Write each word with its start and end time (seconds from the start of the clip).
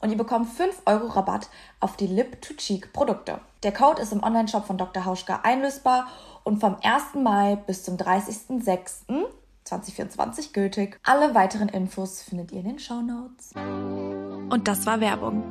und 0.00 0.10
ihr 0.10 0.16
bekommt 0.16 0.48
5 0.48 0.82
Euro 0.86 1.08
Rabatt 1.08 1.48
auf 1.80 1.96
die 1.96 2.06
Lip-to-Cheek-Produkte. 2.06 3.40
Der 3.62 3.72
Code 3.72 4.00
ist 4.00 4.12
im 4.12 4.22
Onlineshop 4.22 4.66
von 4.66 4.78
Dr. 4.78 5.04
Hauschka 5.04 5.40
einlösbar 5.42 6.06
und 6.44 6.60
vom 6.60 6.76
1. 6.82 7.14
Mai 7.14 7.56
bis 7.66 7.82
zum 7.82 7.96
30.06.2024 7.96 10.52
gültig. 10.52 11.00
Alle 11.04 11.34
weiteren 11.34 11.68
Infos 11.68 12.22
findet 12.22 12.52
ihr 12.52 12.60
in 12.60 12.66
den 12.66 12.78
Show 12.78 13.00
Notes. 13.00 13.50
Und 13.56 14.68
das 14.68 14.86
war 14.86 15.00
Werbung. 15.00 15.42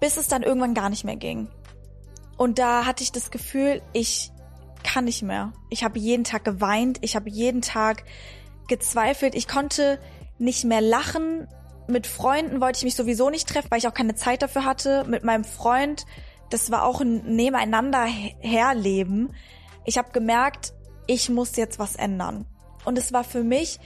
Bis 0.00 0.16
es 0.16 0.28
dann 0.28 0.42
irgendwann 0.42 0.72
gar 0.74 0.88
nicht 0.88 1.04
mehr 1.04 1.16
ging. 1.16 1.48
Und 2.36 2.58
da 2.58 2.86
hatte 2.86 3.02
ich 3.02 3.12
das 3.12 3.30
Gefühl, 3.30 3.82
ich 3.92 4.32
kann 4.82 5.04
nicht 5.04 5.22
mehr. 5.22 5.52
Ich 5.70 5.84
habe 5.84 5.98
jeden 5.98 6.24
Tag 6.24 6.44
geweint, 6.44 6.98
ich 7.02 7.16
habe 7.16 7.28
jeden 7.28 7.62
Tag 7.62 8.04
gezweifelt, 8.68 9.34
ich 9.34 9.48
konnte 9.48 9.98
nicht 10.38 10.64
mehr 10.64 10.80
lachen, 10.80 11.48
mit 11.88 12.06
Freunden 12.06 12.60
wollte 12.60 12.78
ich 12.78 12.84
mich 12.84 12.94
sowieso 12.94 13.30
nicht 13.30 13.48
treffen, 13.48 13.70
weil 13.70 13.78
ich 13.78 13.88
auch 13.88 13.94
keine 13.94 14.14
Zeit 14.14 14.42
dafür 14.42 14.64
hatte. 14.64 15.04
Mit 15.08 15.24
meinem 15.24 15.44
Freund, 15.44 16.04
das 16.50 16.70
war 16.70 16.84
auch 16.84 17.00
ein 17.00 17.36
Nebeneinander 17.36 18.04
herleben. 18.04 19.32
Ich 19.84 19.98
habe 19.98 20.10
gemerkt, 20.12 20.72
ich 21.06 21.28
muss 21.28 21.56
jetzt 21.56 21.78
was 21.78 21.96
ändern. 21.96 22.46
Und 22.84 22.98
es 22.98 23.12
war 23.12 23.24
für 23.24 23.42
mich 23.42 23.78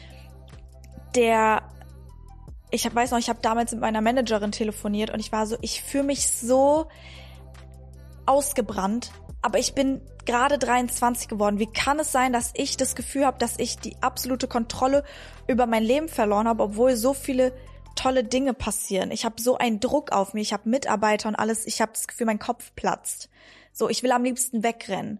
der, 1.14 1.62
ich 2.70 2.86
hab, 2.86 2.94
weiß 2.94 3.10
noch, 3.10 3.18
ich 3.18 3.28
habe 3.28 3.40
damals 3.42 3.72
mit 3.72 3.80
meiner 3.80 4.00
Managerin 4.00 4.52
telefoniert 4.52 5.10
und 5.10 5.20
ich 5.20 5.32
war 5.32 5.46
so, 5.46 5.56
ich 5.60 5.82
fühle 5.82 6.04
mich 6.04 6.30
so 6.30 6.86
ausgebrannt, 8.26 9.10
aber 9.42 9.58
ich 9.58 9.74
bin 9.74 10.00
gerade 10.24 10.58
23 10.58 11.28
geworden. 11.28 11.58
Wie 11.58 11.66
kann 11.66 11.98
es 11.98 12.12
sein, 12.12 12.32
dass 12.32 12.52
ich 12.54 12.76
das 12.76 12.94
Gefühl 12.94 13.26
habe, 13.26 13.38
dass 13.38 13.58
ich 13.58 13.78
die 13.78 13.96
absolute 14.00 14.48
Kontrolle 14.48 15.02
über 15.46 15.66
mein 15.66 15.82
Leben 15.82 16.08
verloren 16.08 16.46
habe, 16.46 16.62
obwohl 16.62 16.94
so 16.96 17.14
viele 17.14 17.52
tolle 18.00 18.24
Dinge 18.24 18.54
passieren. 18.54 19.10
Ich 19.10 19.24
habe 19.24 19.40
so 19.40 19.58
einen 19.58 19.80
Druck 19.80 20.12
auf 20.12 20.32
mich, 20.32 20.48
ich 20.48 20.52
habe 20.52 20.68
Mitarbeiter 20.68 21.28
und 21.28 21.34
alles, 21.34 21.66
ich 21.66 21.80
habe 21.80 21.92
das 21.92 22.08
Gefühl, 22.08 22.26
mein 22.26 22.38
Kopf 22.38 22.72
platzt. 22.74 23.28
So, 23.72 23.88
ich 23.88 24.02
will 24.02 24.12
am 24.12 24.24
liebsten 24.24 24.62
wegrennen. 24.62 25.18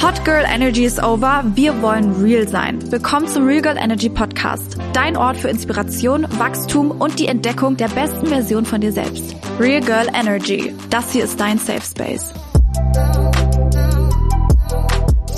Hot 0.00 0.24
Girl 0.24 0.44
Energy 0.44 0.84
is 0.84 0.98
over. 0.98 1.44
Wir 1.54 1.80
wollen 1.82 2.22
real 2.22 2.48
sein. 2.48 2.90
Willkommen 2.90 3.28
zum 3.28 3.46
Real 3.46 3.62
Girl 3.62 3.76
Energy 3.76 4.08
Podcast. 4.08 4.76
Dein 4.92 5.16
Ort 5.16 5.36
für 5.36 5.48
Inspiration, 5.48 6.26
Wachstum 6.38 6.90
und 6.90 7.18
die 7.18 7.26
Entdeckung 7.26 7.76
der 7.76 7.88
besten 7.88 8.26
Version 8.26 8.64
von 8.64 8.80
dir 8.80 8.92
selbst. 8.92 9.36
Real 9.58 9.80
Girl 9.80 10.08
Energy. 10.14 10.74
Das 10.90 11.12
hier 11.12 11.24
ist 11.24 11.38
dein 11.38 11.58
Safe 11.58 11.82
Space. 11.82 12.32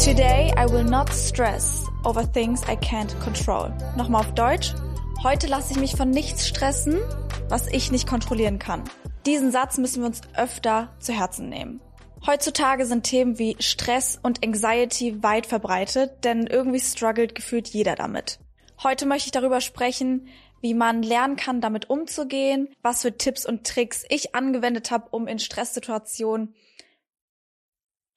Today 0.02 0.52
I 0.58 0.70
will 0.70 0.84
not 0.84 1.10
stress 1.12 1.84
over 2.04 2.30
things 2.32 2.62
I 2.64 2.76
can't 2.76 3.18
control. 3.22 3.72
Nochmal 3.96 4.20
auf 4.20 4.32
Deutsch. 4.34 4.74
Heute 5.24 5.46
lasse 5.46 5.72
ich 5.72 5.78
mich 5.78 5.96
von 5.96 6.10
nichts 6.10 6.46
stressen, 6.46 7.00
was 7.48 7.66
ich 7.68 7.90
nicht 7.90 8.06
kontrollieren 8.06 8.58
kann. 8.58 8.84
Diesen 9.24 9.52
Satz 9.52 9.78
müssen 9.78 10.02
wir 10.02 10.06
uns 10.06 10.20
öfter 10.36 10.94
zu 10.98 11.14
Herzen 11.14 11.48
nehmen. 11.48 11.80
Heutzutage 12.26 12.84
sind 12.84 13.04
Themen 13.04 13.38
wie 13.38 13.56
Stress 13.58 14.20
und 14.22 14.44
Anxiety 14.44 15.22
weit 15.22 15.46
verbreitet, 15.46 16.24
denn 16.24 16.46
irgendwie 16.46 16.78
struggelt 16.78 17.34
gefühlt 17.34 17.68
jeder 17.68 17.94
damit. 17.94 18.38
Heute 18.82 19.06
möchte 19.06 19.28
ich 19.28 19.32
darüber 19.32 19.62
sprechen, 19.62 20.28
wie 20.60 20.74
man 20.74 21.02
lernen 21.02 21.36
kann, 21.36 21.62
damit 21.62 21.88
umzugehen, 21.88 22.68
was 22.82 23.00
für 23.00 23.16
Tipps 23.16 23.46
und 23.46 23.66
Tricks 23.66 24.04
ich 24.10 24.34
angewendet 24.34 24.90
habe, 24.90 25.08
um 25.10 25.26
in 25.26 25.38
Stresssituationen 25.38 26.54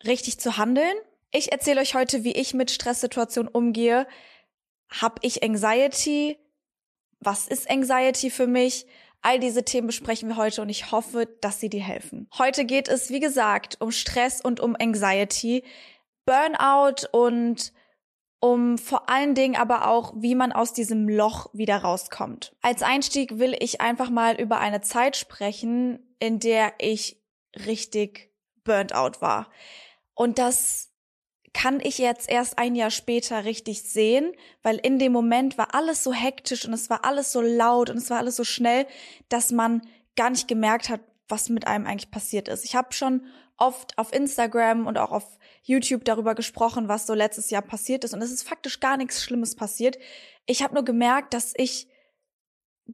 richtig 0.06 0.42
zu 0.42 0.58
handeln. 0.58 0.98
Ich 1.32 1.54
erzähle 1.54 1.80
euch 1.80 1.96
heute, 1.96 2.26
wie 2.26 2.34
ich 2.34 2.54
mit 2.54 2.70
Stresssituationen 2.70 3.50
umgehe. 3.50 4.08
Hab 4.90 5.20
ich 5.24 5.42
Anxiety? 5.42 6.38
Was 7.20 7.48
ist 7.48 7.70
Anxiety 7.70 8.30
für 8.30 8.48
mich? 8.48 8.86
All 9.22 9.40
diese 9.40 9.64
Themen 9.64 9.88
besprechen 9.88 10.30
wir 10.30 10.38
heute 10.38 10.62
und 10.62 10.70
ich 10.70 10.92
hoffe, 10.92 11.28
dass 11.42 11.60
sie 11.60 11.70
dir 11.70 11.82
helfen. 11.82 12.30
Heute 12.38 12.66
geht 12.66 12.88
es, 12.88 13.10
wie 13.10 13.20
gesagt, 13.20 13.78
um 13.80 13.92
Stress 13.92 14.42
und 14.42 14.60
um 14.60 14.76
Anxiety, 14.80 15.64
Burnout 16.26 17.08
und 17.12 17.74
um 18.40 18.78
vor 18.78 19.10
allen 19.10 19.34
Dingen 19.34 19.56
aber 19.56 19.88
auch, 19.88 20.14
wie 20.18 20.36
man 20.36 20.52
aus 20.52 20.74
diesem 20.74 21.10
Loch 21.10 21.50
wieder 21.54 21.78
rauskommt. 21.78 22.56
Als 22.62 22.84
Einstieg 22.84 23.40
will 23.40 23.56
ich 23.60 23.82
einfach 23.82 24.10
mal 24.10 24.40
über 24.40 24.60
eine 24.60 24.82
Zeit 24.82 25.18
sprechen, 25.18 26.16
in 26.20 26.40
der 26.40 26.74
ich 26.78 27.20
richtig 27.66 28.32
burnt 28.64 28.94
out 28.94 29.22
war. 29.22 29.50
Und 30.14 30.38
das 30.38 30.87
kann 31.58 31.80
ich 31.82 31.98
jetzt 31.98 32.30
erst 32.30 32.60
ein 32.60 32.76
Jahr 32.76 32.92
später 32.92 33.44
richtig 33.44 33.82
sehen, 33.82 34.32
weil 34.62 34.78
in 34.78 35.00
dem 35.00 35.12
Moment 35.12 35.58
war 35.58 35.74
alles 35.74 36.04
so 36.04 36.14
hektisch 36.14 36.66
und 36.66 36.74
es 36.74 36.92
war 36.92 37.04
alles 37.04 37.32
so 37.32 37.42
laut 37.42 37.90
und 37.90 37.98
es 37.98 38.12
war 38.12 38.20
alles 38.20 38.36
so 38.36 38.44
schnell, 38.44 38.86
dass 39.28 39.52
man 39.52 39.82
gar 40.16 40.30
nicht 40.30 40.48
gemerkt 40.48 40.90
hat, 40.90 41.02
was 41.28 41.50
mit 41.50 41.66
einem 41.66 41.88
eigentlich 41.88 42.12
passiert 42.12 42.48
ist. 42.48 42.64
Ich 42.64 42.76
habe 42.76 42.94
schon 42.94 43.26
oft 43.58 43.98
auf 43.98 44.14
Instagram 44.14 44.86
und 44.86 45.00
auch 45.00 45.12
auf 45.12 45.40
YouTube 45.64 46.06
darüber 46.06 46.36
gesprochen, 46.36 46.90
was 46.90 47.08
so 47.08 47.16
letztes 47.16 47.50
Jahr 47.50 47.64
passiert 47.64 48.04
ist 48.04 48.14
und 48.14 48.22
es 48.22 48.30
ist 48.32 48.48
faktisch 48.48 48.80
gar 48.80 48.96
nichts 48.96 49.24
Schlimmes 49.24 49.56
passiert. 49.56 49.98
Ich 50.46 50.62
habe 50.62 50.76
nur 50.76 50.86
gemerkt, 50.86 51.34
dass 51.34 51.54
ich 51.58 51.88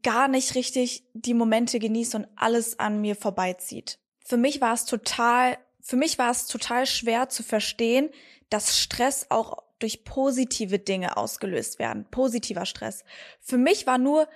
gar 0.04 0.30
nicht 0.30 0.56
richtig 0.56 1.04
die 1.14 1.34
Momente 1.34 1.80
genieße 1.80 2.16
und 2.16 2.28
alles 2.38 2.80
an 2.80 3.02
mir 3.02 3.18
vorbeizieht. 3.18 4.00
Für 4.24 4.38
mich 4.38 4.62
war 4.62 4.74
es 4.74 4.86
total, 4.86 5.58
für 5.86 5.98
mich 5.98 6.18
war 6.18 6.32
es 6.32 6.48
total 6.48 6.86
schwer 6.86 7.28
zu 7.28 7.44
verstehen, 7.44 8.10
dass 8.50 8.80
Stress 8.80 9.28
auch 9.30 9.62
durch 9.80 10.06
positive 10.06 10.80
Dinge 10.80 11.18
ausgelöst 11.18 11.78
werden, 11.78 12.06
positiver 12.10 12.66
Stress. 12.66 13.04
Für 13.42 13.58
mich 13.58 13.86
war 13.86 13.98
nur 13.98 14.30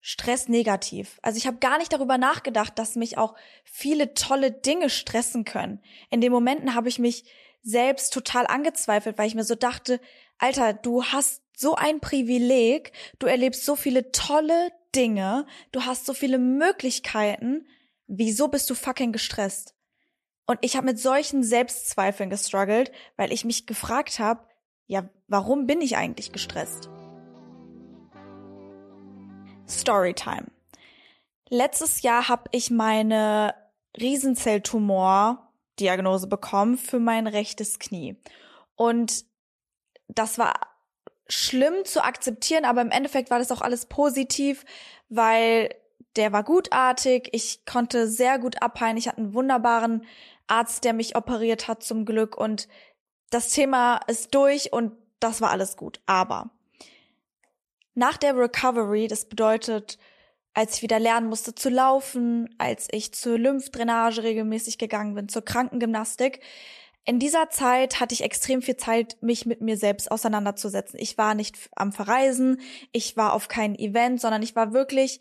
Stress 0.00 0.48
negativ. 0.48 1.20
Also 1.22 1.38
ich 1.38 1.46
habe 1.46 1.58
gar 1.58 1.78
nicht 1.78 1.92
darüber 1.92 2.18
nachgedacht, 2.18 2.76
dass 2.76 2.96
mich 2.96 3.16
auch 3.16 3.36
viele 3.62 4.14
tolle 4.14 4.50
Dinge 4.50 4.90
stressen 4.90 5.44
können. 5.44 5.80
In 6.10 6.20
den 6.20 6.32
Momenten 6.32 6.74
habe 6.74 6.88
ich 6.88 6.98
mich 6.98 7.24
selbst 7.62 8.12
total 8.12 8.46
angezweifelt, 8.48 9.16
weil 9.16 9.28
ich 9.28 9.36
mir 9.36 9.44
so 9.44 9.54
dachte, 9.54 10.00
Alter, 10.38 10.72
du 10.72 11.04
hast 11.04 11.40
so 11.56 11.76
ein 11.76 12.00
Privileg, 12.00 12.90
du 13.20 13.28
erlebst 13.28 13.64
so 13.64 13.76
viele 13.76 14.10
tolle 14.10 14.72
Dinge, 14.92 15.46
du 15.70 15.84
hast 15.84 16.04
so 16.04 16.14
viele 16.14 16.38
Möglichkeiten, 16.38 17.68
wieso 18.08 18.48
bist 18.48 18.68
du 18.70 18.74
fucking 18.74 19.12
gestresst? 19.12 19.73
Und 20.46 20.58
ich 20.60 20.76
habe 20.76 20.84
mit 20.86 20.98
solchen 20.98 21.42
Selbstzweifeln 21.42 22.28
gestruggelt, 22.30 22.92
weil 23.16 23.32
ich 23.32 23.44
mich 23.44 23.66
gefragt 23.66 24.18
habe, 24.18 24.46
ja, 24.86 25.08
warum 25.26 25.66
bin 25.66 25.80
ich 25.80 25.96
eigentlich 25.96 26.32
gestresst? 26.32 26.90
Storytime. 29.66 30.48
Letztes 31.48 32.02
Jahr 32.02 32.28
habe 32.28 32.44
ich 32.52 32.70
meine 32.70 33.54
Riesenzelltumor-Diagnose 33.98 36.26
bekommen 36.26 36.76
für 36.76 37.00
mein 37.00 37.26
rechtes 37.26 37.78
Knie. 37.78 38.20
Und 38.76 39.24
das 40.08 40.36
war 40.38 40.52
schlimm 41.28 41.86
zu 41.86 42.04
akzeptieren, 42.04 42.66
aber 42.66 42.82
im 42.82 42.90
Endeffekt 42.90 43.30
war 43.30 43.38
das 43.38 43.50
auch 43.50 43.62
alles 43.62 43.86
positiv, 43.86 44.66
weil 45.08 45.74
der 46.16 46.32
war 46.32 46.44
gutartig, 46.44 47.28
ich 47.32 47.64
konnte 47.64 48.08
sehr 48.08 48.38
gut 48.38 48.62
abheilen, 48.62 48.96
ich 48.96 49.08
hatte 49.08 49.18
einen 49.18 49.34
wunderbaren 49.34 50.04
Arzt, 50.46 50.84
der 50.84 50.92
mich 50.92 51.16
operiert 51.16 51.68
hat 51.68 51.82
zum 51.82 52.04
Glück 52.04 52.36
und 52.36 52.68
das 53.30 53.50
Thema 53.50 54.00
ist 54.06 54.34
durch 54.34 54.72
und 54.72 54.92
das 55.20 55.40
war 55.40 55.50
alles 55.50 55.76
gut. 55.76 56.00
Aber 56.06 56.50
nach 57.94 58.16
der 58.16 58.36
Recovery, 58.36 59.08
das 59.08 59.24
bedeutet, 59.24 59.98
als 60.52 60.76
ich 60.76 60.82
wieder 60.82 61.00
lernen 61.00 61.28
musste 61.28 61.54
zu 61.54 61.68
laufen, 61.68 62.54
als 62.58 62.88
ich 62.90 63.12
zur 63.12 63.38
Lymphdrainage 63.38 64.22
regelmäßig 64.22 64.78
gegangen 64.78 65.14
bin, 65.14 65.28
zur 65.28 65.44
Krankengymnastik, 65.44 66.40
in 67.06 67.18
dieser 67.18 67.50
Zeit 67.50 68.00
hatte 68.00 68.14
ich 68.14 68.22
extrem 68.22 68.62
viel 68.62 68.76
Zeit, 68.76 69.18
mich 69.20 69.44
mit 69.44 69.60
mir 69.60 69.76
selbst 69.76 70.10
auseinanderzusetzen. 70.10 70.98
Ich 70.98 71.18
war 71.18 71.34
nicht 71.34 71.56
am 71.76 71.92
Verreisen, 71.92 72.60
ich 72.92 73.16
war 73.16 73.34
auf 73.34 73.48
kein 73.48 73.74
Event, 73.74 74.20
sondern 74.20 74.42
ich 74.42 74.56
war 74.56 74.72
wirklich 74.72 75.20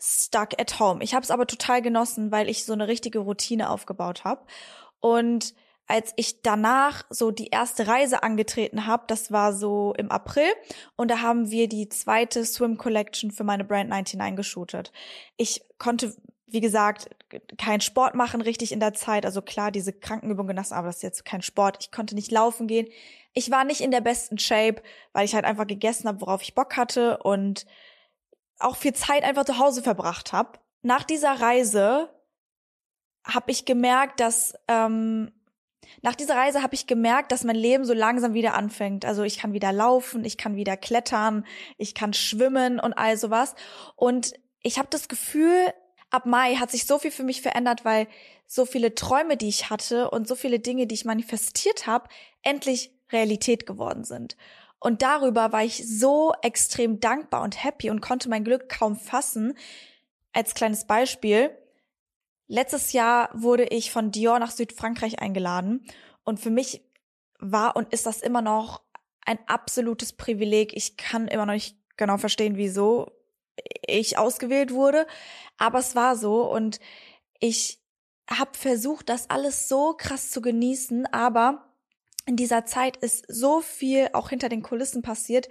stuck 0.00 0.58
at 0.60 0.80
home. 0.80 1.02
Ich 1.02 1.14
habe 1.14 1.22
es 1.22 1.30
aber 1.30 1.46
total 1.46 1.82
genossen, 1.82 2.32
weil 2.32 2.48
ich 2.48 2.64
so 2.64 2.72
eine 2.72 2.88
richtige 2.88 3.20
Routine 3.20 3.70
aufgebaut 3.70 4.24
habe. 4.24 4.42
Und 5.00 5.54
als 5.86 6.12
ich 6.16 6.42
danach 6.42 7.04
so 7.10 7.30
die 7.32 7.48
erste 7.48 7.88
Reise 7.88 8.22
angetreten 8.22 8.86
habe, 8.86 9.04
das 9.08 9.32
war 9.32 9.52
so 9.52 9.92
im 9.98 10.10
April 10.10 10.48
und 10.96 11.10
da 11.10 11.20
haben 11.20 11.50
wir 11.50 11.68
die 11.68 11.88
zweite 11.88 12.44
Swim 12.44 12.78
Collection 12.78 13.32
für 13.32 13.42
meine 13.42 13.64
Brand 13.64 13.90
99 13.90 14.36
geshootet. 14.36 14.92
Ich 15.36 15.62
konnte 15.78 16.14
wie 16.52 16.60
gesagt, 16.60 17.08
kein 17.58 17.80
Sport 17.80 18.14
machen 18.14 18.40
richtig 18.40 18.72
in 18.72 18.80
der 18.80 18.92
Zeit. 18.92 19.24
Also 19.24 19.40
klar, 19.40 19.70
diese 19.70 19.92
Krankenübung 19.92 20.48
genossen, 20.48 20.74
aber 20.74 20.88
das 20.88 20.96
ist 20.96 21.02
jetzt 21.02 21.24
kein 21.24 21.42
Sport. 21.42 21.78
Ich 21.80 21.92
konnte 21.92 22.14
nicht 22.14 22.32
laufen 22.32 22.66
gehen. 22.66 22.88
Ich 23.32 23.50
war 23.50 23.64
nicht 23.64 23.80
in 23.80 23.92
der 23.92 24.00
besten 24.00 24.38
Shape, 24.38 24.82
weil 25.12 25.24
ich 25.24 25.34
halt 25.34 25.44
einfach 25.44 25.66
gegessen 25.66 26.08
habe, 26.08 26.20
worauf 26.20 26.42
ich 26.42 26.54
Bock 26.54 26.76
hatte 26.76 27.18
und 27.18 27.66
auch 28.60 28.76
viel 28.76 28.92
Zeit 28.92 29.24
einfach 29.24 29.44
zu 29.44 29.58
Hause 29.58 29.82
verbracht 29.82 30.32
habe. 30.32 30.58
Nach 30.82 31.04
dieser 31.04 31.40
Reise 31.40 32.08
habe 33.24 33.50
ich 33.50 33.64
gemerkt, 33.64 34.20
dass 34.20 34.54
ähm, 34.68 35.32
nach 36.02 36.14
dieser 36.14 36.36
Reise 36.36 36.62
habe 36.62 36.74
ich 36.74 36.86
gemerkt, 36.86 37.32
dass 37.32 37.44
mein 37.44 37.56
Leben 37.56 37.84
so 37.84 37.92
langsam 37.92 38.34
wieder 38.34 38.54
anfängt. 38.54 39.04
Also 39.04 39.22
ich 39.22 39.38
kann 39.38 39.52
wieder 39.52 39.72
laufen, 39.72 40.24
ich 40.24 40.38
kann 40.38 40.56
wieder 40.56 40.76
klettern, 40.76 41.44
ich 41.78 41.94
kann 41.94 42.12
schwimmen 42.12 42.78
und 42.80 42.92
all 42.92 43.16
sowas. 43.16 43.54
Und 43.96 44.34
ich 44.62 44.78
habe 44.78 44.88
das 44.90 45.08
Gefühl, 45.08 45.72
ab 46.10 46.26
Mai 46.26 46.56
hat 46.56 46.70
sich 46.70 46.86
so 46.86 46.98
viel 46.98 47.10
für 47.10 47.24
mich 47.24 47.42
verändert, 47.42 47.84
weil 47.84 48.06
so 48.46 48.66
viele 48.66 48.94
Träume, 48.94 49.36
die 49.36 49.48
ich 49.48 49.70
hatte 49.70 50.10
und 50.10 50.26
so 50.26 50.34
viele 50.34 50.58
Dinge, 50.58 50.86
die 50.86 50.94
ich 50.94 51.04
manifestiert 51.04 51.86
habe, 51.86 52.08
endlich 52.42 52.92
Realität 53.12 53.66
geworden 53.66 54.04
sind. 54.04 54.36
Und 54.80 55.02
darüber 55.02 55.52
war 55.52 55.62
ich 55.62 55.86
so 55.86 56.32
extrem 56.42 57.00
dankbar 57.00 57.42
und 57.42 57.62
happy 57.62 57.90
und 57.90 58.00
konnte 58.00 58.28
mein 58.30 58.44
Glück 58.44 58.68
kaum 58.68 58.96
fassen. 58.96 59.56
Als 60.32 60.54
kleines 60.54 60.86
Beispiel. 60.86 61.50
Letztes 62.46 62.92
Jahr 62.92 63.30
wurde 63.32 63.64
ich 63.64 63.92
von 63.92 64.10
Dior 64.10 64.38
nach 64.38 64.50
Südfrankreich 64.50 65.20
eingeladen 65.20 65.86
und 66.24 66.40
für 66.40 66.50
mich 66.50 66.82
war 67.38 67.76
und 67.76 67.92
ist 67.92 68.06
das 68.06 68.20
immer 68.20 68.42
noch 68.42 68.82
ein 69.24 69.38
absolutes 69.46 70.12
Privileg. 70.12 70.74
Ich 70.74 70.96
kann 70.96 71.28
immer 71.28 71.46
noch 71.46 71.52
nicht 71.52 71.76
genau 71.96 72.16
verstehen, 72.16 72.56
wieso 72.56 73.12
ich 73.86 74.18
ausgewählt 74.18 74.72
wurde, 74.72 75.06
aber 75.58 75.78
es 75.78 75.94
war 75.94 76.16
so 76.16 76.50
und 76.50 76.80
ich 77.38 77.80
habe 78.28 78.56
versucht, 78.56 79.08
das 79.08 79.28
alles 79.28 79.68
so 79.68 79.94
krass 79.96 80.30
zu 80.30 80.40
genießen, 80.40 81.06
aber 81.06 81.69
in 82.26 82.36
dieser 82.36 82.64
Zeit 82.64 82.96
ist 82.98 83.24
so 83.28 83.60
viel 83.60 84.08
auch 84.12 84.30
hinter 84.30 84.48
den 84.48 84.62
Kulissen 84.62 85.02
passiert, 85.02 85.48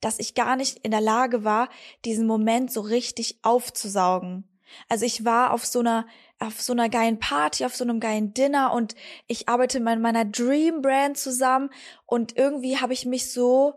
dass 0.00 0.18
ich 0.18 0.34
gar 0.34 0.56
nicht 0.56 0.78
in 0.78 0.90
der 0.90 1.00
Lage 1.00 1.44
war, 1.44 1.68
diesen 2.04 2.26
Moment 2.26 2.72
so 2.72 2.80
richtig 2.80 3.38
aufzusaugen. 3.42 4.44
Also 4.88 5.04
ich 5.04 5.24
war 5.24 5.52
auf 5.52 5.66
so 5.66 5.80
einer 5.80 6.06
auf 6.38 6.60
so 6.60 6.72
einer 6.72 6.88
geilen 6.88 7.20
Party, 7.20 7.64
auf 7.64 7.76
so 7.76 7.84
einem 7.84 8.00
geilen 8.00 8.34
Dinner 8.34 8.72
und 8.72 8.96
ich 9.28 9.48
arbeite 9.48 9.78
mit 9.78 10.00
meiner 10.00 10.24
Dream 10.24 10.82
Brand 10.82 11.16
zusammen 11.16 11.70
und 12.04 12.36
irgendwie 12.36 12.78
habe 12.78 12.92
ich 12.92 13.06
mich 13.06 13.32
so 13.32 13.74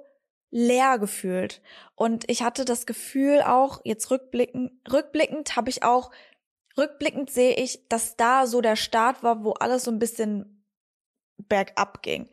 leer 0.49 0.97
gefühlt. 0.97 1.61
Und 1.95 2.29
ich 2.29 2.41
hatte 2.41 2.65
das 2.65 2.87
Gefühl 2.87 3.41
auch, 3.41 3.81
jetzt 3.83 4.09
rückblickend, 4.09 4.71
rückblickend 4.91 5.55
habe 5.55 5.69
ich 5.69 5.83
auch, 5.83 6.09
rückblickend 6.75 7.29
sehe 7.29 7.55
ich, 7.55 7.87
dass 7.87 8.15
da 8.15 8.47
so 8.47 8.61
der 8.61 8.75
Start 8.75 9.21
war, 9.21 9.43
wo 9.43 9.51
alles 9.51 9.83
so 9.83 9.91
ein 9.91 9.99
bisschen 9.99 10.54
bergab 11.37 12.01
ging. 12.01 12.29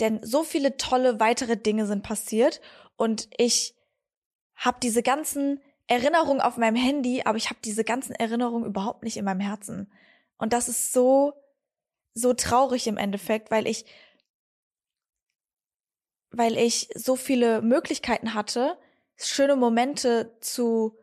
Denn 0.00 0.20
so 0.22 0.42
viele 0.42 0.76
tolle 0.76 1.20
weitere 1.20 1.56
Dinge 1.56 1.86
sind 1.86 2.02
passiert 2.02 2.60
und 2.96 3.28
ich 3.36 3.74
habe 4.56 4.78
diese 4.82 5.02
ganzen 5.02 5.60
Erinnerungen 5.86 6.40
auf 6.40 6.56
meinem 6.56 6.76
Handy, 6.76 7.22
aber 7.24 7.36
ich 7.36 7.50
habe 7.50 7.60
diese 7.64 7.84
ganzen 7.84 8.14
Erinnerungen 8.14 8.66
überhaupt 8.66 9.02
nicht 9.02 9.16
in 9.16 9.24
meinem 9.24 9.40
Herzen. 9.40 9.92
Und 10.38 10.52
das 10.52 10.68
ist 10.68 10.92
so, 10.92 11.34
so 12.14 12.32
traurig 12.32 12.86
im 12.86 12.96
Endeffekt, 12.96 13.50
weil 13.50 13.66
ich 13.66 13.84
weil 16.36 16.56
ich 16.56 16.88
so 16.94 17.16
viele 17.16 17.62
Möglichkeiten 17.62 18.34
hatte, 18.34 18.76
schöne 19.16 19.56
Momente 19.56 20.36
zu 20.40 20.98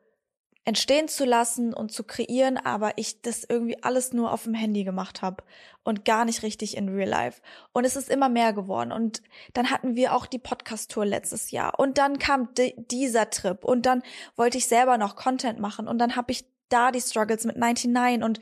entstehen 0.63 1.07
zu 1.07 1.25
lassen 1.25 1.73
und 1.73 1.91
zu 1.91 2.03
kreieren, 2.03 2.57
aber 2.57 2.97
ich 2.97 3.21
das 3.21 3.43
irgendwie 3.47 3.81
alles 3.81 4.13
nur 4.13 4.31
auf 4.31 4.43
dem 4.43 4.53
Handy 4.53 4.83
gemacht 4.83 5.21
habe 5.21 5.43
und 5.83 6.05
gar 6.05 6.23
nicht 6.23 6.43
richtig 6.43 6.77
in 6.77 6.89
Real 6.89 7.09
Life. 7.09 7.41
Und 7.73 7.85
es 7.85 7.95
ist 7.95 8.09
immer 8.09 8.29
mehr 8.29 8.53
geworden. 8.53 8.91
Und 8.91 9.23
dann 9.53 9.71
hatten 9.71 9.95
wir 9.95 10.13
auch 10.13 10.27
die 10.27 10.37
Podcast-Tour 10.37 11.05
letztes 11.05 11.49
Jahr. 11.49 11.79
Und 11.79 11.97
dann 11.97 12.19
kam 12.19 12.49
dieser 12.77 13.31
Trip. 13.31 13.63
Und 13.63 13.87
dann 13.87 14.03
wollte 14.35 14.59
ich 14.59 14.67
selber 14.67 14.99
noch 14.99 15.15
Content 15.15 15.59
machen. 15.59 15.87
Und 15.87 15.97
dann 15.97 16.15
habe 16.15 16.31
ich 16.31 16.45
da 16.69 16.91
die 16.91 17.01
Struggles 17.01 17.45
mit 17.45 17.57
99 17.57 18.23
und 18.23 18.39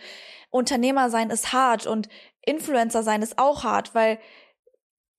Unternehmer 0.50 1.10
sein 1.10 1.30
ist 1.30 1.54
hart 1.54 1.88
und 1.88 2.10
Influencer 2.45 3.04
sein 3.04 3.21
ist 3.21 3.38
auch 3.38 3.63
hart, 3.63 3.95
weil 3.95 4.19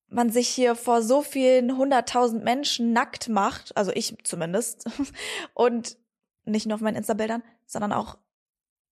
man 0.08 0.30
sich 0.30 0.48
hier 0.48 0.74
vor 0.74 1.02
so 1.02 1.22
vielen 1.22 1.76
hunderttausend 1.76 2.44
Menschen 2.44 2.92
nackt 2.92 3.28
macht, 3.28 3.76
also 3.76 3.92
ich 3.94 4.16
zumindest, 4.24 4.84
und 5.54 5.96
nicht 6.44 6.66
nur 6.66 6.74
auf 6.74 6.80
meinen 6.80 6.96
Insta-Bildern, 6.96 7.42
sondern 7.66 7.92
auch 7.92 8.18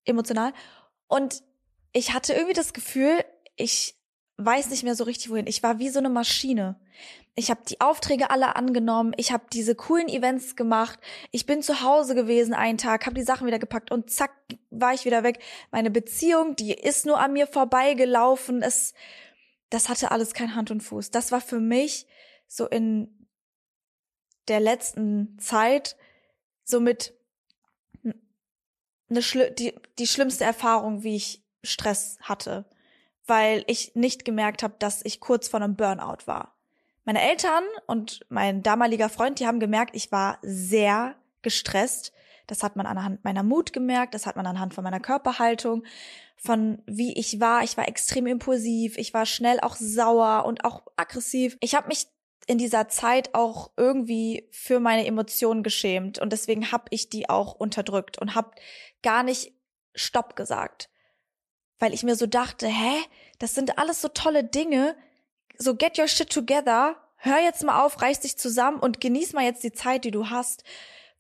emotional. 0.05 0.53
Und 1.07 1.43
ich 1.93 2.13
hatte 2.13 2.33
irgendwie 2.33 2.55
das 2.55 2.73
Gefühl, 2.73 3.25
ich 3.57 3.97
weiß 4.37 4.71
nicht 4.71 4.85
mehr 4.85 4.95
so 4.95 5.05
richtig 5.05 5.31
wohin. 5.31 5.47
Ich 5.47 5.63
war 5.63 5.79
wie 5.79 5.89
so 5.89 5.99
eine 5.99 6.11
Maschine. 6.11 6.79
Ich 7.35 7.51
habe 7.51 7.61
die 7.69 7.81
Aufträge 7.81 8.31
alle 8.31 8.57
angenommen, 8.57 9.13
ich 9.17 9.31
habe 9.31 9.45
diese 9.53 9.77
coolen 9.77 10.09
Events 10.09 10.57
gemacht, 10.57 10.99
ich 11.31 11.47
bin 11.47 11.63
zu 11.63 11.83
Hause 11.83 12.17
gewesen 12.17 12.53
einen 12.53 12.79
Tag, 12.79 13.07
habe 13.07 13.15
die 13.15 13.23
Sachen 13.23 13.47
wieder 13.47 13.61
gepackt 13.61 13.93
und 13.93 14.11
zack 14.11 14.33
war 14.71 14.93
ich 14.93 15.05
wieder 15.05 15.23
weg. 15.23 15.39
Meine 15.71 15.93
Beziehung, 15.93 16.57
die 16.57 16.75
ist 16.75 17.07
nur 17.07 17.21
an 17.21 17.33
mir 17.33 17.47
vorbeigelaufen. 17.47 18.61
Es 18.61 18.93
das 19.71 19.89
hatte 19.89 20.11
alles 20.11 20.35
kein 20.35 20.55
Hand 20.55 20.71
und 20.71 20.83
Fuß. 20.83 21.11
Das 21.11 21.31
war 21.31 21.41
für 21.41 21.61
mich 21.61 22.07
so 22.47 22.67
in 22.67 23.29
der 24.49 24.61
letzten 24.61 25.39
Zeit 25.39 25.97
somit 26.65 27.15
eine 29.11 29.23
Schli 29.23 29.55
die, 29.55 29.75
die 29.99 30.07
schlimmste 30.07 30.45
Erfahrung, 30.45 31.03
wie 31.03 31.17
ich 31.17 31.43
Stress 31.63 32.19
hatte, 32.23 32.65
weil 33.27 33.65
ich 33.67 33.95
nicht 33.95 34.25
gemerkt 34.25 34.63
habe, 34.63 34.75
dass 34.79 35.05
ich 35.05 35.21
kurz 35.21 35.49
vor 35.49 35.61
einem 35.61 35.77
Burnout 35.77 36.27
war. 36.27 36.55
Meine 37.05 37.23
Eltern 37.23 37.65
und 37.87 38.21
mein 38.29 38.63
damaliger 38.63 39.09
Freund, 39.09 39.41
die 39.41 39.47
haben 39.47 39.61
gemerkt, 39.61 39.97
ich 39.97 40.13
war 40.13 40.39
sehr 40.43 41.15
gestresst. 41.43 42.13
Das 42.47 42.63
hat 42.63 42.77
man 42.77 42.87
anhand 42.87 43.25
meiner 43.25 43.43
Mut 43.43 43.73
gemerkt, 43.73 44.15
das 44.15 44.27
hat 44.27 44.37
man 44.37 44.47
anhand 44.47 44.75
von 44.75 44.85
meiner 44.85 45.01
Körperhaltung 45.01 45.85
von 46.39 46.83
wie 46.87 47.13
ich 47.15 47.41
war. 47.41 47.65
Ich 47.65 47.77
war 47.77 47.89
extrem 47.89 48.27
impulsiv, 48.27 48.97
ich 48.97 49.13
war 49.13 49.27
schnell 49.27 49.61
auch 49.61 49.77
sauer 49.77 50.45
und 50.47 50.65
auch 50.65 50.83
aggressiv. 50.97 51.57
Ich 51.61 51.75
habe 51.75 51.89
mich 51.89 52.07
in 52.49 52.57
dieser 52.57 52.89
Zeit 52.89 53.35
auch 53.35 53.71
irgendwie 53.77 54.49
für 54.51 54.81
meine 54.81 55.07
Emotionen 55.07 55.63
geschämt. 55.63 56.19
Und 56.19 56.33
deswegen 56.33 56.73
habe 56.73 56.87
ich 56.91 57.11
die 57.11 57.29
auch 57.29 57.55
unterdrückt 57.55 58.19
und 58.19 58.35
habe 58.35 58.53
gar 59.03 59.23
nicht 59.23 59.53
Stopp 59.95 60.35
gesagt, 60.35 60.89
weil 61.79 61.93
ich 61.93 62.03
mir 62.03 62.17
so 62.17 62.27
dachte, 62.27 62.67
hä, 62.67 62.95
das 63.39 63.55
sind 63.55 63.79
alles 63.79 64.01
so 64.01 64.09
tolle 64.09 64.45
Dinge, 64.45 64.97
so 65.59 65.77
get 65.77 65.99
your 65.99 66.09
shit 66.09 66.31
together, 66.31 66.97
hör 67.17 67.39
jetzt 67.39 67.63
mal 67.65 67.85
auf, 67.85 68.01
reiß 68.01 68.21
dich 68.21 68.39
zusammen 68.39 68.81
und 68.81 69.01
genieß 69.01 69.35
mal 69.35 69.45
jetzt 69.45 69.63
die 69.63 69.73
Zeit, 69.73 70.05
die 70.05 70.11
du 70.11 70.31
hast. 70.31 70.65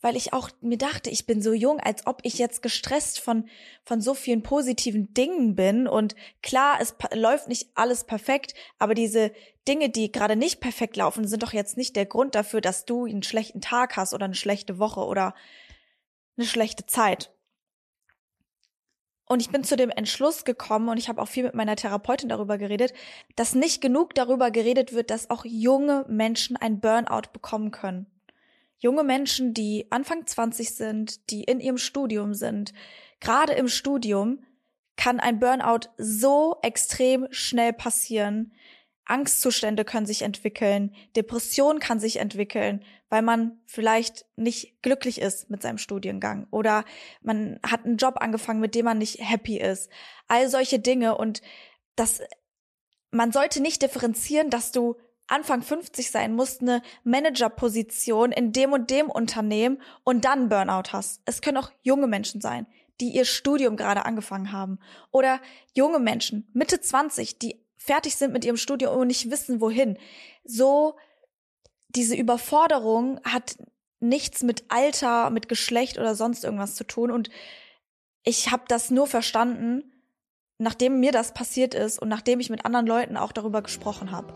Weil 0.01 0.17
ich 0.17 0.33
auch 0.33 0.49
mir 0.61 0.79
dachte, 0.79 1.11
ich 1.11 1.27
bin 1.27 1.43
so 1.43 1.53
jung, 1.53 1.81
als 1.81 2.07
ob 2.07 2.21
ich 2.23 2.39
jetzt 2.39 2.63
gestresst 2.63 3.19
von, 3.19 3.49
von 3.85 4.01
so 4.01 4.15
vielen 4.15 4.45
positiven 4.45 5.13
Dingen 5.13 5.57
bin. 5.57 5.89
Und 5.89 6.15
klar, 6.41 6.79
es 6.81 6.95
läuft 7.13 7.49
nicht 7.49 7.71
alles 7.75 8.05
perfekt, 8.05 8.55
aber 8.79 8.95
diese 8.95 9.33
Dinge, 9.69 9.91
die 9.91 10.11
gerade 10.11 10.35
nicht 10.35 10.61
perfekt 10.61 10.97
laufen, 10.97 11.29
sind 11.29 11.43
doch 11.43 11.53
jetzt 11.53 11.77
nicht 11.77 11.95
der 11.95 12.07
Grund 12.07 12.35
dafür, 12.35 12.61
dass 12.61 12.87
du 12.87 13.05
einen 13.05 13.23
schlechten 13.23 13.61
Tag 13.61 13.97
hast 13.97 14.15
oder 14.15 14.25
eine 14.25 14.35
schlechte 14.35 14.79
Woche 14.79 15.05
oder 15.05 15.35
eine 16.37 16.47
schlechte 16.47 16.87
Zeit. 16.87 17.31
Und 19.27 19.43
ich 19.43 19.51
bin 19.51 19.63
zu 19.63 19.77
dem 19.77 19.91
Entschluss 19.91 20.47
gekommen 20.47 20.89
und 20.89 20.97
ich 20.97 21.11
habe 21.11 21.21
auch 21.21 21.29
viel 21.29 21.45
mit 21.45 21.55
meiner 21.55 21.77
Therapeutin 21.77 22.31
darüber 22.31 22.57
geredet, 22.57 22.95
dass 23.37 23.55
nicht 23.55 23.83
genug 23.83 24.15
darüber 24.15 24.51
geredet 24.51 24.95
wird, 24.95 25.11
dass 25.11 25.29
auch 25.29 25.45
junge 25.45 26.07
Menschen 26.09 26.57
ein 26.57 26.81
Burnout 26.81 27.29
bekommen 27.35 27.71
können. 27.71 28.07
Junge 28.79 29.05
Menschen, 29.05 29.53
die 29.53 29.87
Anfang 29.91 30.27
20 30.27 30.75
sind, 30.75 31.31
die 31.31 31.45
in 31.45 31.61
ihrem 31.61 31.79
Studium 31.79 32.33
sind, 32.33 32.73
gerade 33.21 33.53
im 33.53 33.69
Studium 33.69 34.45
kann 34.97 35.21
ein 35.21 35.39
Burnout 35.39 35.91
so 35.99 36.57
extrem 36.63 37.27
schnell 37.31 37.75
passieren, 37.75 38.53
Angstzustände 39.09 39.85
können 39.85 40.07
sich 40.07 40.23
entwickeln, 40.23 40.95
Depression 41.17 41.79
kann 41.81 41.99
sich 41.99 42.19
entwickeln, 42.19 42.85
weil 43.09 43.23
man 43.23 43.59
vielleicht 43.65 44.27
nicht 44.37 44.83
glücklich 44.83 45.21
ist 45.21 45.51
mit 45.51 45.63
seinem 45.63 45.79
Studiengang 45.79 46.47
oder 46.51 46.85
man 47.23 47.59
hat 47.67 47.85
einen 47.85 47.97
Job 47.97 48.17
angefangen, 48.19 48.61
mit 48.61 48.75
dem 48.75 48.85
man 48.85 48.99
nicht 48.99 49.19
happy 49.21 49.59
ist. 49.59 49.91
All 50.29 50.49
solche 50.49 50.79
Dinge 50.79 51.17
und 51.17 51.41
das, 51.97 52.21
man 53.11 53.33
sollte 53.33 53.61
nicht 53.63 53.83
differenzieren, 53.83 54.51
dass 54.51 54.73
du 54.73 54.97
Anfang 55.27 55.63
50 55.63 56.11
sein 56.11 56.35
musst, 56.35 56.63
eine 56.63 56.83
Managerposition 57.05 58.33
in 58.33 58.53
dem 58.53 58.73
und 58.73 58.91
dem 58.91 59.11
Unternehmen 59.11 59.81
und 60.05 60.25
dann 60.25 60.49
Burnout 60.49 60.93
hast. 60.93 61.21
Es 61.25 61.41
können 61.43 61.59
auch 61.59 61.71
junge 61.83 62.07
Menschen 62.07 62.41
sein, 62.41 62.67
die 63.01 63.11
ihr 63.11 63.25
Studium 63.25 63.77
gerade 63.77 64.05
angefangen 64.05 64.53
haben 64.53 64.79
oder 65.11 65.41
junge 65.75 65.99
Menschen, 65.99 66.49
Mitte 66.53 66.81
20, 66.81 67.39
die 67.39 67.63
fertig 67.79 68.17
sind 68.17 68.33
mit 68.33 68.45
ihrem 68.45 68.57
Studium 68.57 68.97
und 68.97 69.07
nicht 69.07 69.31
wissen, 69.31 69.61
wohin. 69.61 69.97
So, 70.45 70.97
diese 71.89 72.15
Überforderung 72.15 73.21
hat 73.25 73.57
nichts 74.01 74.43
mit 74.43 74.65
Alter, 74.69 75.31
mit 75.31 75.49
Geschlecht 75.49 75.99
oder 75.99 76.15
sonst 76.15 76.45
irgendwas 76.45 76.75
zu 76.75 76.85
tun. 76.85 77.11
Und 77.11 77.31
ich 78.25 78.51
habe 78.51 78.65
das 78.69 78.91
nur 78.91 79.07
verstanden, 79.07 79.93
nachdem 80.59 81.01
mir 81.01 81.13
das 81.13 81.33
passiert 81.33 81.75
ist 81.75 81.99
und 81.99 82.09
nachdem 82.09 82.41
ich 82.41 82.51
mit 82.51 82.65
anderen 82.67 82.87
Leuten 82.87 83.17
auch 83.17 83.33
darüber 83.33 83.63
gesprochen 83.63 84.11
habe. 84.11 84.35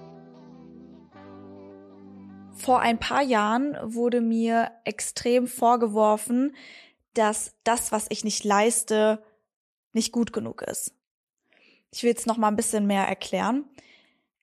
Vor 2.54 2.80
ein 2.80 2.99
paar 2.99 3.22
Jahren 3.22 3.76
wurde 3.82 4.20
mir 4.20 4.70
extrem 4.84 5.46
vorgeworfen, 5.46 6.54
dass 7.14 7.54
das, 7.64 7.92
was 7.92 8.06
ich 8.08 8.25
nicht 8.25 8.44
leiste, 8.44 9.22
nicht 9.92 10.12
gut 10.12 10.32
genug 10.32 10.62
ist. 10.62 10.94
Ich 11.92 12.02
will 12.02 12.11
jetzt 12.11 12.26
noch 12.26 12.38
mal 12.38 12.49
ein 12.49 12.56
bisschen 12.56 12.87
mehr 12.87 13.06
erklären. 13.06 13.64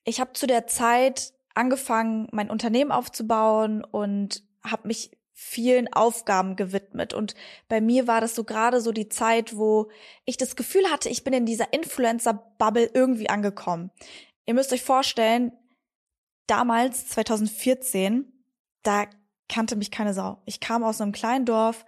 Ich 0.03 0.19
habe 0.19 0.33
zu 0.33 0.47
der 0.47 0.67
Zeit 0.67 1.33
angefangen, 1.55 2.27
mein 2.31 2.49
Unternehmen 2.49 2.91
aufzubauen 2.91 3.83
und 3.83 4.43
habe 4.63 4.87
mich 4.87 5.11
vielen 5.33 5.91
Aufgaben 5.93 6.55
gewidmet. 6.55 7.13
Und 7.13 7.33
bei 7.69 7.79
mir 7.79 8.07
war 8.07 8.21
das 8.21 8.35
so 8.35 8.43
gerade 8.43 8.81
so 8.81 8.91
die 8.91 9.07
Zeit, 9.07 9.55
wo 9.55 9.89
ich 10.25 10.37
das 10.37 10.55
Gefühl 10.55 10.85
hatte, 10.91 11.09
ich 11.09 11.23
bin 11.23 11.33
in 11.33 11.45
dieser 11.45 11.71
Influencer-Bubble 11.73 12.91
irgendwie 12.93 13.29
angekommen. 13.29 13.89
Ihr 14.45 14.53
müsst 14.53 14.73
euch 14.73 14.83
vorstellen, 14.83 15.53
damals, 16.45 17.07
2014, 17.07 18.31
da 18.83 19.05
kannte 19.47 19.75
mich 19.75 19.91
keine 19.91 20.13
Sau. 20.13 20.41
Ich 20.45 20.59
kam 20.59 20.83
aus 20.83 20.99
einem 20.99 21.13
kleinen 21.13 21.45
Dorf. 21.45 21.85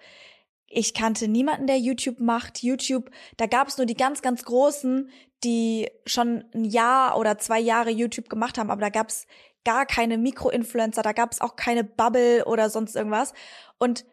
Ich 0.68 0.94
kannte 0.94 1.28
niemanden, 1.28 1.68
der 1.68 1.78
YouTube 1.78 2.20
macht. 2.20 2.64
YouTube, 2.64 3.12
da 3.36 3.48
gab 3.48 3.68
es 3.68 3.78
nur 3.78 3.86
die 3.86 3.98
ganz, 3.98 4.22
ganz 4.22 4.46
Großen, 4.46 5.10
die 5.44 5.90
schon 6.06 6.46
ein 6.54 6.66
Jahr 6.66 7.18
oder 7.18 7.38
zwei 7.38 7.60
Jahre 7.60 7.90
YouTube 7.90 8.30
gemacht 8.30 8.58
haben, 8.58 8.70
aber 8.70 8.82
da 8.82 8.90
gab 8.90 9.10
es 9.10 9.26
gar 9.64 9.86
keine 9.86 10.18
Mikroinfluencer, 10.18 11.02
da 11.02 11.14
gab 11.14 11.32
es 11.32 11.42
auch 11.42 11.56
keine 11.56 11.84
Bubble 11.84 12.46
oder 12.46 12.70
sonst 12.70 12.96
irgendwas. 12.96 13.34
Und 13.78 14.06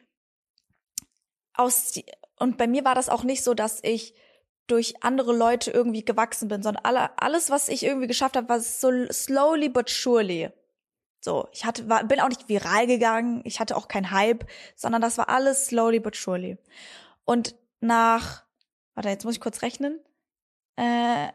aus 1.54 1.94
und 2.38 2.56
bei 2.56 2.66
mir 2.66 2.84
war 2.84 2.94
das 2.94 3.08
auch 3.08 3.24
nicht 3.24 3.42
so, 3.42 3.54
dass 3.54 3.80
ich 3.82 4.14
durch 4.68 5.02
andere 5.02 5.34
Leute 5.34 5.70
irgendwie 5.70 6.04
gewachsen 6.04 6.48
bin, 6.48 6.62
sondern 6.62 6.84
alle, 6.84 7.18
alles, 7.18 7.50
was 7.50 7.68
ich 7.68 7.82
irgendwie 7.82 8.06
geschafft 8.06 8.36
habe, 8.36 8.48
war 8.48 8.60
so 8.60 8.90
slowly 9.10 9.68
but 9.68 9.88
surely. 9.88 10.50
So, 11.20 11.48
ich 11.52 11.64
hatte, 11.64 11.88
war, 11.88 12.04
bin 12.04 12.20
auch 12.20 12.28
nicht 12.28 12.48
viral 12.48 12.86
gegangen, 12.86 13.40
ich 13.44 13.58
hatte 13.60 13.76
auch 13.76 13.88
keinen 13.88 14.10
Hype, 14.10 14.46
sondern 14.76 15.02
das 15.02 15.18
war 15.18 15.28
alles 15.28 15.66
slowly 15.66 16.00
but 16.00 16.14
surely. 16.14 16.58
Und 17.24 17.56
nach, 17.80 18.44
warte, 18.94 19.08
jetzt 19.08 19.24
muss 19.24 19.34
ich 19.34 19.40
kurz 19.40 19.62
rechnen, 19.62 20.00
äh, 20.78 21.32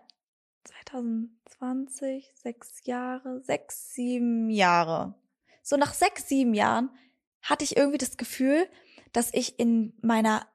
2020, 0.63 2.31
sechs 2.35 2.85
Jahre, 2.85 3.41
sechs, 3.41 3.93
sieben 3.93 4.49
Jahre. 4.49 5.15
So 5.61 5.75
nach 5.75 5.93
sechs, 5.93 6.29
sieben 6.29 6.53
Jahren 6.53 6.89
hatte 7.41 7.65
ich 7.65 7.75
irgendwie 7.75 7.97
das 7.97 8.15
Gefühl, 8.15 8.67
dass 9.11 9.33
ich 9.33 9.59
in 9.59 9.93
meiner 10.01 10.47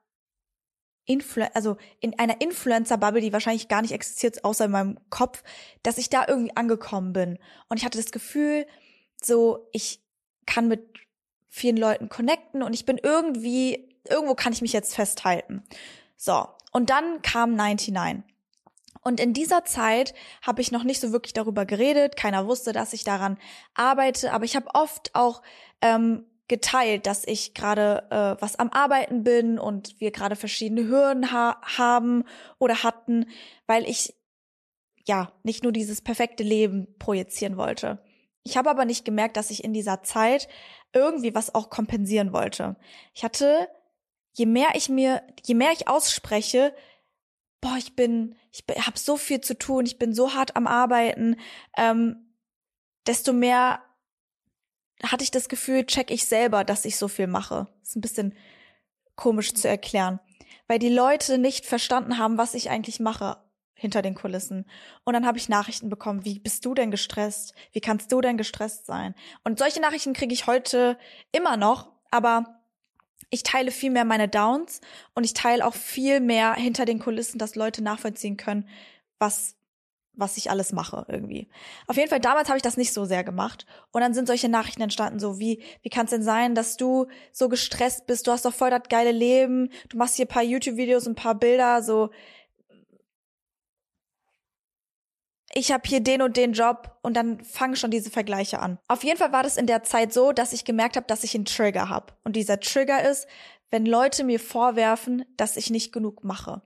Influ 1.05 1.43
also 1.53 1.77
in 1.99 2.17
einer 2.19 2.41
Influencer-Bubble, 2.41 3.21
die 3.21 3.33
wahrscheinlich 3.33 3.67
gar 3.67 3.81
nicht 3.81 3.93
existiert, 3.93 4.43
außer 4.43 4.65
in 4.65 4.71
meinem 4.71 4.99
Kopf, 5.09 5.43
dass 5.83 5.97
ich 5.97 6.09
da 6.09 6.25
irgendwie 6.27 6.55
angekommen 6.55 7.13
bin. 7.13 7.39
Und 7.67 7.77
ich 7.77 7.85
hatte 7.85 7.97
das 7.97 8.11
Gefühl, 8.11 8.67
so, 9.21 9.69
ich 9.71 10.03
kann 10.45 10.67
mit 10.67 10.87
vielen 11.47 11.77
Leuten 11.77 12.09
connecten 12.09 12.63
und 12.63 12.73
ich 12.73 12.85
bin 12.85 12.97
irgendwie, 12.97 13.95
irgendwo 14.07 14.35
kann 14.35 14.53
ich 14.53 14.61
mich 14.61 14.73
jetzt 14.73 14.95
festhalten. 14.95 15.63
So, 16.15 16.47
und 16.71 16.89
dann 16.89 17.21
kam 17.21 17.55
99. 17.55 18.23
Und 19.01 19.19
in 19.19 19.33
dieser 19.33 19.63
Zeit 19.65 20.13
habe 20.41 20.61
ich 20.61 20.71
noch 20.71 20.83
nicht 20.83 20.99
so 20.99 21.11
wirklich 21.11 21.33
darüber 21.33 21.65
geredet. 21.65 22.15
Keiner 22.17 22.47
wusste, 22.47 22.73
dass 22.73 22.93
ich 22.93 23.03
daran 23.03 23.37
arbeite. 23.73 24.33
Aber 24.33 24.45
ich 24.45 24.55
habe 24.55 24.67
oft 24.73 25.15
auch 25.15 25.41
ähm, 25.81 26.25
geteilt, 26.49 27.05
dass 27.05 27.25
ich 27.25 27.53
gerade 27.53 28.07
äh, 28.09 28.41
was 28.41 28.57
am 28.57 28.69
Arbeiten 28.69 29.23
bin 29.23 29.57
und 29.57 29.99
wir 30.01 30.11
gerade 30.11 30.35
verschiedene 30.35 30.87
Hürden 30.87 31.31
ha 31.31 31.61
haben 31.77 32.25
oder 32.57 32.83
hatten, 32.83 33.27
weil 33.67 33.87
ich 33.87 34.15
ja 35.07 35.31
nicht 35.43 35.63
nur 35.63 35.71
dieses 35.71 36.01
perfekte 36.01 36.43
Leben 36.43 36.87
projizieren 36.97 37.55
wollte. 37.55 38.03
Ich 38.43 38.57
habe 38.57 38.69
aber 38.69 38.85
nicht 38.85 39.05
gemerkt, 39.05 39.37
dass 39.37 39.51
ich 39.51 39.63
in 39.63 39.73
dieser 39.73 40.01
Zeit 40.01 40.49
irgendwie 40.93 41.35
was 41.35 41.53
auch 41.53 41.69
kompensieren 41.69 42.33
wollte. 42.33 42.75
Ich 43.13 43.23
hatte, 43.23 43.67
je 44.33 44.45
mehr 44.45 44.69
ich 44.73 44.89
mir, 44.89 45.21
je 45.43 45.53
mehr 45.55 45.71
ich 45.71 45.87
ausspreche, 45.87 46.73
boah, 47.61 47.75
ich 47.77 47.95
bin, 47.95 48.35
ich 48.51 48.63
habe 48.85 48.97
so 48.97 49.17
viel 49.17 49.41
zu 49.41 49.57
tun, 49.57 49.85
ich 49.85 49.97
bin 49.97 50.13
so 50.13 50.33
hart 50.33 50.55
am 50.55 50.67
Arbeiten, 50.67 51.35
ähm, 51.77 52.35
desto 53.07 53.33
mehr 53.33 53.83
hatte 55.03 55.23
ich 55.23 55.31
das 55.31 55.49
Gefühl, 55.49 55.85
check 55.85 56.11
ich 56.11 56.25
selber, 56.25 56.63
dass 56.63 56.85
ich 56.85 56.97
so 56.97 57.07
viel 57.07 57.27
mache. 57.27 57.67
ist 57.81 57.95
ein 57.95 58.01
bisschen 58.01 58.35
komisch 59.15 59.53
zu 59.53 59.67
erklären, 59.67 60.19
weil 60.67 60.79
die 60.79 60.89
Leute 60.89 61.37
nicht 61.37 61.65
verstanden 61.65 62.17
haben, 62.17 62.37
was 62.37 62.53
ich 62.53 62.69
eigentlich 62.69 62.99
mache 62.99 63.37
hinter 63.73 64.01
den 64.01 64.15
Kulissen. 64.15 64.65
Und 65.05 65.13
dann 65.13 65.25
habe 65.25 65.37
ich 65.37 65.49
Nachrichten 65.49 65.89
bekommen, 65.89 66.25
wie 66.25 66.39
bist 66.39 66.65
du 66.65 66.73
denn 66.73 66.91
gestresst? 66.91 67.53
Wie 67.71 67.79
kannst 67.79 68.11
du 68.11 68.19
denn 68.21 68.37
gestresst 68.37 68.85
sein? 68.85 69.15
Und 69.43 69.59
solche 69.59 69.79
Nachrichten 69.79 70.13
kriege 70.13 70.33
ich 70.33 70.47
heute 70.47 70.97
immer 71.31 71.55
noch, 71.55 71.91
aber 72.11 72.58
ich 73.29 73.43
teile 73.43 73.71
viel 73.71 73.91
mehr 73.91 74.05
meine 74.05 74.27
Downs 74.27 74.81
und 75.13 75.23
ich 75.23 75.33
teile 75.33 75.65
auch 75.65 75.75
viel 75.75 76.19
mehr 76.19 76.53
hinter 76.55 76.85
den 76.85 76.99
Kulissen, 76.99 77.37
dass 77.37 77.55
Leute 77.55 77.83
nachvollziehen 77.83 78.37
können, 78.37 78.67
was 79.19 79.55
was 80.19 80.35
ich 80.35 80.51
alles 80.51 80.73
mache 80.73 81.05
irgendwie. 81.07 81.47
Auf 81.87 81.95
jeden 81.95 82.09
Fall 82.09 82.19
damals 82.19 82.49
habe 82.49 82.57
ich 82.57 82.63
das 82.63 82.75
nicht 82.75 82.91
so 82.91 83.05
sehr 83.05 83.23
gemacht 83.23 83.65
und 83.91 84.01
dann 84.01 84.13
sind 84.13 84.27
solche 84.27 84.49
Nachrichten 84.49 84.81
entstanden 84.81 85.17
so 85.19 85.39
wie 85.39 85.63
wie 85.81 85.89
kann 85.89 86.05
es 86.05 86.11
denn 86.11 86.23
sein, 86.23 86.55
dass 86.55 86.75
du 86.75 87.07
so 87.31 87.47
gestresst 87.47 88.05
bist? 88.05 88.27
Du 88.27 88.31
hast 88.31 88.43
doch 88.43 88.53
voll 88.53 88.69
das 88.69 88.83
geile 88.89 89.11
Leben. 89.11 89.71
Du 89.87 89.97
machst 89.97 90.15
hier 90.15 90.25
paar 90.25 90.43
YouTube 90.43 90.75
Videos, 90.75 91.07
ein 91.07 91.15
paar 91.15 91.35
Bilder 91.35 91.81
so 91.81 92.09
ich 95.53 95.71
habe 95.71 95.87
hier 95.87 95.99
den 95.99 96.21
und 96.21 96.37
den 96.37 96.53
Job 96.53 96.97
und 97.01 97.15
dann 97.15 97.43
fangen 97.43 97.75
schon 97.75 97.91
diese 97.91 98.11
Vergleiche 98.11 98.59
an. 98.59 98.77
Auf 98.87 99.03
jeden 99.03 99.17
Fall 99.17 99.31
war 99.31 99.43
das 99.43 99.57
in 99.57 99.65
der 99.65 99.83
Zeit 99.83 100.13
so, 100.13 100.31
dass 100.31 100.53
ich 100.53 100.65
gemerkt 100.65 100.95
habe, 100.95 101.07
dass 101.07 101.23
ich 101.23 101.35
einen 101.35 101.45
Trigger 101.45 101.89
habe. 101.89 102.13
Und 102.23 102.35
dieser 102.35 102.59
Trigger 102.59 103.09
ist, 103.09 103.27
wenn 103.71 103.85
Leute 103.85 104.23
mir 104.23 104.39
vorwerfen, 104.39 105.25
dass 105.37 105.57
ich 105.57 105.69
nicht 105.69 105.91
genug 105.91 106.23
mache. 106.23 106.61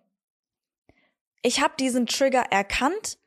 Ich 1.41 1.61
habe 1.61 1.73
diesen 1.79 2.07
Trigger 2.07 2.43
erkannt 2.51 3.17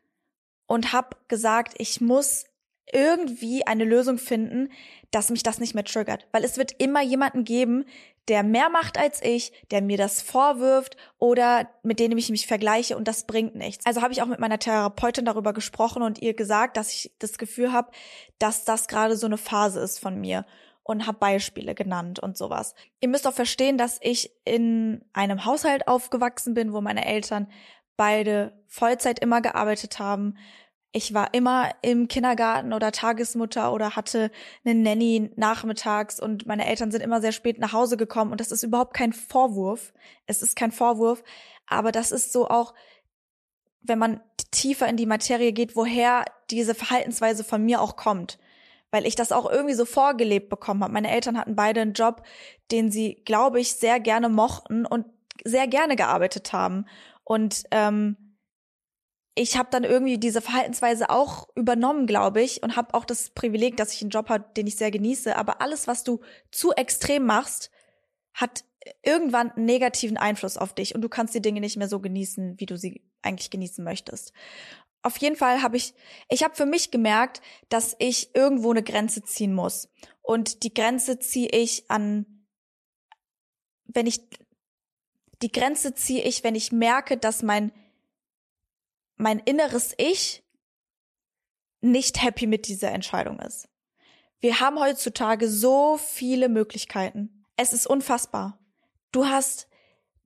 und 0.67 0.93
habe 0.93 1.17
gesagt, 1.29 1.75
ich 1.79 2.01
muss 2.01 2.45
irgendwie 2.93 3.67
eine 3.67 3.85
Lösung 3.85 4.19
finden, 4.19 4.71
dass 5.11 5.31
mich 5.31 5.43
das 5.43 5.59
nicht 5.59 5.75
mehr 5.75 5.85
triggert. 5.85 6.27
Weil 6.33 6.45
es 6.45 6.57
wird 6.57 6.73
immer 6.81 7.03
jemanden 7.03 7.45
geben, 7.45 7.85
der 8.29 8.43
mehr 8.43 8.69
macht 8.71 8.99
als 8.99 9.23
ich, 9.23 9.53
der 9.71 9.83
mir 9.83 9.97
das 9.97 10.21
vorwirft 10.21 10.97
oder 11.19 11.69
mit 11.83 12.01
dem 12.01 12.17
ich 12.19 12.31
mich 12.31 12.47
vergleiche 12.47 12.97
und 12.97 13.07
das 13.07 13.25
bringt 13.25 13.55
nichts. 13.55 13.87
Also 13.87 14.03
habe 14.03 14.13
ich 14.13 14.23
auch 14.23 14.27
mit 14.27 14.41
meiner 14.41 14.59
Therapeutin 14.59 15.25
darüber 15.25 15.53
gesprochen 15.53 16.03
und 16.03 16.21
ihr 16.21 16.35
gesagt, 16.35 16.77
dass 16.77 16.93
ich 16.93 17.13
das 17.19 17.39
Gefühl 17.39 17.73
habe, 17.73 17.93
dass 18.39 18.65
das 18.65 18.89
gerade 18.89 19.17
so 19.17 19.27
eine 19.27 19.39
Phase 19.39 19.81
ist 19.81 20.01
von 20.01 20.21
mir 20.21 20.45
und 20.83 21.07
habe 21.07 21.19
Beispiele 21.19 21.75
genannt 21.75 22.19
und 22.19 22.37
sowas. 22.37 22.75
Ihr 23.01 23.09
müsst 23.09 23.27
auch 23.27 23.33
verstehen, 23.33 23.79
dass 23.79 23.99
ich 24.03 24.31
in 24.45 25.05
einem 25.13 25.45
Haushalt 25.45 25.87
aufgewachsen 25.89 26.55
bin, 26.55 26.73
wo 26.73 26.81
meine 26.81 27.05
Eltern 27.05 27.49
beide 27.97 28.53
Vollzeit 28.67 29.19
immer 29.19 29.41
gearbeitet 29.41 29.99
haben. 29.99 30.37
Ich 30.97 31.13
war 31.13 31.35
immer 31.35 31.73
im 31.83 32.09
Kindergarten 32.09 32.73
oder 32.73 32.91
Tagesmutter 32.91 33.71
oder 33.71 33.97
hatte 33.97 34.31
eine 34.65 34.75
Nanny 34.75 35.31
nachmittags 35.37 36.19
und 36.19 36.47
meine 36.47 36.67
Eltern 36.67 36.91
sind 36.91 37.03
immer 37.03 37.21
sehr 37.21 37.33
spät 37.33 37.59
nach 37.59 37.75
Hause 37.75 37.99
gekommen 37.99 38.33
und 38.33 38.41
das 38.41 38.51
ist 38.51 38.63
überhaupt 38.63 38.95
kein 38.95 39.13
Vorwurf. 39.13 39.93
Es 40.25 40.41
ist 40.41 40.57
kein 40.57 40.73
Vorwurf, 40.73 41.23
aber 41.67 41.93
das 41.93 42.13
ist 42.13 42.33
so 42.33 42.49
auch, 42.49 42.73
wenn 43.83 43.99
man 43.99 44.23
tiefer 44.53 44.89
in 44.89 44.97
die 44.97 45.05
Materie 45.05 45.53
geht, 45.53 45.77
woher 45.77 46.25
diese 46.51 46.75
Verhaltensweise 46.75 47.45
von 47.45 47.63
mir 47.63 47.83
auch 47.83 47.97
kommt. 47.97 48.39
Weil 48.91 49.05
ich 49.05 49.17
das 49.17 49.33
auch 49.33 49.51
irgendwie 49.51 49.75
so 49.75 49.85
vorgelebt 49.85 50.49
bekommen 50.49 50.83
habe. 50.83 50.95
Meine 50.95 51.11
Eltern 51.11 51.37
hatten 51.37 51.57
beide 51.57 51.83
einen 51.83 51.93
Job, 51.93 52.23
den 52.71 52.91
sie, 52.91 53.21
glaube 53.27 53.61
ich, 53.61 53.75
sehr 53.75 54.01
gerne 54.01 54.31
mochten 54.31 54.87
und 54.87 55.05
sehr 55.45 55.69
gerne 55.69 55.95
gearbeitet 55.95 56.55
haben. 56.55 56.87
Und 57.23 57.65
ähm, 57.71 58.26
ich 59.39 59.59
habe 59.59 59.69
dann 59.71 59.85
irgendwie 59.85 60.17
diese 60.17 60.41
Verhaltensweise 60.41 61.11
auch 61.11 61.49
übernommen, 61.55 62.07
glaube 62.07 62.41
ich, 62.41 62.63
und 62.63 62.75
habe 62.75 62.95
auch 62.95 63.05
das 63.05 63.31
Privileg, 63.31 63.77
dass 63.77 63.93
ich 63.93 64.01
einen 64.01 64.11
Job 64.11 64.31
habe, 64.31 64.47
den 64.57 64.67
ich 64.67 64.77
sehr 64.77 64.91
genieße. 64.91 65.37
Aber 65.37 65.61
alles, 65.61 65.87
was 65.87 66.05
du 66.05 66.21
zu 66.51 66.73
extrem 66.73 67.27
machst, 67.27 67.71
hat 68.33 68.65
irgendwann 69.03 69.51
einen 69.51 69.67
negativen 69.67 70.17
Einfluss 70.17 70.57
auf 70.57 70.75
dich 70.75 70.95
und 70.95 71.03
du 71.03 71.11
kannst 71.11 71.35
die 71.35 71.43
Dinge 71.43 71.61
nicht 71.61 71.77
mehr 71.77 71.89
so 71.89 72.01
genießen, 72.01 72.59
wie 72.59 72.67
du 72.67 72.79
sie 72.79 73.03
eigentlich 73.21 73.51
genießen 73.51 73.85
möchtest. 73.85 74.33
Auf 75.03 75.19
jeden 75.19 75.37
Fall 75.37 75.63
habe 75.63 75.77
ich, 75.77 75.93
ich 76.31 76.43
habe 76.43 76.55
für 76.55 76.67
mich 76.67 76.91
gemerkt, 76.91 77.43
dass 77.69 77.95
ich 77.99 78.35
irgendwo 78.35 78.71
eine 78.71 78.83
Grenze 78.83 79.23
ziehen 79.23 79.55
muss. 79.55 79.91
Und 80.23 80.63
die 80.63 80.73
Grenze 80.73 81.19
ziehe 81.19 81.51
ich 81.51 81.91
an, 81.91 82.47
wenn 83.85 84.07
ich, 84.07 84.21
die 85.43 85.53
Grenze 85.53 85.95
ziehe 85.95 86.25
ich, 86.25 86.43
wenn 86.43 86.55
ich 86.55 86.73
merke, 86.73 87.19
dass 87.19 87.43
mein 87.43 87.71
mein 89.17 89.39
inneres 89.41 89.95
Ich 89.99 90.43
nicht 91.81 92.23
happy 92.23 92.47
mit 92.47 92.69
dieser 92.69 92.93
Entscheidung 92.93 93.39
ist. 93.41 93.69
Wir 94.41 94.61
haben 94.61 94.79
heutzutage 94.79 95.49
so 95.49 95.99
viele 95.99 96.49
Möglichkeiten. 96.49 97.45
Es 97.57 97.73
ist 97.73 97.87
unfassbar. 97.87 98.59
Du 99.13 99.27
hast, 99.27 99.69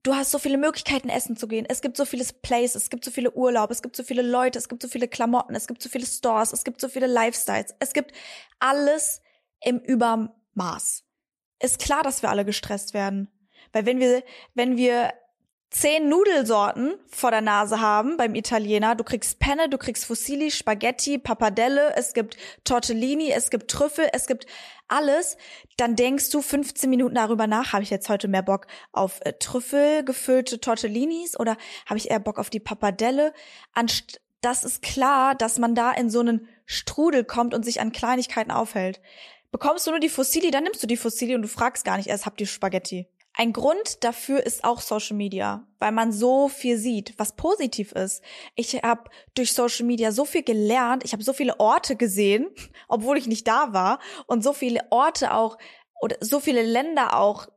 du 0.03 0.15
hast 0.15 0.31
so 0.31 0.39
viele 0.39 0.57
Möglichkeiten, 0.57 1.09
essen 1.09 1.37
zu 1.37 1.47
gehen. 1.47 1.65
Es 1.67 1.81
gibt 1.81 1.95
so 1.95 2.05
viele 2.05 2.25
Places, 2.41 2.83
es 2.83 2.89
gibt 2.89 3.05
so 3.05 3.11
viele 3.11 3.31
Urlaub, 3.31 3.71
es 3.71 3.81
gibt 3.81 3.95
so 3.95 4.03
viele 4.03 4.21
Leute, 4.21 4.59
es 4.59 4.67
gibt 4.67 4.81
so 4.81 4.89
viele 4.89 5.07
Klamotten, 5.07 5.55
es 5.55 5.67
gibt 5.67 5.81
so 5.81 5.89
viele 5.89 6.05
Stores, 6.05 6.51
es 6.51 6.63
gibt 6.63 6.81
so 6.81 6.89
viele 6.89 7.07
Lifestyles. 7.07 7.73
Es 7.79 7.93
gibt 7.93 8.11
alles 8.59 9.21
im 9.61 9.79
Übermaß. 9.79 11.05
Ist 11.59 11.79
klar, 11.79 12.03
dass 12.03 12.21
wir 12.21 12.29
alle 12.29 12.43
gestresst 12.43 12.93
werden. 12.93 13.29
Weil 13.71 13.85
wenn 13.85 13.99
wir, 13.99 14.23
wenn 14.55 14.75
wir 14.75 15.13
zehn 15.71 16.09
Nudelsorten 16.09 16.95
vor 17.07 17.31
der 17.31 17.41
Nase 17.41 17.79
haben 17.79 18.17
beim 18.17 18.35
Italiener. 18.35 18.95
Du 18.95 19.03
kriegst 19.03 19.39
Penne, 19.39 19.69
du 19.69 19.77
kriegst 19.77 20.05
Fusilli, 20.05 20.51
Spaghetti, 20.51 21.17
Pappardelle, 21.17 21.95
es 21.95 22.13
gibt 22.13 22.37
Tortellini, 22.65 23.31
es 23.31 23.49
gibt 23.49 23.71
Trüffel, 23.71 24.09
es 24.11 24.27
gibt 24.27 24.45
alles. 24.89 25.37
Dann 25.77 25.95
denkst 25.95 26.29
du 26.29 26.41
15 26.41 26.89
Minuten 26.89 27.15
darüber 27.15 27.47
nach, 27.47 27.71
habe 27.71 27.83
ich 27.83 27.89
jetzt 27.89 28.09
heute 28.09 28.27
mehr 28.27 28.43
Bock 28.43 28.67
auf 28.91 29.21
äh, 29.21 29.33
Trüffel 29.33 30.03
gefüllte 30.03 30.59
Tortellinis 30.59 31.39
oder 31.39 31.55
habe 31.85 31.97
ich 31.97 32.11
eher 32.11 32.19
Bock 32.19 32.37
auf 32.37 32.49
die 32.49 32.59
Pappardelle? 32.59 33.33
Anst 33.73 34.21
das 34.41 34.63
ist 34.63 34.81
klar, 34.81 35.35
dass 35.35 35.59
man 35.59 35.75
da 35.75 35.91
in 35.91 36.09
so 36.09 36.19
einen 36.19 36.47
Strudel 36.65 37.23
kommt 37.23 37.53
und 37.53 37.63
sich 37.63 37.79
an 37.79 37.91
Kleinigkeiten 37.91 38.51
aufhält. 38.51 38.99
Bekommst 39.51 39.85
du 39.85 39.91
nur 39.91 39.99
die 39.99 40.09
Fusilli, 40.09 40.49
dann 40.49 40.63
nimmst 40.63 40.81
du 40.81 40.87
die 40.87 40.97
Fusilli 40.97 41.35
und 41.35 41.43
du 41.43 41.47
fragst 41.47 41.85
gar 41.85 41.97
nicht 41.97 42.07
erst, 42.07 42.25
habt 42.25 42.41
ihr 42.41 42.47
Spaghetti? 42.47 43.07
Ein 43.33 43.53
Grund 43.53 44.03
dafür 44.03 44.45
ist 44.45 44.63
auch 44.63 44.81
Social 44.81 45.15
Media, 45.15 45.65
weil 45.79 45.93
man 45.93 46.11
so 46.11 46.49
viel 46.49 46.77
sieht, 46.77 47.13
was 47.17 47.35
positiv 47.35 47.93
ist. 47.93 48.21
Ich 48.55 48.73
habe 48.83 49.09
durch 49.35 49.53
Social 49.53 49.85
Media 49.85 50.11
so 50.11 50.25
viel 50.25 50.43
gelernt, 50.43 51.05
ich 51.05 51.13
habe 51.13 51.23
so 51.23 51.31
viele 51.31 51.59
Orte 51.59 51.95
gesehen, 51.95 52.49
obwohl 52.87 53.17
ich 53.17 53.27
nicht 53.27 53.47
da 53.47 53.73
war 53.73 53.99
und 54.27 54.43
so 54.43 54.53
viele 54.53 54.81
Orte 54.91 55.33
auch 55.33 55.57
oder 56.01 56.17
so 56.19 56.39
viele 56.39 56.63
Länder 56.63 57.17
auch 57.17 57.47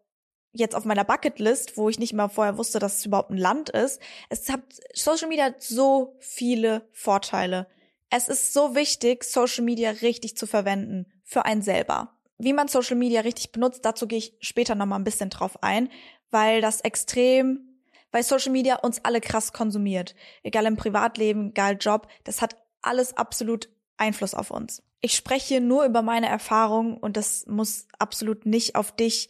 jetzt 0.53 0.77
auf 0.77 0.85
meiner 0.85 1.05
Bucketlist, 1.05 1.77
wo 1.77 1.89
ich 1.89 1.99
nicht 1.99 2.13
mal 2.13 2.29
vorher 2.29 2.57
wusste, 2.57 2.79
dass 2.79 2.99
es 2.99 3.07
überhaupt 3.07 3.31
ein 3.31 3.37
Land 3.37 3.71
ist. 3.71 4.01
Es 4.29 4.49
hat 4.49 4.63
Social 4.93 5.29
Media 5.29 5.47
hat 5.47 5.63
so 5.63 6.17
viele 6.21 6.89
Vorteile. 6.93 7.67
Es 8.11 8.29
ist 8.29 8.53
so 8.53 8.77
wichtig, 8.77 9.25
Social 9.25 9.65
Media 9.65 9.91
richtig 9.91 10.37
zu 10.37 10.47
verwenden 10.47 11.07
für 11.25 11.45
einen 11.45 11.63
selber 11.63 12.14
wie 12.45 12.53
man 12.53 12.69
Social 12.69 12.97
Media 12.97 13.23
richtig 13.23 13.53
benutzt, 13.53 13.85
dazu 13.85 14.07
gehe 14.07 14.19
ich 14.19 14.35
später 14.41 14.75
noch 14.75 14.87
mal 14.87 14.97
ein 14.97 15.05
bisschen 15.05 15.31
drauf 15.31 15.63
ein, 15.63 15.89
weil 16.31 16.61
das 16.61 16.81
extrem, 16.81 17.81
weil 18.13 18.23
Social 18.23 18.53
Media 18.53 18.77
uns 18.77 19.05
alle 19.05 19.21
krass 19.21 19.53
konsumiert. 19.53 20.15
Egal 20.43 20.67
im 20.67 20.77
Privatleben, 20.77 21.51
egal 21.51 21.77
Job, 21.81 22.09
das 22.25 22.43
hat 22.43 22.57
alles 22.83 23.17
absolut 23.17 23.69
Einfluss 23.97 24.35
auf 24.35 24.51
uns. 24.51 24.83
Ich 25.01 25.15
spreche 25.15 25.61
nur 25.61 25.85
über 25.85 26.03
meine 26.03 26.29
Erfahrung 26.29 26.97
und 26.97 27.17
das 27.17 27.47
muss 27.47 27.87
absolut 27.99 28.47
nicht 28.47 28.77
auf 28.77 28.93
dich 28.93 29.29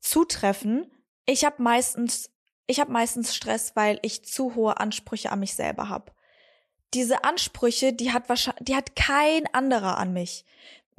zutreffen. 0.00 0.90
Ich 1.26 1.44
habe 1.44 1.62
meistens 1.62 2.30
ich 2.68 2.80
habe 2.80 2.92
meistens 2.92 3.34
Stress, 3.34 3.74
weil 3.74 3.98
ich 4.02 4.24
zu 4.26 4.54
hohe 4.54 4.78
Ansprüche 4.78 5.32
an 5.32 5.40
mich 5.40 5.54
selber 5.54 5.88
habe. 5.88 6.12
Diese 6.92 7.24
Ansprüche, 7.24 7.94
die 7.94 8.12
hat 8.12 8.28
wahrscheinlich, 8.28 8.64
die 8.66 8.76
hat 8.76 8.94
kein 8.94 9.52
anderer 9.52 9.96
an 9.96 10.12
mich 10.12 10.44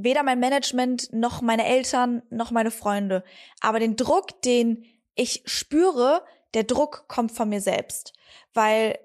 weder 0.04 0.24
mein 0.24 0.40
Management 0.40 1.12
noch 1.14 1.42
meine 1.42 1.66
Eltern 1.66 2.22
noch 2.30 2.52
meine 2.52 2.72
Freunde. 2.72 3.24
Aber 3.62 3.80
den 3.80 3.96
Druck, 3.96 4.42
den 4.42 4.86
ich 5.16 5.44
spüre, 5.46 6.24
der 6.54 6.64
Druck 6.64 7.08
kommt 7.08 7.32
von 7.32 7.50
mir 7.50 7.62
selbst. 7.62 8.14
Weil 8.54 8.98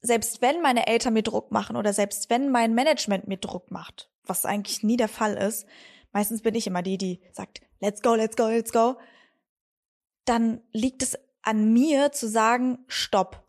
selbst 0.00 0.42
wenn 0.42 0.62
meine 0.62 0.86
Eltern 0.86 1.14
mir 1.14 1.22
Druck 1.22 1.50
machen 1.50 1.76
oder 1.76 1.92
selbst 1.92 2.30
wenn 2.30 2.50
mein 2.50 2.74
Management 2.74 3.26
mir 3.26 3.38
Druck 3.38 3.70
macht, 3.70 4.10
was 4.24 4.46
eigentlich 4.46 4.82
nie 4.82 4.96
der 4.96 5.08
Fall 5.08 5.34
ist, 5.34 5.66
meistens 6.12 6.42
bin 6.42 6.54
ich 6.54 6.66
immer 6.66 6.82
die, 6.82 6.98
die 6.98 7.20
sagt, 7.32 7.60
let's 7.80 8.02
go, 8.02 8.14
let's 8.14 8.36
go, 8.36 8.48
let's 8.48 8.72
go, 8.72 8.96
dann 10.24 10.60
liegt 10.72 11.02
es 11.02 11.18
an 11.42 11.72
mir 11.72 12.12
zu 12.12 12.28
sagen, 12.28 12.78
stopp. 12.86 13.44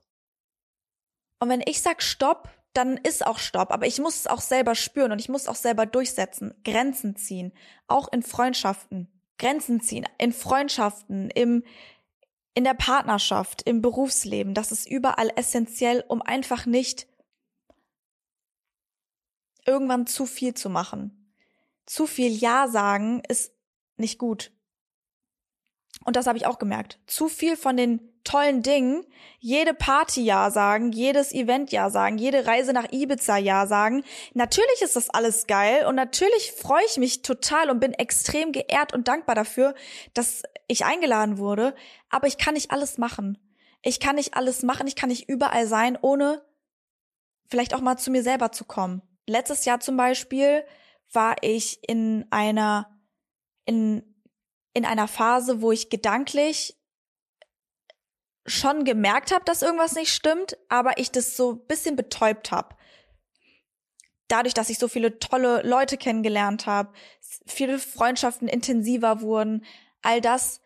Und 1.40 1.50
wenn 1.50 1.62
ich 1.66 1.82
sag 1.82 2.02
stopp, 2.02 2.50
dann 2.78 2.98
ist 2.98 3.26
auch 3.26 3.40
Stopp. 3.40 3.72
Aber 3.72 3.88
ich 3.88 4.00
muss 4.00 4.16
es 4.16 4.28
auch 4.28 4.42
selber 4.42 4.76
spüren 4.76 5.12
und 5.12 5.20
ich 5.20 5.30
muss 5.30 5.48
auch 5.48 5.56
selber 5.56 5.86
durchsetzen, 5.86 6.54
Grenzen 6.64 7.16
ziehen, 7.16 7.54
auch 7.88 8.12
in 8.12 8.24
Freundschaften. 8.24 9.08
Grenzen 9.38 9.82
ziehen, 9.82 10.06
in 10.18 10.32
Freundschaften, 10.32 11.30
im, 11.30 11.64
in 12.54 12.64
der 12.64 12.74
Partnerschaft, 12.74 13.64
im 13.64 13.82
Berufsleben. 13.82 14.54
Das 14.54 14.72
ist 14.72 14.90
überall 14.90 15.32
essentiell, 15.36 16.04
um 16.08 16.22
einfach 16.22 16.66
nicht 16.66 17.08
irgendwann 19.66 20.08
zu 20.08 20.26
viel 20.26 20.54
zu 20.54 20.70
machen. 20.70 21.34
Zu 21.86 22.08
viel 22.08 22.32
Ja 22.32 22.68
sagen 22.68 23.22
ist 23.28 23.52
nicht 23.98 24.20
gut. 24.20 24.52
Und 26.04 26.16
das 26.16 26.28
habe 26.28 26.38
ich 26.38 26.46
auch 26.46 26.60
gemerkt. 26.60 27.00
Zu 27.08 27.28
viel 27.30 27.58
von 27.58 27.78
den 27.78 28.15
tollen 28.26 28.62
Dingen, 28.62 29.06
jede 29.40 29.74
Party 29.74 30.24
ja 30.24 30.52
sagen, 30.52 30.92
jedes 30.92 31.32
Event 31.32 31.72
ja 31.72 31.90
sagen, 31.90 32.18
jede 32.18 32.46
Reise 32.46 32.74
nach 32.74 32.92
Ibiza 32.92 33.38
ja 33.38 33.68
sagen. 33.68 34.04
Natürlich 34.34 34.82
ist 34.82 34.98
das 34.98 35.10
alles 35.10 35.48
geil 35.48 35.86
und 35.86 35.96
natürlich 35.96 36.52
freue 36.52 36.84
ich 36.86 36.98
mich 36.98 37.22
total 37.22 37.70
und 37.70 37.80
bin 37.80 37.94
extrem 37.94 38.52
geehrt 38.52 38.94
und 38.94 39.08
dankbar 39.08 39.36
dafür, 39.36 39.74
dass 40.14 40.44
ich 40.68 40.84
eingeladen 40.84 41.38
wurde, 41.38 41.74
aber 42.10 42.28
ich 42.28 42.38
kann 42.38 42.56
nicht 42.56 42.72
alles 42.72 42.98
machen. 42.98 43.38
Ich 43.82 44.00
kann 44.00 44.16
nicht 44.16 44.34
alles 44.34 44.64
machen, 44.64 44.88
ich 44.88 44.96
kann 44.96 45.10
nicht 45.10 45.30
überall 45.30 45.68
sein, 45.68 45.98
ohne 46.02 46.44
vielleicht 47.48 47.74
auch 47.74 47.82
mal 47.82 47.98
zu 47.98 48.12
mir 48.12 48.24
selber 48.24 48.52
zu 48.52 48.66
kommen. 48.66 49.02
Letztes 49.28 49.66
Jahr 49.66 49.80
zum 49.80 49.96
Beispiel 49.96 50.64
war 51.14 51.36
ich 51.42 51.80
in 51.88 52.26
einer 52.32 52.90
in 53.66 54.04
in 54.74 54.86
einer 54.86 55.08
Phase, 55.08 55.62
wo 55.62 55.72
ich 55.72 55.90
gedanklich 55.90 56.76
schon 58.46 58.84
gemerkt 58.84 59.34
habe, 59.34 59.46
dass 59.46 59.62
irgendwas 59.62 59.96
nicht 59.96 60.14
stimmt, 60.14 60.58
aber 60.70 60.98
ich 60.98 61.12
das 61.12 61.36
so 61.36 61.56
bisschen 61.56 61.96
betäubt 61.96 62.52
habe. 62.52 62.76
Dadurch, 64.28 64.54
dass 64.54 64.70
ich 64.70 64.80
so 64.80 64.88
viele 64.88 65.20
tolle 65.20 65.62
Leute 65.64 65.98
kennengelernt 65.98 66.66
habe, 66.66 66.94
viele 67.46 67.80
Freundschaften 67.80 68.48
intensiver 68.48 69.22
wurden, 69.22 69.66
all 70.02 70.22
das 70.22 70.62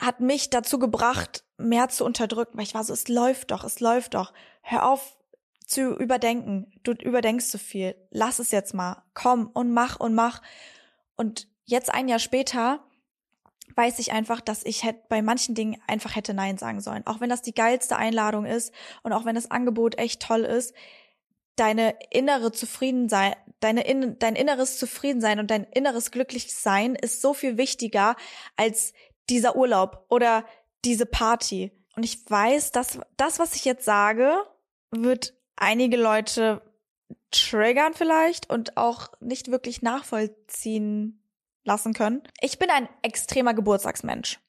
hat 0.00 0.20
mich 0.20 0.50
dazu 0.50 0.78
gebracht, 0.78 1.44
mehr 1.56 1.88
zu 1.88 2.04
unterdrücken, 2.04 2.56
weil 2.56 2.64
ich 2.64 2.74
war 2.74 2.84
so, 2.84 2.92
es 2.92 3.08
läuft 3.08 3.50
doch, 3.50 3.64
es 3.64 3.80
läuft 3.80 4.14
doch. 4.14 4.32
Hör 4.62 4.88
auf 4.88 5.18
zu 5.66 5.96
überdenken. 5.96 6.72
Du 6.82 6.92
überdenkst 6.92 7.48
zu 7.48 7.58
viel. 7.58 7.94
Lass 8.10 8.38
es 8.38 8.50
jetzt 8.50 8.74
mal. 8.74 9.02
Komm 9.14 9.48
und 9.48 9.72
mach 9.72 10.00
und 10.00 10.14
mach. 10.14 10.40
Und 11.16 11.48
jetzt 11.64 11.92
ein 11.92 12.08
Jahr 12.08 12.18
später 12.18 12.87
weiß 13.78 14.00
ich 14.00 14.10
einfach, 14.10 14.40
dass 14.40 14.64
ich 14.64 14.82
hätte 14.82 15.04
bei 15.08 15.22
manchen 15.22 15.54
Dingen 15.54 15.80
einfach 15.86 16.16
hätte 16.16 16.34
Nein 16.34 16.58
sagen 16.58 16.80
sollen. 16.80 17.06
Auch 17.06 17.20
wenn 17.20 17.30
das 17.30 17.42
die 17.42 17.54
geilste 17.54 17.96
Einladung 17.96 18.44
ist 18.44 18.74
und 19.04 19.12
auch 19.12 19.24
wenn 19.24 19.36
das 19.36 19.52
Angebot 19.52 19.98
echt 19.98 20.20
toll 20.20 20.40
ist, 20.40 20.74
deine 21.54 21.94
innere 22.10 22.50
Zufriedensein, 22.50 23.36
deine 23.60 23.86
in, 23.86 24.18
dein 24.18 24.34
inneres 24.34 24.78
Zufriedensein 24.78 25.38
und 25.38 25.52
dein 25.52 25.62
inneres 25.62 26.10
Glücklichsein 26.10 26.96
ist 26.96 27.22
so 27.22 27.34
viel 27.34 27.56
wichtiger 27.56 28.16
als 28.56 28.92
dieser 29.30 29.54
Urlaub 29.54 30.06
oder 30.08 30.44
diese 30.84 31.06
Party. 31.06 31.70
Und 31.94 32.04
ich 32.04 32.28
weiß, 32.28 32.72
dass 32.72 32.98
das, 33.16 33.38
was 33.38 33.54
ich 33.54 33.64
jetzt 33.64 33.84
sage, 33.84 34.42
wird 34.90 35.34
einige 35.54 35.96
Leute 35.96 36.62
triggern 37.30 37.94
vielleicht 37.94 38.50
und 38.50 38.76
auch 38.76 39.12
nicht 39.20 39.52
wirklich 39.52 39.82
nachvollziehen 39.82 41.22
lassen 41.64 41.94
können. 41.94 42.22
Ich 42.40 42.58
bin 42.58 42.70
ein 42.70 42.88
extremer 43.02 43.54
Geburtstagsmensch. 43.54 44.40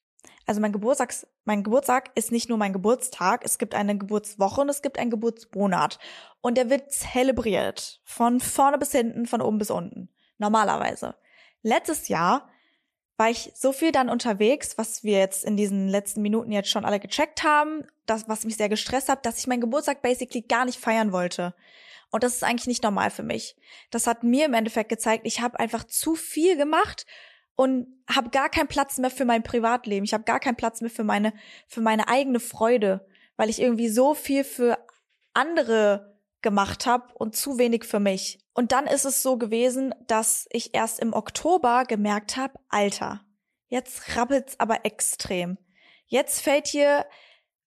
Also 0.46 0.62
mein 0.62 0.72
Geburtstags, 0.72 1.28
mein 1.46 1.64
Geburtstag 1.64 2.10
ist 2.16 2.32
nicht 2.32 2.50
nur 2.50 2.58
mein 2.58 2.74
Geburtstag, 2.74 3.46
es 3.46 3.60
gibt 3.60 3.76
eine 3.76 3.98
Geburtswoche 3.98 4.62
und 4.62 4.70
es 4.70 4.82
gibt 4.82 4.98
einen 4.98 5.12
Geburtsmonat. 5.12 6.00
Und 6.42 6.58
der 6.58 6.72
wird 6.72 6.92
zelebriert. 6.92 8.02
Von 8.04 8.40
vorne 8.40 8.80
bis 8.80 8.92
hinten, 8.92 9.28
von 9.28 9.42
oben 9.42 9.60
bis 9.60 9.70
unten. 9.70 10.10
Normalerweise. 10.40 11.16
Letztes 11.62 12.08
Jahr 12.08 12.50
war 13.18 13.30
ich 13.30 13.52
so 13.54 13.74
viel 13.74 13.92
dann 13.92 14.10
unterwegs, 14.10 14.78
was 14.78 15.04
wir 15.04 15.20
jetzt 15.20 15.44
in 15.44 15.58
diesen 15.58 15.90
letzten 15.90 16.22
Minuten 16.22 16.52
jetzt 16.52 16.70
schon 16.70 16.86
alle 16.86 17.02
gecheckt 17.02 17.44
haben, 17.44 17.86
das, 18.06 18.30
was 18.30 18.46
mich 18.46 18.56
sehr 18.56 18.70
gestresst 18.70 19.10
hat, 19.10 19.26
dass 19.26 19.38
ich 19.38 19.46
meinen 19.46 19.62
Geburtstag 19.62 20.02
basically 20.02 20.42
gar 20.42 20.66
nicht 20.66 20.80
feiern 20.80 21.12
wollte. 21.12 21.54
Und 22.12 22.24
das 22.24 22.36
ist 22.36 22.44
eigentlich 22.44 22.68
nicht 22.68 22.84
normal 22.84 23.12
für 23.12 23.24
mich. 23.24 23.56
Das 23.92 24.08
hat 24.08 24.24
mir 24.24 24.46
im 24.46 24.54
Endeffekt 24.54 24.90
gezeigt, 24.90 25.26
ich 25.26 25.42
habe 25.42 25.60
einfach 25.60 25.84
zu 25.84 26.16
viel 26.16 26.58
gemacht 26.58 27.06
und 27.56 27.88
habe 28.10 28.30
gar 28.30 28.50
keinen 28.50 28.68
Platz 28.68 28.98
mehr 28.98 29.12
für 29.12 29.26
mein 29.26 29.44
Privatleben. 29.44 30.06
Ich 30.06 30.14
habe 30.14 30.24
gar 30.24 30.40
keinen 30.40 30.56
Platz 30.56 30.82
mehr 30.82 30.90
für 30.90 31.04
meine 31.04 31.34
für 31.68 31.82
meine 31.82 32.08
eigene 32.08 32.40
Freude, 32.40 33.06
weil 33.36 33.50
ich 33.50 33.62
irgendwie 33.62 33.90
so 33.90 34.14
viel 34.14 34.44
für 34.44 34.78
andere 35.34 36.18
gemacht 36.42 36.86
habe 36.86 37.14
und 37.16 37.36
zu 37.36 37.58
wenig 37.58 37.84
für 37.84 38.00
mich. 38.00 38.40
Und 38.54 38.72
dann 38.72 38.88
ist 38.88 39.06
es 39.06 39.22
so 39.22 39.38
gewesen, 39.38 39.94
dass 40.08 40.48
ich 40.52 40.74
erst 40.74 41.00
im 41.00 41.14
Oktober 41.14 41.84
gemerkt 41.88 42.38
habe, 42.38 42.60
Alter, 42.70 43.22
jetzt 43.68 44.16
rappelt's 44.16 44.60
aber 44.60 44.86
extrem. 44.86 45.58
Jetzt 46.08 46.42
fällt 46.42 46.68
hier 46.68 47.06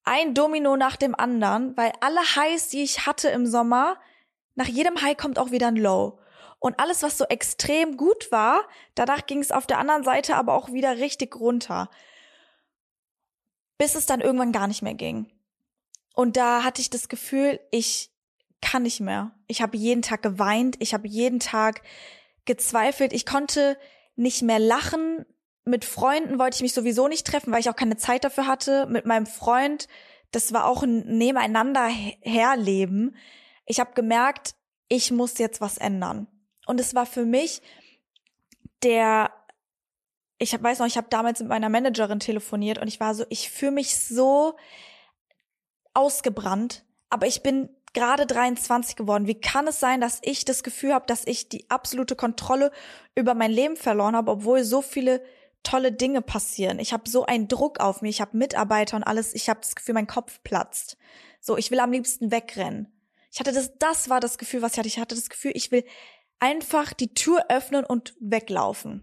ein 0.04 0.34
Domino 0.34 0.76
nach 0.76 0.96
dem 0.96 1.14
anderen, 1.14 1.76
weil 1.76 1.92
alle 2.00 2.20
Highs, 2.20 2.68
die 2.68 2.82
ich 2.82 3.06
hatte 3.06 3.28
im 3.28 3.46
Sommer, 3.46 3.98
nach 4.54 4.68
jedem 4.68 5.00
High 5.00 5.16
kommt 5.16 5.38
auch 5.38 5.50
wieder 5.50 5.68
ein 5.68 5.76
Low. 5.76 6.18
Und 6.58 6.78
alles, 6.78 7.02
was 7.02 7.18
so 7.18 7.24
extrem 7.24 7.96
gut 7.96 8.30
war, 8.30 8.62
danach 8.94 9.26
ging 9.26 9.40
es 9.40 9.50
auf 9.50 9.66
der 9.66 9.78
anderen 9.78 10.04
Seite 10.04 10.36
aber 10.36 10.54
auch 10.54 10.72
wieder 10.72 10.98
richtig 10.98 11.34
runter. 11.36 11.90
Bis 13.78 13.96
es 13.96 14.06
dann 14.06 14.20
irgendwann 14.20 14.52
gar 14.52 14.68
nicht 14.68 14.82
mehr 14.82 14.94
ging. 14.94 15.26
Und 16.14 16.36
da 16.36 16.62
hatte 16.62 16.80
ich 16.80 16.88
das 16.88 17.08
Gefühl, 17.08 17.58
ich 17.72 18.12
kann 18.60 18.84
nicht 18.84 19.00
mehr. 19.00 19.32
Ich 19.48 19.60
habe 19.60 19.76
jeden 19.76 20.02
Tag 20.02 20.22
geweint, 20.22 20.76
ich 20.78 20.94
habe 20.94 21.08
jeden 21.08 21.40
Tag 21.40 21.82
gezweifelt, 22.44 23.12
ich 23.12 23.26
konnte 23.26 23.76
nicht 24.14 24.42
mehr 24.42 24.60
lachen. 24.60 25.26
Mit 25.64 25.84
Freunden 25.84 26.38
wollte 26.38 26.56
ich 26.56 26.62
mich 26.62 26.74
sowieso 26.74 27.08
nicht 27.08 27.26
treffen, 27.26 27.52
weil 27.52 27.60
ich 27.60 27.70
auch 27.70 27.76
keine 27.76 27.96
Zeit 27.96 28.22
dafür 28.22 28.46
hatte. 28.46 28.86
Mit 28.86 29.04
meinem 29.04 29.26
Freund, 29.26 29.88
das 30.30 30.52
war 30.52 30.66
auch 30.66 30.84
ein 30.84 31.18
Nebeneinander 31.18 31.86
herleben 32.20 33.16
ich 33.66 33.80
habe 33.80 33.92
gemerkt, 33.94 34.54
ich 34.88 35.10
muss 35.10 35.38
jetzt 35.38 35.60
was 35.60 35.78
ändern. 35.78 36.26
Und 36.66 36.80
es 36.80 36.94
war 36.94 37.06
für 37.06 37.24
mich 37.24 37.62
der, 38.82 39.30
ich 40.38 40.60
weiß 40.60 40.80
noch, 40.80 40.86
ich 40.86 40.96
habe 40.96 41.08
damals 41.10 41.40
mit 41.40 41.48
meiner 41.48 41.68
Managerin 41.68 42.20
telefoniert 42.20 42.78
und 42.78 42.88
ich 42.88 43.00
war 43.00 43.14
so, 43.14 43.24
ich 43.28 43.50
fühle 43.50 43.72
mich 43.72 43.96
so 43.96 44.56
ausgebrannt, 45.94 46.84
aber 47.10 47.26
ich 47.26 47.42
bin 47.42 47.68
gerade 47.92 48.26
23 48.26 48.96
geworden. 48.96 49.26
Wie 49.26 49.40
kann 49.40 49.66
es 49.66 49.80
sein, 49.80 50.00
dass 50.00 50.20
ich 50.22 50.44
das 50.44 50.62
Gefühl 50.62 50.94
habe, 50.94 51.06
dass 51.06 51.26
ich 51.26 51.48
die 51.48 51.68
absolute 51.70 52.16
Kontrolle 52.16 52.70
über 53.14 53.34
mein 53.34 53.50
Leben 53.50 53.76
verloren 53.76 54.16
habe, 54.16 54.30
obwohl 54.30 54.64
so 54.64 54.82
viele 54.82 55.22
tolle 55.62 55.92
Dinge 55.92 56.22
passieren. 56.22 56.78
Ich 56.78 56.92
habe 56.92 57.08
so 57.08 57.24
einen 57.24 57.48
Druck 57.48 57.80
auf 57.80 58.02
mir, 58.02 58.08
ich 58.08 58.20
habe 58.20 58.36
Mitarbeiter 58.36 58.96
und 58.96 59.04
alles, 59.04 59.34
ich 59.34 59.48
habe 59.48 59.60
das 59.60 59.74
Gefühl, 59.74 59.94
mein 59.94 60.06
Kopf 60.06 60.40
platzt. 60.42 60.96
So, 61.40 61.56
ich 61.56 61.70
will 61.70 61.80
am 61.80 61.92
liebsten 61.92 62.30
wegrennen. 62.30 62.91
Ich 63.32 63.40
hatte 63.40 63.52
das, 63.52 63.72
das 63.78 64.10
war 64.10 64.20
das 64.20 64.36
Gefühl, 64.36 64.60
was 64.60 64.72
ich 64.72 64.78
hatte. 64.78 64.88
Ich 64.88 64.98
hatte 64.98 65.14
das 65.14 65.30
Gefühl, 65.30 65.52
ich 65.54 65.72
will 65.72 65.84
einfach 66.38 66.92
die 66.92 67.14
Tür 67.14 67.46
öffnen 67.48 67.84
und 67.84 68.14
weglaufen. 68.20 69.02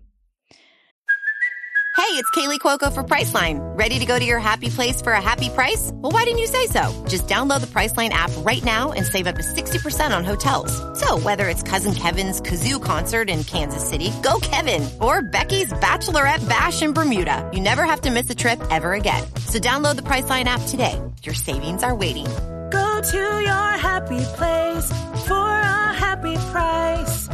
Hey, 1.97 2.15
it's 2.15 2.31
Kaylee 2.31 2.59
Cuoco 2.59 2.91
for 2.93 3.03
Priceline. 3.03 3.59
Ready 3.77 3.99
to 3.99 4.05
go 4.05 4.17
to 4.17 4.25
your 4.25 4.39
happy 4.39 4.69
place 4.69 5.01
for 5.01 5.13
a 5.13 5.21
happy 5.21 5.49
price? 5.49 5.91
Well, 5.95 6.11
why 6.11 6.23
didn't 6.23 6.39
you 6.39 6.47
say 6.47 6.67
so? 6.67 6.81
Just 7.07 7.27
download 7.27 7.59
the 7.59 7.67
Priceline 7.67 8.09
app 8.09 8.31
right 8.45 8.63
now 8.63 8.93
and 8.93 9.05
save 9.05 9.27
up 9.27 9.35
to 9.35 9.41
60% 9.41 10.15
on 10.15 10.23
hotels. 10.23 10.71
So, 10.99 11.19
whether 11.19 11.49
it's 11.49 11.61
Cousin 11.61 11.93
Kevin's 11.93 12.39
Kazoo 12.39 12.81
concert 12.81 13.29
in 13.29 13.43
Kansas 13.43 13.87
City, 13.87 14.11
go 14.23 14.39
Kevin, 14.41 14.87
or 15.01 15.21
Becky's 15.23 15.73
Bachelorette 15.73 16.47
Bash 16.47 16.81
in 16.81 16.93
Bermuda, 16.93 17.49
you 17.53 17.59
never 17.59 17.83
have 17.83 18.01
to 18.01 18.11
miss 18.11 18.29
a 18.29 18.35
trip 18.35 18.59
ever 18.71 18.93
again. 18.93 19.23
So, 19.47 19.59
download 19.59 19.97
the 19.97 20.03
Priceline 20.03 20.45
app 20.45 20.61
today. 20.67 21.01
Your 21.23 21.35
savings 21.35 21.83
are 21.83 21.95
waiting 21.95 22.27
Go 22.71 23.01
to 23.01 23.41
your 23.41 23.77
happy 23.77 24.23
place 24.37 24.91
for 25.27 25.47
a 25.47 25.93
happy 25.93 26.35
price. 26.51 27.27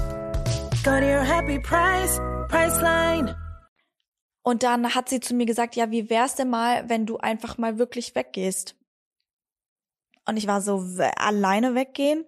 Go 0.83 0.99
to 0.99 1.05
your 1.05 1.23
happy 1.23 1.59
price, 1.59 2.19
Priceline. 2.47 3.35
Und 4.43 4.63
dann 4.63 4.93
hat 4.93 5.09
sie 5.09 5.19
zu 5.19 5.33
mir 5.33 5.45
gesagt, 5.45 5.75
ja, 5.75 5.91
wie 5.91 6.09
wär's 6.09 6.35
denn 6.35 6.49
mal, 6.49 6.87
wenn 6.87 7.05
du 7.05 7.17
einfach 7.17 7.57
mal 7.57 7.77
wirklich 7.79 8.15
weggehst? 8.15 8.75
Und 10.25 10.37
ich 10.37 10.47
war 10.47 10.61
so, 10.61 10.83
alleine 11.17 11.75
weggehen? 11.75 12.25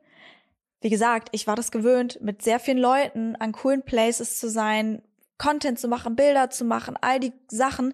Wie 0.81 0.89
gesagt, 0.89 1.29
ich 1.31 1.47
war 1.47 1.55
das 1.55 1.71
gewöhnt, 1.71 2.19
mit 2.21 2.41
sehr 2.41 2.59
vielen 2.59 2.77
Leuten 2.77 3.35
an 3.35 3.51
coolen 3.51 3.83
Places 3.83 4.39
zu 4.39 4.49
sein, 4.49 5.01
Content 5.37 5.79
zu 5.79 5.87
machen, 5.87 6.15
Bilder 6.15 6.49
zu 6.49 6.65
machen, 6.65 6.97
all 6.99 7.19
die 7.19 7.33
Sachen 7.47 7.93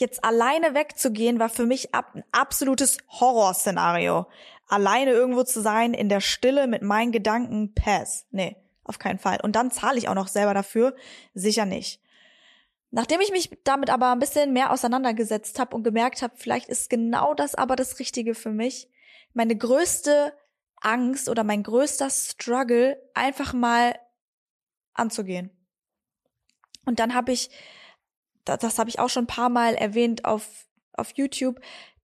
jetzt 0.00 0.24
alleine 0.24 0.74
wegzugehen, 0.74 1.38
war 1.38 1.48
für 1.48 1.66
mich 1.66 1.94
ab, 1.94 2.12
ein 2.14 2.24
absolutes 2.32 2.98
Horrorszenario. 3.08 4.26
Alleine 4.66 5.12
irgendwo 5.12 5.44
zu 5.44 5.60
sein, 5.60 5.94
in 5.94 6.08
der 6.08 6.20
Stille 6.20 6.66
mit 6.66 6.82
meinen 6.82 7.12
Gedanken, 7.12 7.74
pass. 7.74 8.26
Nee, 8.30 8.56
auf 8.84 8.98
keinen 8.98 9.18
Fall. 9.18 9.38
Und 9.42 9.56
dann 9.56 9.70
zahle 9.70 9.98
ich 9.98 10.08
auch 10.08 10.14
noch 10.14 10.28
selber 10.28 10.54
dafür? 10.54 10.94
Sicher 11.34 11.64
nicht. 11.64 12.00
Nachdem 12.90 13.20
ich 13.20 13.30
mich 13.30 13.50
damit 13.64 13.90
aber 13.90 14.12
ein 14.12 14.18
bisschen 14.18 14.52
mehr 14.52 14.72
auseinandergesetzt 14.72 15.58
habe 15.58 15.76
und 15.76 15.84
gemerkt 15.84 16.22
habe, 16.22 16.34
vielleicht 16.36 16.68
ist 16.68 16.88
genau 16.88 17.34
das 17.34 17.54
aber 17.54 17.76
das 17.76 17.98
Richtige 17.98 18.34
für 18.34 18.50
mich, 18.50 18.88
meine 19.34 19.56
größte 19.56 20.32
Angst 20.80 21.28
oder 21.28 21.44
mein 21.44 21.62
größter 21.62 22.08
Struggle 22.08 22.98
einfach 23.14 23.52
mal 23.52 23.98
anzugehen. 24.94 25.50
Und 26.86 26.98
dann 26.98 27.14
habe 27.14 27.32
ich 27.32 27.50
das, 28.48 28.58
das 28.58 28.78
habe 28.78 28.90
ich 28.90 28.98
auch 28.98 29.08
schon 29.08 29.24
ein 29.24 29.28
paar 29.28 29.48
Mal 29.48 29.74
erwähnt 29.74 30.24
auf, 30.24 30.66
auf 30.94 31.12
YouTube, 31.14 31.60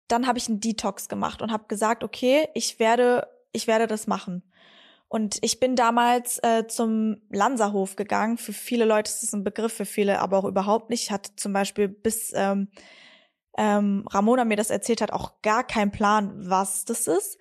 dann 0.09 0.27
habe 0.27 0.39
ich 0.39 0.49
einen 0.49 0.61
Detox 0.61 1.09
gemacht 1.09 1.43
und 1.43 1.51
habe 1.51 1.65
gesagt, 1.69 2.05
okay, 2.05 2.49
ich 2.55 2.79
werde, 2.79 3.29
ich 3.53 3.67
werde 3.67 3.87
das 3.87 4.07
machen. 4.07 4.43
Und 5.09 5.39
ich 5.43 5.61
bin 5.61 5.77
damals 5.77 6.39
äh, 6.43 6.67
zum 6.67 7.19
Lanserhof 7.31 7.95
gegangen. 7.95 8.37
Für 8.37 8.53
viele 8.53 8.85
Leute 8.85 9.11
ist 9.11 9.23
das 9.23 9.33
ein 9.33 9.45
Begriff, 9.45 9.73
für 9.73 9.85
viele 9.85 10.21
aber 10.21 10.39
auch 10.39 10.45
überhaupt 10.45 10.91
nicht. 10.91 11.05
Ich 11.05 11.11
hatte 11.11 11.37
zum 11.37 11.53
Beispiel 11.53 11.89
bis 11.89 12.33
ähm, 12.35 12.69
ähm, 13.57 14.05
Ramona 14.11 14.45
mir 14.45 14.57
das 14.57 14.71
erzählt 14.71 15.01
hat, 15.01 15.13
auch 15.13 15.41
gar 15.43 15.65
keinen 15.65 15.93
Plan, 15.93 16.33
was 16.49 16.85
das 16.85 17.07
ist. 17.07 17.39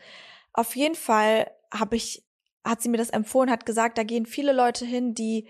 Auf 0.54 0.76
jeden 0.76 0.96
Fall 0.96 1.50
habe 1.74 1.96
ich, 1.96 2.24
hat 2.64 2.82
sie 2.82 2.90
mir 2.90 2.98
das 2.98 3.10
empfohlen, 3.10 3.50
hat 3.50 3.66
gesagt, 3.66 3.98
da 3.98 4.04
gehen 4.04 4.26
viele 4.26 4.54
Leute 4.54 4.86
hin, 4.86 5.16
die 5.16 5.48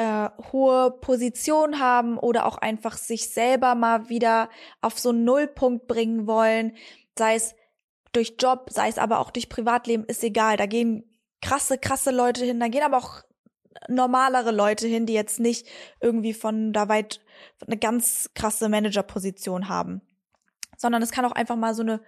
äh, 0.00 0.30
hohe 0.50 0.92
Position 0.92 1.78
haben 1.78 2.16
oder 2.16 2.46
auch 2.46 2.56
einfach 2.56 2.96
sich 2.96 3.28
selber 3.28 3.74
mal 3.74 4.08
wieder 4.08 4.48
auf 4.80 4.98
so 4.98 5.10
einen 5.10 5.24
Nullpunkt 5.24 5.88
bringen 5.88 6.26
wollen, 6.26 6.74
sei 7.18 7.34
es 7.34 7.54
durch 8.12 8.36
Job, 8.38 8.70
sei 8.70 8.88
es 8.88 8.96
aber 8.96 9.18
auch 9.18 9.30
durch 9.30 9.50
Privatleben, 9.50 10.06
ist 10.06 10.24
egal. 10.24 10.56
Da 10.56 10.64
gehen 10.64 11.04
krasse, 11.42 11.76
krasse 11.76 12.12
Leute 12.12 12.46
hin, 12.46 12.58
da 12.60 12.68
gehen 12.68 12.82
aber 12.82 12.96
auch 12.96 13.24
normalere 13.88 14.52
Leute 14.52 14.86
hin, 14.86 15.04
die 15.04 15.12
jetzt 15.12 15.38
nicht 15.38 15.68
irgendwie 16.00 16.32
von 16.32 16.72
da 16.72 16.88
weit 16.88 17.20
eine 17.66 17.76
ganz 17.76 18.30
krasse 18.34 18.70
Managerposition 18.70 19.68
haben, 19.68 20.00
sondern 20.78 21.02
es 21.02 21.10
kann 21.10 21.26
auch 21.26 21.32
einfach 21.32 21.56
mal 21.56 21.74
so 21.74 21.82
eine 21.82 22.00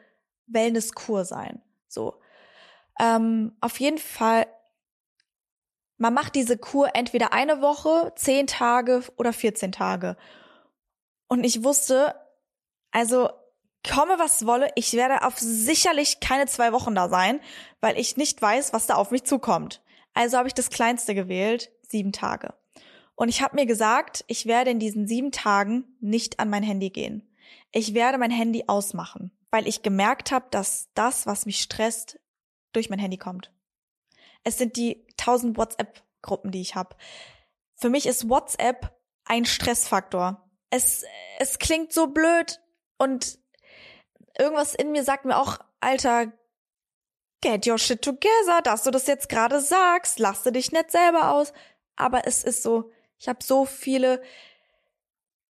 Wellnesskur 0.47 1.27
sein. 1.27 1.61
So. 1.89 2.15
Ähm, 2.99 3.55
auf 3.61 3.79
jeden 3.81 3.99
Fall 3.99 4.47
man 5.99 6.15
macht 6.15 6.35
diese 6.35 6.59
Kur 6.59 6.91
entweder 6.95 7.33
eine 7.33 7.61
Woche, 7.61 8.13
zehn 8.17 8.47
Tage 8.47 9.03
oder 9.17 9.33
14 9.33 9.73
Tage. 9.73 10.17
Und 11.29 11.45
ich 11.45 11.65
wusste, 11.65 12.15
also 12.91 13.31
komme 13.89 14.19
was 14.19 14.47
wolle, 14.47 14.71
ich 14.75 14.93
werde 14.95 15.25
auf 15.25 15.39
sicherlich 15.39 16.21
keine 16.21 16.47
zwei 16.47 16.73
Wochen 16.73 16.95
da 16.95 17.09
sein, 17.09 17.41
weil 17.81 17.99
ich 17.99 18.17
nicht 18.17 18.41
weiß, 18.41 18.73
was 18.73 18.87
da 18.87 18.95
auf 18.95 19.11
mich 19.11 19.25
zukommt. 19.25 19.83
Also 20.15 20.39
habe 20.39 20.49
ich 20.49 20.55
das 20.55 20.71
Kleinste 20.71 21.15
gewählt, 21.15 21.71
sieben 21.83 22.13
Tage. 22.13 22.55
Und 23.15 23.29
ich 23.29 23.43
habe 23.43 23.57
mir 23.57 23.67
gesagt, 23.67 24.25
ich 24.29 24.47
werde 24.47 24.71
in 24.71 24.79
diesen 24.79 25.07
sieben 25.07 25.33
Tagen 25.33 25.85
nicht 26.01 26.41
an 26.41 26.51
mein 26.51 26.63
Handy 26.63 26.91
gehen. 26.91 27.29
Ich 27.71 27.95
werde 27.95 28.19
mein 28.19 28.31
Handy 28.31 28.65
ausmachen, 28.67 29.31
weil 29.51 29.67
ich 29.67 29.83
gemerkt 29.83 30.33
habe, 30.33 30.47
dass 30.51 30.89
das, 30.95 31.27
was 31.27 31.47
mich 31.47 31.61
stresst, 31.61 32.19
durch 32.73 32.91
mein 32.91 32.99
Handy 32.99 33.19
kommt. 33.19 33.53
Es 34.45 34.59
sind 34.59 34.77
die 34.77 35.07
tausend 35.17 35.57
WhatsApp-Gruppen, 35.57 36.51
die 36.51 36.61
ich 36.61 36.75
habe. 36.75 36.97
Für 37.77 37.91
mich 37.91 38.07
ist 38.07 38.29
WhatsApp 38.29 38.95
ein 39.25 39.45
Stressfaktor. 39.45 40.49
Es, 40.71 41.05
es 41.39 41.59
klingt 41.59 41.93
so 41.93 42.09
blöd 42.09 42.61
und 42.99 43.39
irgendwas 44.39 44.75
in 44.75 44.93
mir 44.93 45.05
sagt 45.05 45.25
mir 45.25 45.39
auch, 45.39 45.59
Alter, 45.81 46.33
get 47.41 47.67
your 47.67 47.79
shit 47.79 48.03
together, 48.03 48.63
dass 48.63 48.85
du 48.85 48.91
das 48.91 49.07
jetzt 49.07 49.29
gerade 49.29 49.61
sagst, 49.61 50.19
lass 50.19 50.43
du 50.43 50.53
dich 50.53 50.73
nicht 50.73 50.91
selber 50.91 51.33
aus. 51.33 51.53
Aber 51.97 52.27
es 52.27 52.43
ist 52.43 52.63
so, 52.63 52.91
ich 53.19 53.29
habe 53.29 53.43
so 53.43 53.67
viele 53.67 54.23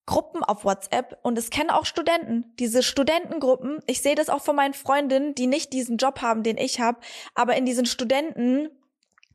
Gruppen 0.05 0.43
auf 0.43 0.65
WhatsApp 0.65 1.19
und 1.21 1.37
es 1.37 1.49
kennen 1.49 1.69
auch 1.69 1.85
Studenten. 1.85 2.55
Diese 2.57 2.83
Studentengruppen, 2.83 3.79
ich 3.85 4.01
sehe 4.01 4.15
das 4.15 4.29
auch 4.29 4.41
von 4.41 4.55
meinen 4.55 4.73
Freundinnen, 4.73 5.35
die 5.35 5.47
nicht 5.47 5.71
diesen 5.73 5.97
Job 5.97 6.21
haben, 6.21 6.43
den 6.43 6.57
ich 6.57 6.79
habe, 6.79 6.99
aber 7.35 7.55
in 7.55 7.65
diesen 7.65 7.85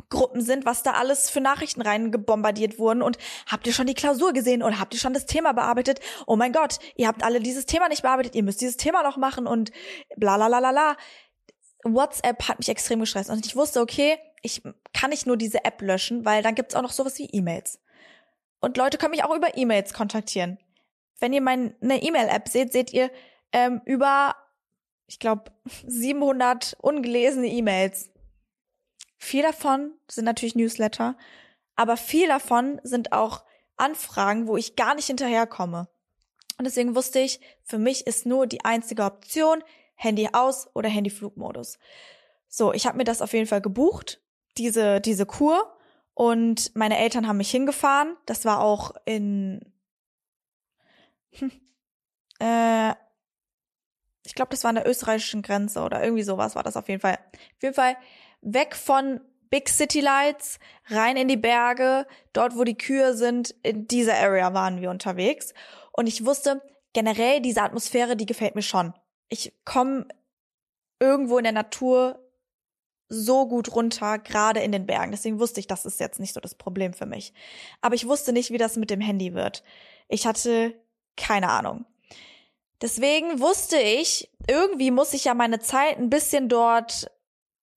Studentengruppen 0.06 0.40
sind, 0.40 0.64
was 0.64 0.82
da 0.82 0.92
alles 0.92 1.30
für 1.30 1.40
Nachrichten 1.40 1.82
reingebombardiert 1.82 2.78
wurden 2.78 3.02
und 3.02 3.18
habt 3.46 3.66
ihr 3.66 3.72
schon 3.72 3.86
die 3.86 3.94
Klausur 3.94 4.32
gesehen 4.32 4.62
oder 4.62 4.78
habt 4.78 4.94
ihr 4.94 5.00
schon 5.00 5.14
das 5.14 5.26
Thema 5.26 5.52
bearbeitet? 5.52 6.00
Oh 6.26 6.36
mein 6.36 6.52
Gott, 6.52 6.78
ihr 6.96 7.08
habt 7.08 7.22
alle 7.22 7.40
dieses 7.40 7.66
Thema 7.66 7.88
nicht 7.88 8.02
bearbeitet, 8.02 8.34
ihr 8.34 8.42
müsst 8.42 8.60
dieses 8.60 8.76
Thema 8.76 9.02
noch 9.02 9.16
machen 9.16 9.46
und 9.46 9.72
bla 10.16 10.36
la 10.36 10.46
la 10.46 10.58
la 10.58 10.70
la. 10.70 10.96
WhatsApp 11.84 12.48
hat 12.48 12.58
mich 12.58 12.68
extrem 12.68 13.00
gestresst 13.00 13.30
und 13.30 13.46
ich 13.46 13.56
wusste, 13.56 13.80
okay, 13.80 14.18
ich 14.42 14.62
kann 14.92 15.10
nicht 15.10 15.26
nur 15.26 15.36
diese 15.36 15.64
App 15.64 15.80
löschen, 15.82 16.24
weil 16.24 16.42
dann 16.42 16.54
gibt's 16.54 16.74
auch 16.74 16.82
noch 16.82 16.90
sowas 16.90 17.18
wie 17.18 17.28
E-Mails. 17.32 17.80
Und 18.60 18.76
Leute 18.76 18.98
können 18.98 19.12
mich 19.12 19.24
auch 19.24 19.34
über 19.34 19.56
E-Mails 19.56 19.92
kontaktieren. 19.92 20.58
Wenn 21.18 21.32
ihr 21.32 21.40
meine 21.40 21.72
E-Mail-App 21.80 22.48
seht, 22.48 22.72
seht 22.72 22.92
ihr 22.92 23.10
ähm, 23.52 23.80
über, 23.84 24.34
ich 25.06 25.18
glaube, 25.18 25.52
700 25.86 26.76
ungelesene 26.80 27.46
E-Mails. 27.48 28.10
Viel 29.18 29.42
davon 29.42 29.92
sind 30.08 30.24
natürlich 30.24 30.54
Newsletter, 30.54 31.16
aber 31.74 31.96
viel 31.96 32.28
davon 32.28 32.80
sind 32.82 33.12
auch 33.12 33.44
Anfragen, 33.76 34.46
wo 34.46 34.56
ich 34.56 34.76
gar 34.76 34.94
nicht 34.94 35.06
hinterherkomme. 35.06 35.88
Und 36.58 36.64
deswegen 36.64 36.94
wusste 36.94 37.18
ich, 37.20 37.40
für 37.62 37.78
mich 37.78 38.06
ist 38.06 38.26
nur 38.26 38.46
die 38.46 38.64
einzige 38.64 39.04
Option 39.04 39.62
Handy 39.94 40.28
aus 40.32 40.68
oder 40.74 40.88
Handyflugmodus. 40.88 41.78
So, 42.48 42.72
ich 42.72 42.86
habe 42.86 42.96
mir 42.96 43.04
das 43.04 43.22
auf 43.22 43.32
jeden 43.32 43.46
Fall 43.46 43.60
gebucht, 43.60 44.22
diese 44.56 45.00
diese 45.00 45.26
Kur 45.26 45.76
und 46.14 46.74
meine 46.74 46.98
Eltern 46.98 47.26
haben 47.26 47.36
mich 47.38 47.50
hingefahren. 47.50 48.16
Das 48.26 48.44
war 48.44 48.60
auch 48.60 48.94
in 49.04 49.60
hm, 51.32 51.50
äh, 52.40 52.94
ich 54.24 54.34
glaube, 54.34 54.50
das 54.50 54.64
war 54.64 54.70
an 54.70 54.76
der 54.76 54.88
österreichischen 54.88 55.42
Grenze 55.42 55.82
oder 55.82 56.02
irgendwie 56.02 56.22
sowas 56.22 56.56
war 56.56 56.62
das 56.62 56.76
auf 56.76 56.88
jeden 56.88 57.00
Fall. 57.00 57.18
Auf 57.32 57.62
jeden 57.62 57.74
Fall 57.74 57.96
weg 58.46 58.74
von 58.74 59.20
Big 59.50 59.68
City 59.68 60.00
Lights, 60.00 60.58
rein 60.86 61.16
in 61.16 61.28
die 61.28 61.36
Berge, 61.36 62.06
dort 62.32 62.56
wo 62.56 62.64
die 62.64 62.78
Kühe 62.78 63.14
sind, 63.14 63.54
in 63.62 63.86
dieser 63.86 64.16
Area 64.16 64.54
waren 64.54 64.80
wir 64.80 64.90
unterwegs. 64.90 65.52
Und 65.92 66.06
ich 66.06 66.24
wusste, 66.24 66.62
generell 66.92 67.40
diese 67.40 67.62
Atmosphäre, 67.62 68.16
die 68.16 68.26
gefällt 68.26 68.54
mir 68.54 68.62
schon. 68.62 68.94
Ich 69.28 69.52
komme 69.64 70.06
irgendwo 71.00 71.38
in 71.38 71.44
der 71.44 71.52
Natur 71.52 72.22
so 73.08 73.46
gut 73.46 73.74
runter, 73.74 74.18
gerade 74.18 74.60
in 74.60 74.72
den 74.72 74.86
Bergen. 74.86 75.12
Deswegen 75.12 75.38
wusste 75.38 75.60
ich, 75.60 75.66
das 75.66 75.86
ist 75.86 76.00
jetzt 76.00 76.18
nicht 76.18 76.34
so 76.34 76.40
das 76.40 76.54
Problem 76.54 76.92
für 76.92 77.06
mich. 77.06 77.32
Aber 77.80 77.94
ich 77.94 78.06
wusste 78.06 78.32
nicht, 78.32 78.50
wie 78.50 78.58
das 78.58 78.76
mit 78.76 78.90
dem 78.90 79.00
Handy 79.00 79.34
wird. 79.34 79.62
Ich 80.08 80.26
hatte 80.26 80.74
keine 81.16 81.50
Ahnung. 81.50 81.84
Deswegen 82.82 83.40
wusste 83.40 83.78
ich, 83.78 84.30
irgendwie 84.48 84.90
muss 84.90 85.14
ich 85.14 85.24
ja 85.24 85.34
meine 85.34 85.60
Zeit 85.60 85.98
ein 85.98 86.10
bisschen 86.10 86.48
dort 86.48 87.10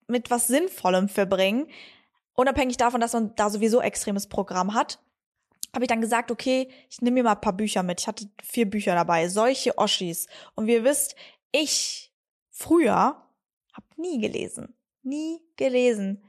mit 0.09 0.29
was 0.31 0.47
Sinnvollem 0.47 1.09
verbringen. 1.09 1.67
Unabhängig 2.33 2.77
davon, 2.77 3.01
dass 3.01 3.13
man 3.13 3.35
da 3.35 3.49
sowieso 3.49 3.81
extremes 3.81 4.27
Programm 4.27 4.73
hat, 4.73 4.99
habe 5.73 5.83
ich 5.83 5.89
dann 5.89 6.01
gesagt, 6.01 6.31
okay, 6.31 6.69
ich 6.89 7.01
nehme 7.01 7.15
mir 7.15 7.23
mal 7.23 7.33
ein 7.33 7.41
paar 7.41 7.53
Bücher 7.53 7.83
mit. 7.83 8.01
Ich 8.01 8.07
hatte 8.07 8.29
vier 8.43 8.69
Bücher 8.69 8.95
dabei, 8.95 9.27
solche 9.27 9.77
Oschis. 9.77 10.27
Und 10.55 10.67
wie 10.67 10.73
ihr 10.73 10.83
wisst, 10.83 11.15
ich 11.51 12.11
früher 12.49 13.23
habe 13.73 13.87
nie 13.97 14.19
gelesen. 14.19 14.73
Nie 15.03 15.41
gelesen. 15.57 16.23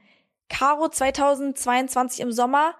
Caro 0.49 0.89
2022 0.89 2.19
im 2.19 2.31
Sommer 2.31 2.75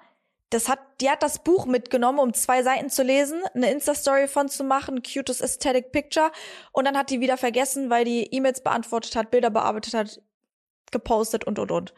das 0.51 0.67
hat, 0.67 0.79
die 0.99 1.09
hat 1.09 1.23
das 1.23 1.39
Buch 1.39 1.65
mitgenommen, 1.65 2.19
um 2.19 2.33
zwei 2.33 2.61
Seiten 2.61 2.89
zu 2.89 3.03
lesen, 3.03 3.41
eine 3.53 3.71
Insta-Story 3.71 4.27
von 4.27 4.49
zu 4.49 4.65
machen, 4.65 5.01
cutest 5.01 5.41
aesthetic 5.41 5.93
picture, 5.93 6.29
und 6.73 6.85
dann 6.85 6.97
hat 6.97 7.09
die 7.09 7.21
wieder 7.21 7.37
vergessen, 7.37 7.89
weil 7.89 8.03
die 8.03 8.23
E-Mails 8.33 8.61
beantwortet 8.61 9.15
hat, 9.15 9.31
Bilder 9.31 9.49
bearbeitet 9.49 9.93
hat, 9.93 10.21
gepostet 10.91 11.43
und 11.43 11.59
und 11.59 11.71
und. 11.71 11.93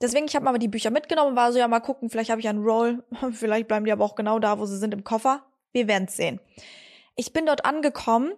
Deswegen, 0.00 0.26
ich 0.26 0.34
habe 0.34 0.44
mal 0.44 0.58
die 0.58 0.68
Bücher 0.68 0.90
mitgenommen, 0.90 1.36
war 1.36 1.52
so, 1.52 1.58
ja, 1.58 1.68
mal 1.68 1.80
gucken, 1.80 2.10
vielleicht 2.10 2.30
habe 2.30 2.40
ich 2.40 2.48
einen 2.48 2.64
Roll, 2.64 3.04
vielleicht 3.32 3.68
bleiben 3.68 3.84
die 3.84 3.92
aber 3.92 4.04
auch 4.04 4.16
genau 4.16 4.38
da, 4.38 4.58
wo 4.58 4.66
sie 4.66 4.78
sind 4.78 4.92
im 4.92 5.04
Koffer. 5.04 5.44
Wir 5.72 5.88
werden's 5.88 6.16
sehen. 6.16 6.40
Ich 7.16 7.32
bin 7.32 7.46
dort 7.46 7.64
angekommen 7.64 8.32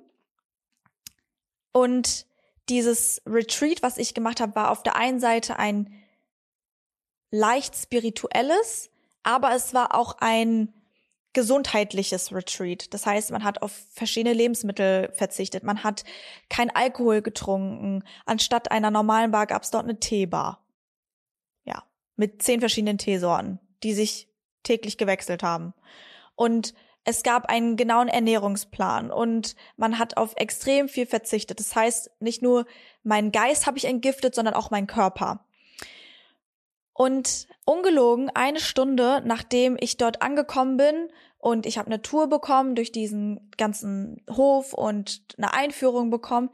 und 1.72 2.26
dieses 2.68 3.22
Retreat, 3.26 3.82
was 3.82 3.98
ich 3.98 4.14
gemacht 4.14 4.40
habe, 4.40 4.54
war 4.54 4.70
auf 4.70 4.82
der 4.82 4.96
einen 4.96 5.20
Seite 5.20 5.58
ein 5.58 5.92
leicht 7.30 7.76
spirituelles, 7.76 8.90
aber 9.22 9.54
es 9.54 9.74
war 9.74 9.94
auch 9.94 10.16
ein 10.20 10.72
gesundheitliches 11.36 12.32
Retreat. 12.32 12.94
Das 12.94 13.04
heißt, 13.04 13.30
man 13.30 13.44
hat 13.44 13.60
auf 13.60 13.70
verschiedene 13.92 14.34
Lebensmittel 14.34 15.12
verzichtet. 15.12 15.64
Man 15.64 15.84
hat 15.84 16.02
kein 16.48 16.74
Alkohol 16.74 17.20
getrunken. 17.20 18.04
Anstatt 18.24 18.70
einer 18.70 18.90
normalen 18.90 19.32
Bar 19.32 19.46
gab 19.46 19.62
es 19.62 19.70
dort 19.70 19.84
eine 19.84 20.00
Teebar. 20.00 20.64
Ja, 21.64 21.82
mit 22.16 22.42
zehn 22.42 22.60
verschiedenen 22.60 22.96
Teesorten, 22.96 23.60
die 23.82 23.92
sich 23.92 24.30
täglich 24.62 24.96
gewechselt 24.96 25.42
haben. 25.42 25.74
Und 26.36 26.72
es 27.04 27.22
gab 27.22 27.50
einen 27.50 27.76
genauen 27.76 28.08
Ernährungsplan 28.08 29.10
und 29.10 29.56
man 29.76 29.98
hat 29.98 30.16
auf 30.16 30.32
extrem 30.36 30.88
viel 30.88 31.04
verzichtet. 31.04 31.60
Das 31.60 31.76
heißt, 31.76 32.12
nicht 32.18 32.40
nur 32.40 32.64
meinen 33.02 33.30
Geist 33.30 33.66
habe 33.66 33.76
ich 33.76 33.84
entgiftet, 33.84 34.34
sondern 34.34 34.54
auch 34.54 34.70
meinen 34.70 34.86
Körper. 34.86 35.44
Und 36.96 37.46
ungelogen, 37.66 38.30
eine 38.32 38.58
Stunde 38.58 39.22
nachdem 39.22 39.76
ich 39.78 39.98
dort 39.98 40.22
angekommen 40.22 40.78
bin 40.78 41.08
und 41.36 41.66
ich 41.66 41.76
habe 41.76 41.88
eine 41.88 42.00
Tour 42.00 42.28
bekommen 42.28 42.74
durch 42.74 42.90
diesen 42.90 43.50
ganzen 43.58 44.24
Hof 44.30 44.72
und 44.72 45.20
eine 45.36 45.52
Einführung 45.52 46.08
bekommen, 46.08 46.48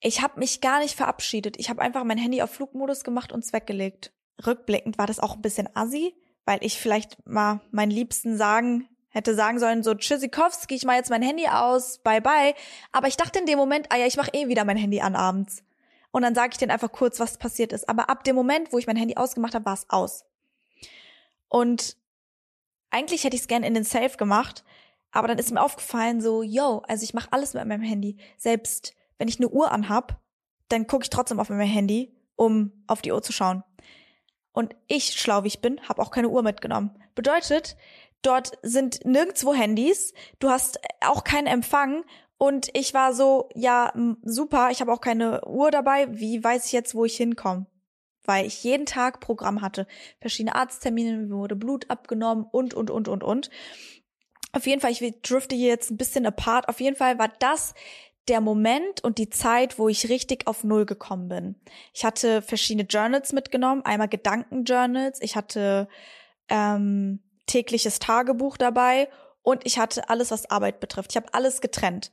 ich 0.00 0.20
habe 0.20 0.38
mich 0.38 0.60
gar 0.60 0.80
nicht 0.80 0.94
verabschiedet. 0.94 1.58
Ich 1.58 1.70
habe 1.70 1.80
einfach 1.80 2.04
mein 2.04 2.18
Handy 2.18 2.42
auf 2.42 2.50
Flugmodus 2.50 3.04
gemacht 3.04 3.32
und 3.32 3.50
weggelegt. 3.54 4.12
Rückblickend 4.46 4.98
war 4.98 5.06
das 5.06 5.18
auch 5.18 5.36
ein 5.36 5.40
bisschen 5.40 5.74
assi, 5.74 6.14
weil 6.44 6.58
ich 6.60 6.78
vielleicht 6.78 7.26
mal 7.26 7.62
meinen 7.70 7.90
Liebsten 7.90 8.36
sagen 8.36 8.86
hätte 9.08 9.34
sagen 9.34 9.60
sollen, 9.60 9.82
so 9.82 9.94
Tschüssikowski, 9.94 10.74
ich 10.74 10.84
mach 10.84 10.96
jetzt 10.96 11.08
mein 11.08 11.22
Handy 11.22 11.46
aus, 11.46 12.00
bye 12.02 12.20
bye. 12.20 12.52
Aber 12.92 13.06
ich 13.06 13.16
dachte 13.16 13.38
in 13.38 13.46
dem 13.46 13.56
Moment, 13.56 13.86
ah 13.90 13.96
ja, 13.96 14.06
ich 14.06 14.16
mach 14.16 14.28
eh 14.34 14.48
wieder 14.48 14.64
mein 14.64 14.76
Handy 14.76 15.00
an 15.00 15.16
abends 15.16 15.62
und 16.14 16.22
dann 16.22 16.36
sage 16.36 16.50
ich 16.52 16.58
denen 16.58 16.70
einfach 16.70 16.92
kurz, 16.92 17.18
was 17.18 17.38
passiert 17.38 17.72
ist. 17.72 17.88
Aber 17.88 18.08
ab 18.08 18.22
dem 18.22 18.36
Moment, 18.36 18.72
wo 18.72 18.78
ich 18.78 18.86
mein 18.86 18.94
Handy 18.94 19.16
ausgemacht 19.16 19.52
habe, 19.52 19.64
war 19.64 19.74
es 19.74 19.90
aus. 19.90 20.24
Und 21.48 21.96
eigentlich 22.90 23.24
hätte 23.24 23.34
ich 23.34 23.42
es 23.42 23.48
gern 23.48 23.64
in 23.64 23.74
den 23.74 23.82
Safe 23.82 24.16
gemacht, 24.16 24.62
aber 25.10 25.26
dann 25.26 25.38
ist 25.38 25.50
mir 25.50 25.60
aufgefallen, 25.60 26.20
so, 26.20 26.44
yo, 26.44 26.84
also 26.86 27.02
ich 27.02 27.14
mache 27.14 27.32
alles 27.32 27.54
mit 27.54 27.66
meinem 27.66 27.82
Handy. 27.82 28.16
Selbst 28.36 28.94
wenn 29.18 29.26
ich 29.26 29.40
eine 29.40 29.48
Uhr 29.48 29.72
anhab, 29.72 30.20
dann 30.68 30.86
gucke 30.86 31.02
ich 31.02 31.10
trotzdem 31.10 31.40
auf 31.40 31.48
mein 31.48 31.60
Handy, 31.62 32.16
um 32.36 32.70
auf 32.86 33.02
die 33.02 33.10
Uhr 33.10 33.20
zu 33.20 33.32
schauen. 33.32 33.64
Und 34.52 34.76
ich, 34.86 35.20
schlau 35.20 35.42
wie 35.42 35.48
ich 35.48 35.62
bin, 35.62 35.80
habe 35.88 36.00
auch 36.00 36.12
keine 36.12 36.28
Uhr 36.28 36.44
mitgenommen. 36.44 36.96
Bedeutet, 37.16 37.76
dort 38.22 38.52
sind 38.62 39.04
nirgendwo 39.04 39.52
Handys, 39.52 40.14
du 40.38 40.48
hast 40.48 40.78
auch 41.00 41.24
keinen 41.24 41.48
Empfang 41.48 42.04
und 42.38 42.68
ich 42.74 42.94
war 42.94 43.14
so, 43.14 43.48
ja, 43.54 43.92
super, 44.22 44.70
ich 44.70 44.80
habe 44.80 44.92
auch 44.92 45.00
keine 45.00 45.44
Uhr 45.46 45.70
dabei. 45.70 46.06
Wie 46.10 46.42
weiß 46.42 46.66
ich 46.66 46.72
jetzt, 46.72 46.94
wo 46.94 47.04
ich 47.04 47.16
hinkomme? 47.16 47.66
Weil 48.24 48.46
ich 48.46 48.64
jeden 48.64 48.86
Tag 48.86 49.20
Programm 49.20 49.60
hatte. 49.60 49.86
Verschiedene 50.20 50.54
Arzttermine, 50.54 51.18
mir 51.18 51.36
wurde 51.36 51.56
Blut 51.56 51.90
abgenommen 51.90 52.46
und, 52.50 52.74
und, 52.74 52.90
und, 52.90 53.08
und, 53.08 53.22
und. 53.22 53.50
Auf 54.52 54.66
jeden 54.66 54.80
Fall, 54.80 54.92
ich 54.92 55.20
drifte 55.22 55.54
hier 55.54 55.68
jetzt 55.68 55.90
ein 55.90 55.96
bisschen 55.96 56.26
apart. 56.26 56.68
Auf 56.68 56.80
jeden 56.80 56.96
Fall 56.96 57.18
war 57.18 57.30
das 57.38 57.74
der 58.28 58.40
Moment 58.40 59.04
und 59.04 59.18
die 59.18 59.28
Zeit, 59.28 59.78
wo 59.78 59.88
ich 59.88 60.08
richtig 60.08 60.46
auf 60.46 60.64
Null 60.64 60.86
gekommen 60.86 61.28
bin. 61.28 61.56
Ich 61.92 62.04
hatte 62.04 62.40
verschiedene 62.40 62.86
Journals 62.88 63.32
mitgenommen, 63.32 63.82
einmal 63.84 64.08
Gedankenjournals, 64.08 65.20
ich 65.20 65.36
hatte 65.36 65.88
ähm, 66.48 67.20
tägliches 67.46 67.98
Tagebuch 67.98 68.56
dabei 68.56 69.08
und 69.44 69.64
ich 69.66 69.78
hatte 69.78 70.08
alles, 70.08 70.32
was 70.32 70.50
Arbeit 70.50 70.80
betrifft. 70.80 71.12
Ich 71.12 71.16
habe 71.16 71.32
alles 71.32 71.60
getrennt, 71.60 72.10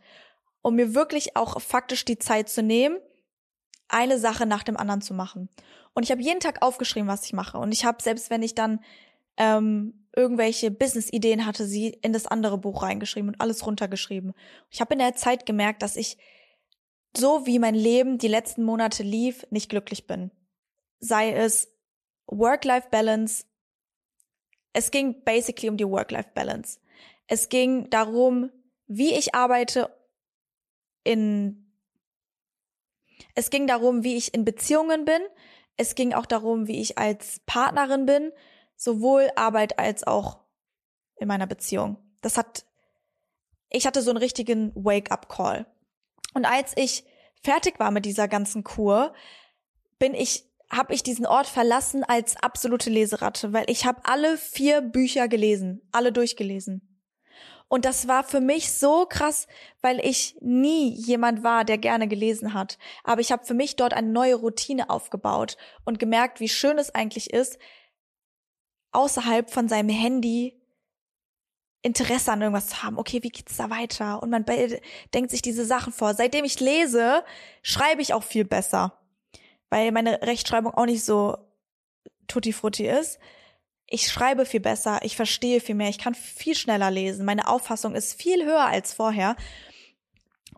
um 0.61 0.75
mir 0.75 0.93
wirklich 0.93 1.37
auch 1.37 1.59
faktisch 1.59 2.05
die 2.05 2.19
Zeit 2.19 2.49
zu 2.49 2.61
nehmen, 2.61 2.99
eine 3.87 4.19
Sache 4.19 4.45
nach 4.45 4.63
dem 4.63 4.77
anderen 4.77 5.01
zu 5.01 5.13
machen. 5.13 5.49
Und 5.93 6.03
ich 6.03 6.11
habe 6.11 6.21
jeden 6.21 6.41
Tag 6.41 6.61
aufgeschrieben, 6.61 7.07
was 7.07 7.25
ich 7.25 7.33
mache. 7.33 7.57
Und 7.57 7.71
ich 7.71 7.85
habe, 7.85 8.03
selbst 8.03 8.29
wenn 8.29 8.43
ich 8.43 8.53
dann 8.53 8.83
ähm, 9.37 10.07
irgendwelche 10.13 10.71
Business-Ideen 10.71 11.45
hatte, 11.45 11.65
sie 11.65 11.87
in 11.87 12.11
das 12.11 12.27
andere 12.27 12.57
Buch 12.57 12.83
reingeschrieben 12.83 13.29
und 13.29 13.41
alles 13.41 13.65
runtergeschrieben. 13.65 14.33
Ich 14.69 14.81
habe 14.81 14.93
in 14.93 14.99
der 14.99 15.15
Zeit 15.15 15.45
gemerkt, 15.45 15.83
dass 15.83 15.95
ich 15.95 16.17
so 17.15 17.45
wie 17.45 17.59
mein 17.59 17.75
Leben 17.75 18.17
die 18.17 18.27
letzten 18.27 18.63
Monate 18.63 19.03
lief, 19.03 19.47
nicht 19.51 19.69
glücklich 19.69 20.05
bin. 20.05 20.31
Sei 20.99 21.31
es 21.31 21.69
Work-Life-Balance. 22.27 23.45
Es 24.73 24.91
ging 24.91 25.23
basically 25.23 25.69
um 25.69 25.77
die 25.77 25.87
Work-Life-Balance. 25.87 26.79
Es 27.31 27.47
ging 27.47 27.89
darum, 27.89 28.51
wie 28.87 29.13
ich 29.13 29.33
arbeite 29.33 29.89
in 31.05 31.73
Es 33.35 33.49
ging 33.49 33.67
darum, 33.67 34.03
wie 34.03 34.17
ich 34.17 34.33
in 34.33 34.43
Beziehungen 34.43 35.05
bin. 35.05 35.21
Es 35.77 35.95
ging 35.95 36.11
auch 36.11 36.25
darum, 36.25 36.67
wie 36.67 36.81
ich 36.81 36.97
als 36.97 37.39
Partnerin 37.45 38.05
bin, 38.05 38.33
sowohl 38.75 39.31
Arbeit 39.37 39.79
als 39.79 40.05
auch 40.05 40.41
in 41.15 41.29
meiner 41.29 41.47
Beziehung. 41.47 41.95
Das 42.19 42.35
hat, 42.35 42.65
ich 43.69 43.87
hatte 43.87 44.01
so 44.01 44.09
einen 44.09 44.17
richtigen 44.17 44.73
Wake-up-Call. 44.75 45.65
Und 46.33 46.43
als 46.43 46.73
ich 46.75 47.05
fertig 47.41 47.79
war 47.79 47.91
mit 47.91 48.03
dieser 48.03 48.27
ganzen 48.27 48.65
Kur, 48.65 49.13
bin 49.99 50.13
ich 50.15 50.51
habe 50.69 50.93
ich 50.93 51.01
diesen 51.01 51.25
Ort 51.25 51.47
verlassen 51.47 52.03
als 52.03 52.35
absolute 52.35 52.89
Leseratte, 52.89 53.53
weil 53.53 53.69
ich 53.69 53.85
habe 53.85 54.01
alle 54.03 54.37
vier 54.37 54.81
Bücher 54.81 55.29
gelesen, 55.29 55.81
alle 55.93 56.11
durchgelesen. 56.11 56.90
Und 57.71 57.85
das 57.85 58.07
war 58.07 58.23
für 58.23 58.41
mich 58.41 58.73
so 58.73 59.05
krass, 59.05 59.47
weil 59.81 59.99
ich 60.05 60.35
nie 60.41 60.89
jemand 60.89 61.43
war, 61.43 61.63
der 61.63 61.77
gerne 61.77 62.07
gelesen 62.07 62.53
hat. 62.53 62.77
Aber 63.03 63.21
ich 63.21 63.31
habe 63.31 63.45
für 63.45 63.53
mich 63.53 63.77
dort 63.77 63.93
eine 63.93 64.09
neue 64.09 64.35
Routine 64.35 64.89
aufgebaut 64.89 65.57
und 65.85 65.97
gemerkt, 65.97 66.39
wie 66.39 66.49
schön 66.49 66.77
es 66.77 66.93
eigentlich 66.93 67.31
ist, 67.31 67.57
außerhalb 68.91 69.49
von 69.49 69.69
seinem 69.69 69.89
Handy 69.89 70.61
Interesse 71.81 72.31
an 72.31 72.41
irgendwas 72.41 72.67
zu 72.67 72.83
haben. 72.83 72.99
Okay, 72.99 73.23
wie 73.23 73.29
geht's 73.29 73.57
da 73.57 73.69
weiter? 73.69 74.21
Und 74.21 74.29
man 74.29 74.45
denkt 75.13 75.31
sich 75.31 75.41
diese 75.41 75.65
Sachen 75.65 75.93
vor. 75.93 76.13
Seitdem 76.13 76.45
ich 76.45 76.59
lese, 76.59 77.23
schreibe 77.63 78.01
ich 78.01 78.13
auch 78.13 78.23
viel 78.23 78.45
besser 78.45 79.01
weil 79.71 79.91
meine 79.91 80.21
Rechtschreibung 80.21 80.75
auch 80.75 80.85
nicht 80.85 81.03
so 81.03 81.37
tutti 82.27 82.53
frutti 82.53 82.87
ist. 82.87 83.19
Ich 83.93 84.07
schreibe 84.07 84.45
viel 84.45 84.61
besser, 84.61 84.99
ich 85.03 85.17
verstehe 85.17 85.59
viel 85.59 85.75
mehr, 85.75 85.89
ich 85.89 85.97
kann 85.97 86.15
viel 86.15 86.55
schneller 86.55 86.89
lesen, 86.89 87.25
meine 87.25 87.49
Auffassung 87.49 87.93
ist 87.93 88.13
viel 88.13 88.45
höher 88.45 88.65
als 88.65 88.93
vorher. 88.93 89.35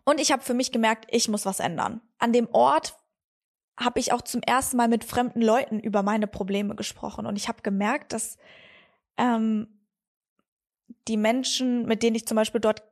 Und 0.05 0.19
ich 0.19 0.31
habe 0.31 0.43
für 0.43 0.53
mich 0.53 0.71
gemerkt, 0.71 1.07
ich 1.09 1.29
muss 1.29 1.45
was 1.45 1.59
ändern. 1.59 2.01
An 2.19 2.31
dem 2.31 2.47
Ort 2.53 2.95
habe 3.75 3.99
ich 3.99 4.13
auch 4.13 4.21
zum 4.21 4.43
ersten 4.43 4.77
Mal 4.77 4.87
mit 4.87 5.03
fremden 5.03 5.41
Leuten 5.41 5.79
über 5.79 6.03
meine 6.03 6.27
Probleme 6.27 6.75
gesprochen 6.75 7.25
und 7.25 7.35
ich 7.35 7.47
habe 7.47 7.63
gemerkt, 7.63 8.13
dass 8.13 8.37
ähm, 9.17 9.67
die 11.07 11.17
Menschen, 11.17 11.87
mit 11.87 12.03
denen 12.03 12.15
ich 12.15 12.27
zum 12.27 12.35
Beispiel 12.35 12.61
dort 12.61 12.83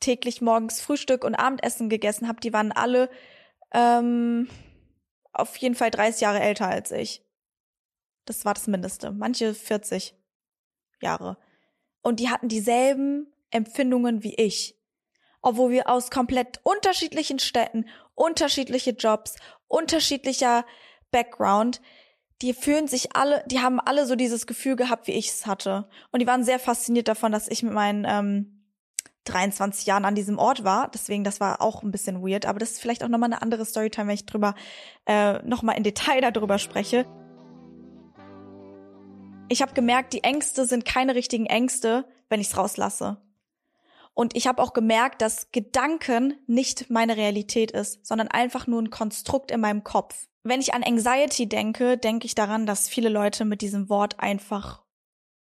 täglich 0.00 0.40
morgens 0.40 0.80
Frühstück 0.80 1.22
und 1.22 1.36
Abendessen 1.36 1.88
gegessen 1.88 2.26
habe, 2.26 2.40
die 2.40 2.52
waren 2.52 2.72
alle 2.72 3.08
ähm, 3.72 4.48
auf 5.32 5.56
jeden 5.56 5.76
Fall 5.76 5.92
30 5.92 6.20
Jahre 6.20 6.40
älter 6.40 6.66
als 6.66 6.90
ich. 6.90 7.22
Das 8.24 8.44
war 8.44 8.54
das 8.54 8.66
Mindeste. 8.66 9.10
Manche 9.12 9.54
40 9.54 10.14
Jahre. 11.00 11.36
Und 12.02 12.20
die 12.20 12.28
hatten 12.28 12.48
dieselben 12.48 13.32
Empfindungen 13.50 14.22
wie 14.22 14.34
ich. 14.34 14.78
Obwohl 15.40 15.70
wir 15.70 15.88
aus 15.88 16.10
komplett 16.10 16.60
unterschiedlichen 16.62 17.38
Städten, 17.38 17.86
unterschiedliche 18.14 18.92
Jobs, 18.92 19.36
unterschiedlicher 19.68 20.64
Background, 21.10 21.80
die 22.42 22.54
fühlen 22.54 22.88
sich 22.88 23.14
alle, 23.14 23.44
die 23.46 23.60
haben 23.60 23.78
alle 23.78 24.06
so 24.06 24.16
dieses 24.16 24.46
Gefühl 24.46 24.76
gehabt, 24.76 25.06
wie 25.06 25.12
ich 25.12 25.28
es 25.28 25.46
hatte. 25.46 25.88
Und 26.10 26.20
die 26.20 26.26
waren 26.26 26.44
sehr 26.44 26.58
fasziniert 26.58 27.08
davon, 27.08 27.32
dass 27.32 27.48
ich 27.48 27.62
mit 27.62 27.72
meinen 27.72 28.04
ähm, 28.08 28.54
23 29.24 29.86
Jahren 29.86 30.04
an 30.04 30.14
diesem 30.14 30.38
Ort 30.38 30.64
war. 30.64 30.90
Deswegen, 30.92 31.24
das 31.24 31.40
war 31.40 31.62
auch 31.62 31.82
ein 31.82 31.90
bisschen 31.90 32.22
weird. 32.22 32.46
Aber 32.46 32.58
das 32.58 32.72
ist 32.72 32.80
vielleicht 32.80 33.04
auch 33.04 33.08
nochmal 33.08 33.32
eine 33.32 33.42
andere 33.42 33.64
Storytime, 33.64 34.08
wenn 34.08 34.14
ich 34.14 34.26
drüber 34.26 34.54
äh, 35.06 35.42
nochmal 35.42 35.76
in 35.76 35.82
Detail 35.82 36.20
darüber 36.20 36.58
spreche. 36.58 37.06
Ich 39.54 39.62
habe 39.62 39.72
gemerkt, 39.72 40.12
die 40.12 40.24
Ängste 40.24 40.66
sind 40.66 40.84
keine 40.84 41.14
richtigen 41.14 41.46
Ängste, 41.46 42.08
wenn 42.28 42.40
ich 42.40 42.48
es 42.48 42.56
rauslasse. 42.56 43.18
Und 44.12 44.34
ich 44.34 44.48
habe 44.48 44.60
auch 44.60 44.72
gemerkt, 44.72 45.22
dass 45.22 45.52
Gedanken 45.52 46.34
nicht 46.48 46.90
meine 46.90 47.16
Realität 47.16 47.70
ist, 47.70 48.04
sondern 48.04 48.26
einfach 48.26 48.66
nur 48.66 48.82
ein 48.82 48.90
Konstrukt 48.90 49.52
in 49.52 49.60
meinem 49.60 49.84
Kopf. 49.84 50.26
Wenn 50.42 50.60
ich 50.60 50.74
an 50.74 50.82
Anxiety 50.82 51.48
denke, 51.48 51.96
denke 51.96 52.26
ich 52.26 52.34
daran, 52.34 52.66
dass 52.66 52.88
viele 52.88 53.08
Leute 53.08 53.44
mit 53.44 53.60
diesem 53.60 53.88
Wort 53.88 54.18
einfach 54.18 54.82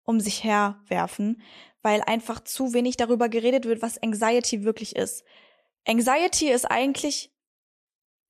um 0.04 0.20
sich 0.20 0.42
her 0.42 0.80
werfen, 0.86 1.42
weil 1.82 2.00
einfach 2.00 2.40
zu 2.40 2.72
wenig 2.72 2.96
darüber 2.96 3.28
geredet 3.28 3.66
wird, 3.66 3.82
was 3.82 4.02
Anxiety 4.02 4.64
wirklich 4.64 4.96
ist. 4.96 5.22
Anxiety 5.86 6.48
ist 6.48 6.64
eigentlich 6.64 7.30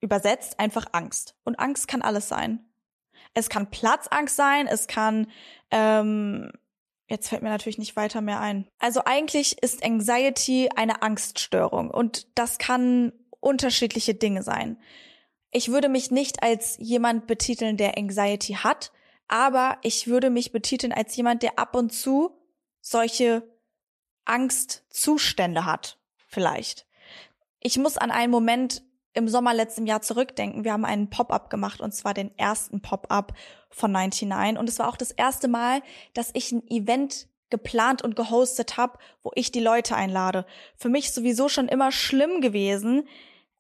übersetzt 0.00 0.58
einfach 0.58 0.86
Angst. 0.90 1.36
Und 1.44 1.60
Angst 1.60 1.86
kann 1.86 2.02
alles 2.02 2.28
sein. 2.28 2.67
Es 3.34 3.48
kann 3.48 3.70
Platzangst 3.70 4.36
sein, 4.36 4.66
es 4.66 4.86
kann, 4.86 5.28
ähm, 5.70 6.50
jetzt 7.06 7.28
fällt 7.28 7.42
mir 7.42 7.50
natürlich 7.50 7.78
nicht 7.78 7.96
weiter 7.96 8.20
mehr 8.20 8.40
ein. 8.40 8.66
Also 8.78 9.02
eigentlich 9.04 9.62
ist 9.62 9.84
Anxiety 9.84 10.70
eine 10.74 11.02
Angststörung 11.02 11.90
und 11.90 12.26
das 12.34 12.58
kann 12.58 13.12
unterschiedliche 13.40 14.14
Dinge 14.14 14.42
sein. 14.42 14.78
Ich 15.50 15.70
würde 15.70 15.88
mich 15.88 16.10
nicht 16.10 16.42
als 16.42 16.76
jemand 16.78 17.26
betiteln, 17.26 17.76
der 17.76 17.96
Anxiety 17.96 18.54
hat, 18.54 18.92
aber 19.28 19.78
ich 19.82 20.06
würde 20.06 20.30
mich 20.30 20.52
betiteln 20.52 20.92
als 20.92 21.16
jemand, 21.16 21.42
der 21.42 21.58
ab 21.58 21.74
und 21.74 21.92
zu 21.92 22.36
solche 22.80 23.42
Angstzustände 24.24 25.64
hat, 25.64 25.98
vielleicht. 26.26 26.86
Ich 27.60 27.78
muss 27.78 27.96
an 27.96 28.10
einen 28.10 28.30
Moment 28.30 28.82
im 29.18 29.28
Sommer 29.28 29.52
letzten 29.52 29.86
Jahr 29.86 30.00
zurückdenken. 30.00 30.64
Wir 30.64 30.72
haben 30.72 30.84
einen 30.84 31.10
Pop-up 31.10 31.50
gemacht 31.50 31.80
und 31.80 31.92
zwar 31.92 32.14
den 32.14 32.36
ersten 32.38 32.80
Pop-up 32.80 33.34
von 33.70 33.92
99 33.92 34.58
und 34.58 34.68
es 34.68 34.78
war 34.78 34.88
auch 34.88 34.96
das 34.96 35.10
erste 35.10 35.48
Mal, 35.48 35.82
dass 36.14 36.30
ich 36.32 36.52
ein 36.52 36.66
Event 36.68 37.28
geplant 37.50 38.02
und 38.02 38.16
gehostet 38.16 38.76
habe, 38.76 38.98
wo 39.22 39.32
ich 39.34 39.50
die 39.52 39.60
Leute 39.60 39.96
einlade. 39.96 40.46
Für 40.76 40.88
mich 40.88 41.12
sowieso 41.12 41.48
schon 41.48 41.68
immer 41.68 41.92
schlimm 41.92 42.40
gewesen, 42.40 43.08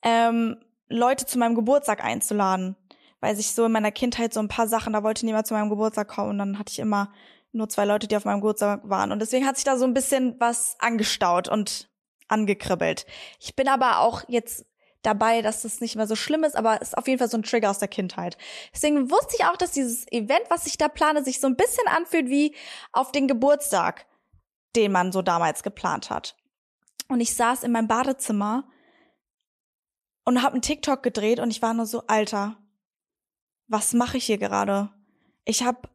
ähm, 0.02 0.56
Leute 0.88 1.26
zu 1.26 1.38
meinem 1.38 1.54
Geburtstag 1.54 2.04
einzuladen, 2.04 2.76
weil 3.20 3.36
sich 3.36 3.52
so 3.52 3.64
in 3.64 3.72
meiner 3.72 3.92
Kindheit 3.92 4.32
so 4.32 4.40
ein 4.40 4.48
paar 4.48 4.68
Sachen, 4.68 4.92
da 4.92 5.02
wollte 5.02 5.26
niemand 5.26 5.46
zu 5.46 5.54
meinem 5.54 5.70
Geburtstag 5.70 6.08
kommen 6.08 6.30
und 6.30 6.38
dann 6.38 6.58
hatte 6.58 6.72
ich 6.72 6.78
immer 6.78 7.12
nur 7.52 7.68
zwei 7.68 7.84
Leute, 7.84 8.06
die 8.06 8.16
auf 8.16 8.24
meinem 8.24 8.40
Geburtstag 8.40 8.88
waren. 8.88 9.10
Und 9.10 9.20
deswegen 9.20 9.46
hat 9.46 9.56
sich 9.56 9.64
da 9.64 9.76
so 9.76 9.84
ein 9.84 9.94
bisschen 9.94 10.36
was 10.38 10.76
angestaut 10.78 11.48
und 11.48 11.88
angekribbelt. 12.28 13.06
Ich 13.40 13.56
bin 13.56 13.68
aber 13.68 14.00
auch 14.00 14.22
jetzt 14.28 14.66
dabei, 15.02 15.42
dass 15.42 15.62
das 15.62 15.80
nicht 15.80 15.96
mehr 15.96 16.06
so 16.06 16.16
schlimm 16.16 16.44
ist, 16.44 16.56
aber 16.56 16.80
ist 16.82 16.96
auf 16.96 17.06
jeden 17.06 17.18
Fall 17.18 17.30
so 17.30 17.38
ein 17.38 17.42
Trigger 17.42 17.70
aus 17.70 17.78
der 17.78 17.88
Kindheit. 17.88 18.36
Deswegen 18.74 19.10
wusste 19.10 19.36
ich 19.38 19.44
auch, 19.44 19.56
dass 19.56 19.72
dieses 19.72 20.10
Event, 20.10 20.42
was 20.48 20.66
ich 20.66 20.76
da 20.76 20.88
plane, 20.88 21.24
sich 21.24 21.40
so 21.40 21.46
ein 21.46 21.56
bisschen 21.56 21.86
anfühlt 21.88 22.28
wie 22.28 22.54
auf 22.92 23.12
den 23.12 23.28
Geburtstag, 23.28 24.06
den 24.76 24.92
man 24.92 25.12
so 25.12 25.22
damals 25.22 25.62
geplant 25.62 26.10
hat. 26.10 26.36
Und 27.08 27.20
ich 27.20 27.34
saß 27.34 27.62
in 27.62 27.72
meinem 27.72 27.88
Badezimmer 27.88 28.68
und 30.24 30.42
habe 30.42 30.54
einen 30.54 30.62
TikTok 30.62 31.02
gedreht 31.02 31.40
und 31.40 31.50
ich 31.50 31.62
war 31.62 31.72
nur 31.74 31.86
so, 31.86 32.02
Alter, 32.06 32.56
was 33.66 33.94
mache 33.94 34.18
ich 34.18 34.26
hier 34.26 34.38
gerade? 34.38 34.90
Ich 35.44 35.62
habe 35.62 35.88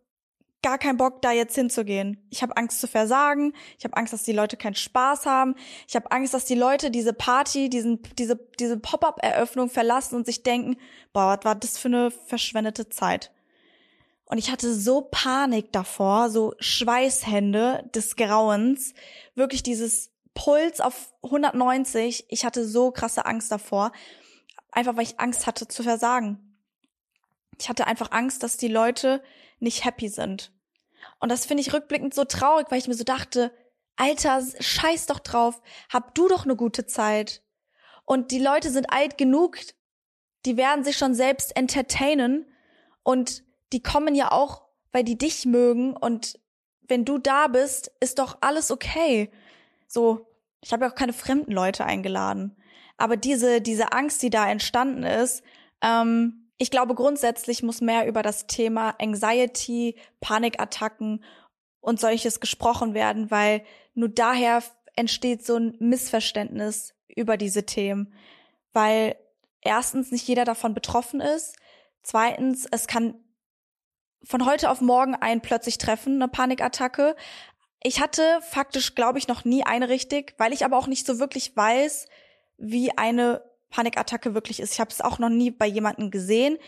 gar 0.64 0.80
keinen 0.80 0.98
Bock, 0.98 1.22
da 1.22 1.32
jetzt 1.32 1.54
hinzugehen. 1.54 2.26
Ich 2.32 2.42
habe 2.42 2.58
Angst 2.58 2.80
zu 2.82 2.88
versagen. 2.88 3.54
Ich 3.78 3.84
habe 3.84 3.96
Angst, 3.96 4.14
dass 4.14 4.24
die 4.24 4.32
Leute 4.32 4.58
keinen 4.58 4.76
Spaß 4.76 5.26
haben. 5.26 5.56
Ich 5.88 5.96
habe 5.96 6.10
Angst, 6.12 6.34
dass 6.34 6.46
die 6.46 6.56
Leute 6.56 6.90
diese 6.90 7.14
Party, 7.14 7.70
diesen, 7.70 8.02
diese, 8.18 8.38
diese 8.60 8.80
Pop-up-Eröffnung 8.80 9.70
verlassen 9.70 10.16
und 10.16 10.26
sich 10.26 10.42
denken, 10.42 10.78
boah, 11.12 11.38
was 11.38 11.46
war 11.46 11.56
das 11.56 11.78
für 11.78 11.90
eine 11.90 12.10
verschwendete 12.10 12.90
Zeit. 12.90 13.32
Und 14.26 14.38
ich 14.38 14.50
hatte 14.50 14.74
so 14.74 15.02
Panik 15.02 15.72
davor, 15.72 16.30
so 16.30 16.56
Schweißhände 16.60 17.90
des 17.94 18.16
Grauens, 18.16 18.94
wirklich 19.36 19.62
dieses 19.62 20.12
Puls 20.34 20.80
auf 20.80 21.14
190. 21.24 22.26
Ich 22.30 22.46
hatte 22.46 22.66
so 22.66 22.92
krasse 22.92 23.26
Angst 23.26 23.52
davor, 23.52 23.92
einfach 24.72 24.96
weil 24.96 25.04
ich 25.04 25.20
Angst 25.20 25.46
hatte 25.46 25.68
zu 25.68 25.84
versagen. 25.84 26.58
Ich 27.60 27.70
hatte 27.70 27.86
einfach 27.86 28.12
Angst, 28.12 28.44
dass 28.44 28.58
die 28.58 28.70
Leute 28.70 29.22
nicht 29.60 29.86
happy 29.86 30.10
sind. 30.10 30.53
Und 31.24 31.30
das 31.30 31.46
finde 31.46 31.62
ich 31.62 31.72
rückblickend 31.72 32.14
so 32.14 32.26
traurig, 32.26 32.68
weil 32.70 32.80
ich 32.80 32.90
mir 32.90 32.96
so 32.96 33.06
dachte, 33.06 33.54
Alter, 33.96 34.44
scheiß 34.60 35.06
doch 35.06 35.20
drauf, 35.20 35.62
hab 35.88 36.14
du 36.16 36.28
doch 36.28 36.44
eine 36.44 36.58
gute 36.58 36.86
Zeit. 36.86 37.42
Und 38.04 38.32
die 38.32 38.40
Leute 38.40 38.70
sind 38.70 38.92
alt 38.92 39.18
genug, 39.18 39.58
die 40.46 40.58
werden 40.58 40.84
sich 40.84 40.98
schon 40.98 41.16
selbst 41.16 41.56
entertainen 41.56 42.46
und 43.04 43.46
die 43.72 43.82
kommen 43.82 44.16
ja 44.16 44.34
auch, 44.34 44.64
weil 44.92 45.06
die 45.06 45.18
dich 45.18 45.46
mögen 45.46 45.96
und 45.96 46.42
wenn 46.82 47.06
du 47.06 47.18
da 47.20 47.48
bist, 47.48 47.90
ist 48.02 48.20
doch 48.20 48.40
alles 48.42 48.70
okay. 48.70 49.32
So, 49.88 50.28
ich 50.60 50.74
habe 50.74 50.84
ja 50.84 50.92
auch 50.92 50.96
keine 50.96 51.14
fremden 51.14 51.54
Leute 51.54 51.86
eingeladen. 51.86 52.58
Aber 52.98 53.16
diese, 53.16 53.62
diese 53.62 53.94
Angst, 53.94 54.22
die 54.24 54.30
da 54.30 54.50
entstanden 54.50 55.04
ist, 55.04 55.42
ähm, 55.82 56.43
ich 56.58 56.72
glaube, 56.72 56.96
grundsätzlich 56.96 57.64
muss 57.64 57.82
mehr 57.82 58.08
über 58.08 58.22
das 58.22 58.48
Thema 58.48 58.96
Anxiety, 59.00 59.96
Panikattacken 60.22 61.24
und 61.82 62.00
solches 62.00 62.40
gesprochen 62.40 62.94
werden, 62.94 63.32
weil 63.32 63.64
nur 63.94 64.10
daher 64.10 64.64
entsteht 64.96 65.46
so 65.46 65.58
ein 65.58 65.76
Missverständnis 65.80 66.94
über 67.08 67.38
diese 67.38 67.66
Themen, 67.66 68.14
weil 68.72 69.16
erstens 69.62 70.12
nicht 70.12 70.28
jeder 70.28 70.46
davon 70.46 70.74
betroffen 70.74 71.20
ist, 71.20 71.56
zweitens 72.04 72.68
es 72.72 72.88
kann 72.88 73.16
von 74.24 74.46
heute 74.46 74.70
auf 74.70 74.82
morgen 74.82 75.16
einen 75.16 75.42
plötzlich 75.42 75.78
treffen, 75.78 76.16
eine 76.16 76.30
Panikattacke. 76.30 77.16
Ich 77.82 78.00
hatte 78.00 78.40
faktisch, 78.42 78.96
glaube 78.96 79.20
ich, 79.20 79.28
noch 79.28 79.44
nie 79.44 79.66
eine 79.66 79.90
richtig, 79.90 80.36
weil 80.38 80.54
ich 80.54 80.64
aber 80.64 80.78
auch 80.78 80.88
nicht 80.88 81.06
so 81.06 81.20
wirklich 81.20 81.56
weiß, 81.56 82.08
wie 82.58 82.98
eine 82.98 83.42
Panikattacke 83.74 84.36
wirklich 84.36 84.60
ist. 84.60 84.74
Ich 84.74 84.80
habe 84.80 84.92
es 84.92 85.02
auch 85.02 85.18
noch 85.18 85.30
nie 85.30 85.50
bei 85.50 85.66
jemandem 85.66 86.12
gesehen. 86.12 86.60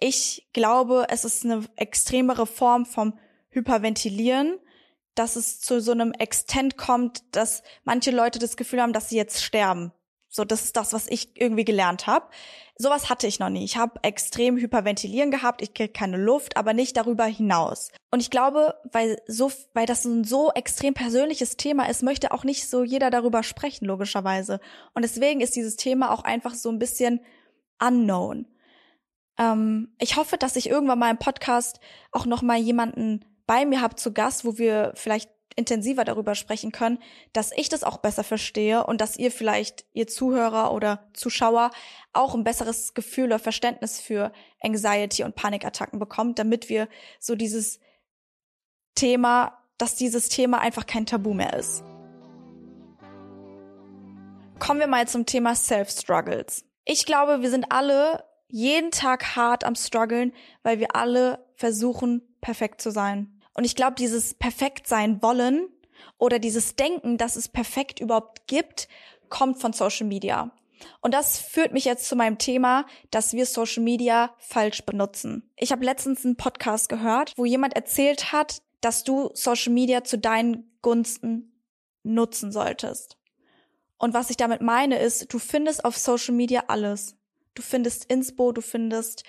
Ich 0.00 0.48
glaube, 0.54 1.06
es 1.10 1.24
ist 1.24 1.44
eine 1.44 1.64
extremere 1.76 2.46
Form 2.46 2.86
vom 2.86 3.18
Hyperventilieren, 3.50 4.58
dass 5.14 5.36
es 5.36 5.60
zu 5.60 5.80
so 5.80 5.92
einem 5.92 6.12
Extent 6.12 6.78
kommt, 6.78 7.22
dass 7.36 7.62
manche 7.84 8.12
Leute 8.12 8.38
das 8.38 8.56
Gefühl 8.56 8.80
haben, 8.80 8.94
dass 8.94 9.10
sie 9.10 9.16
jetzt 9.16 9.42
sterben. 9.42 9.92
So, 10.30 10.44
das 10.44 10.64
ist 10.64 10.76
das, 10.76 10.92
was 10.92 11.06
ich 11.08 11.40
irgendwie 11.40 11.64
gelernt 11.64 12.06
habe. 12.06 12.26
Sowas 12.76 13.08
hatte 13.08 13.26
ich 13.26 13.38
noch 13.38 13.48
nie. 13.48 13.64
Ich 13.64 13.76
habe 13.76 13.98
extrem 14.02 14.56
Hyperventilieren 14.56 15.30
gehabt, 15.30 15.62
ich 15.62 15.74
kriege 15.74 15.92
keine 15.92 16.18
Luft, 16.18 16.56
aber 16.56 16.74
nicht 16.74 16.96
darüber 16.96 17.24
hinaus. 17.24 17.90
Und 18.10 18.20
ich 18.20 18.30
glaube, 18.30 18.74
weil 18.92 19.20
so, 19.26 19.50
weil 19.72 19.86
das 19.86 20.04
ein 20.04 20.24
so 20.24 20.52
extrem 20.52 20.94
persönliches 20.94 21.56
Thema 21.56 21.88
ist, 21.88 22.02
möchte 22.02 22.32
auch 22.32 22.44
nicht 22.44 22.68
so 22.68 22.84
jeder 22.84 23.10
darüber 23.10 23.42
sprechen, 23.42 23.86
logischerweise. 23.86 24.60
Und 24.94 25.02
deswegen 25.02 25.40
ist 25.40 25.56
dieses 25.56 25.76
Thema 25.76 26.12
auch 26.12 26.22
einfach 26.22 26.54
so 26.54 26.68
ein 26.68 26.78
bisschen 26.78 27.20
unknown. 27.80 28.46
Ähm, 29.38 29.94
ich 29.98 30.16
hoffe, 30.16 30.36
dass 30.36 30.56
ich 30.56 30.68
irgendwann 30.68 30.98
mal 30.98 31.10
im 31.10 31.18
Podcast 31.18 31.80
auch 32.12 32.26
noch 32.26 32.42
mal 32.42 32.58
jemanden 32.58 33.24
bei 33.46 33.64
mir 33.64 33.80
habe 33.80 33.96
zu 33.96 34.12
Gast, 34.12 34.44
wo 34.44 34.58
wir 34.58 34.92
vielleicht 34.94 35.30
intensiver 35.56 36.04
darüber 36.04 36.34
sprechen 36.34 36.72
können, 36.72 36.98
dass 37.32 37.52
ich 37.56 37.68
das 37.68 37.84
auch 37.84 37.98
besser 37.98 38.24
verstehe 38.24 38.86
und 38.86 39.00
dass 39.00 39.16
ihr 39.16 39.30
vielleicht, 39.30 39.84
ihr 39.92 40.06
Zuhörer 40.06 40.72
oder 40.72 41.08
Zuschauer, 41.14 41.70
auch 42.12 42.34
ein 42.34 42.44
besseres 42.44 42.94
Gefühl 42.94 43.26
oder 43.26 43.38
Verständnis 43.38 44.00
für 44.00 44.32
Anxiety 44.60 45.24
und 45.24 45.34
Panikattacken 45.34 45.98
bekommt, 45.98 46.38
damit 46.38 46.68
wir 46.68 46.88
so 47.18 47.34
dieses 47.34 47.80
Thema, 48.94 49.58
dass 49.78 49.96
dieses 49.96 50.28
Thema 50.28 50.60
einfach 50.60 50.86
kein 50.86 51.06
Tabu 51.06 51.34
mehr 51.34 51.54
ist. 51.54 51.82
Kommen 54.58 54.80
wir 54.80 54.88
mal 54.88 55.06
zum 55.06 55.24
Thema 55.24 55.54
Self-Struggles. 55.54 56.64
Ich 56.84 57.06
glaube, 57.06 57.42
wir 57.42 57.50
sind 57.50 57.70
alle 57.70 58.24
jeden 58.48 58.90
Tag 58.90 59.36
hart 59.36 59.64
am 59.64 59.74
struggeln, 59.74 60.32
weil 60.62 60.80
wir 60.80 60.96
alle 60.96 61.44
versuchen, 61.54 62.22
perfekt 62.40 62.80
zu 62.80 62.90
sein. 62.90 63.37
Und 63.58 63.64
ich 63.64 63.74
glaube, 63.74 63.96
dieses 63.98 64.34
perfekt 64.34 64.86
sein 64.86 65.20
wollen 65.20 65.68
oder 66.16 66.38
dieses 66.38 66.76
Denken, 66.76 67.18
dass 67.18 67.34
es 67.34 67.48
perfekt 67.48 67.98
überhaupt 67.98 68.46
gibt, 68.46 68.86
kommt 69.30 69.60
von 69.60 69.72
Social 69.72 70.06
Media. 70.06 70.52
Und 71.00 71.12
das 71.12 71.40
führt 71.40 71.72
mich 71.72 71.84
jetzt 71.84 72.06
zu 72.06 72.14
meinem 72.14 72.38
Thema, 72.38 72.86
dass 73.10 73.32
wir 73.32 73.46
Social 73.46 73.82
Media 73.82 74.32
falsch 74.38 74.86
benutzen. 74.86 75.50
Ich 75.56 75.72
habe 75.72 75.84
letztens 75.84 76.24
einen 76.24 76.36
Podcast 76.36 76.88
gehört, 76.88 77.32
wo 77.36 77.44
jemand 77.46 77.74
erzählt 77.74 78.30
hat, 78.30 78.62
dass 78.80 79.02
du 79.02 79.30
Social 79.34 79.72
Media 79.72 80.04
zu 80.04 80.18
deinen 80.18 80.78
Gunsten 80.80 81.60
nutzen 82.04 82.52
solltest. 82.52 83.18
Und 83.96 84.14
was 84.14 84.30
ich 84.30 84.36
damit 84.36 84.60
meine 84.60 85.00
ist, 85.00 85.32
du 85.32 85.40
findest 85.40 85.84
auf 85.84 85.98
Social 85.98 86.32
Media 86.32 86.62
alles. 86.68 87.16
Du 87.54 87.62
findest 87.62 88.04
Inspo, 88.04 88.52
du 88.52 88.60
findest 88.60 89.24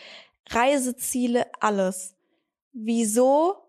Reiseziele, 0.51 1.47
alles. 1.59 2.15
Wieso 2.73 3.65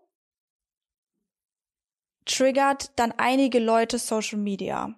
triggert 2.31 2.91
dann 2.95 3.13
einige 3.17 3.59
Leute 3.59 3.99
Social 3.99 4.39
Media. 4.39 4.95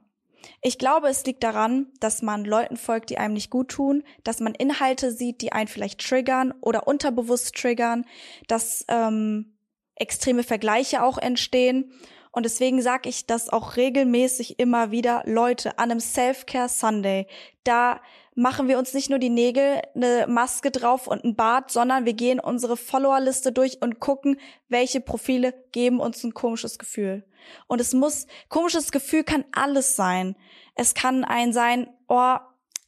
Ich 0.62 0.78
glaube, 0.78 1.08
es 1.08 1.26
liegt 1.26 1.44
daran, 1.44 1.88
dass 2.00 2.22
man 2.22 2.46
Leuten 2.46 2.78
folgt, 2.78 3.10
die 3.10 3.18
einem 3.18 3.34
nicht 3.34 3.50
gut 3.50 3.70
tun, 3.70 4.04
dass 4.24 4.40
man 4.40 4.56
Inhalte 4.56 5.12
sieht, 5.12 5.42
die 5.42 5.52
einen 5.52 5.68
vielleicht 5.68 6.02
triggern 6.02 6.54
oder 6.62 6.88
unterbewusst 6.88 7.56
triggern, 7.56 8.06
dass 8.48 8.86
ähm, 8.88 9.54
extreme 9.96 10.44
Vergleiche 10.44 11.04
auch 11.04 11.18
entstehen. 11.18 11.92
Und 12.34 12.48
deswegen 12.48 12.82
sage 12.82 13.10
ich 13.10 13.28
das 13.28 13.50
auch 13.50 13.78
regelmäßig 13.78 14.60
immer 14.60 14.90
wieder, 14.90 15.22
Leute, 15.28 15.78
an 15.78 15.92
einem 15.92 16.00
Self-Care 16.00 16.68
Sunday, 16.68 17.28
da 17.64 18.02
machen 18.34 18.68
wir 18.68 18.80
uns 18.80 18.96
nicht 18.96 19.12
nur 19.12 19.20
die 19.20 19.30
Nägel, 19.30 19.82
eine 19.94 20.26
Maske 20.28 20.72
drauf 20.72 21.06
und 21.08 21.24
ein 21.24 21.36
Bart, 21.36 21.70
sondern 21.70 22.06
wir 22.06 22.14
gehen 22.14 22.40
unsere 22.40 22.76
Followerliste 22.76 23.52
durch 23.52 23.84
und 23.84 24.00
gucken, 24.00 24.40
welche 24.68 25.00
Profile 25.00 25.54
geben 25.72 26.00
uns 26.00 26.24
ein 26.24 26.34
komisches 26.34 26.80
Gefühl. 26.80 27.24
Und 27.68 27.80
es 27.80 27.94
muss, 27.94 28.26
komisches 28.50 28.92
Gefühl 28.92 29.24
kann 29.24 29.46
alles 29.52 29.96
sein. 29.96 30.36
Es 30.74 30.96
kann 30.96 31.24
ein 31.24 31.54
sein, 31.54 31.88
oh, 32.08 32.38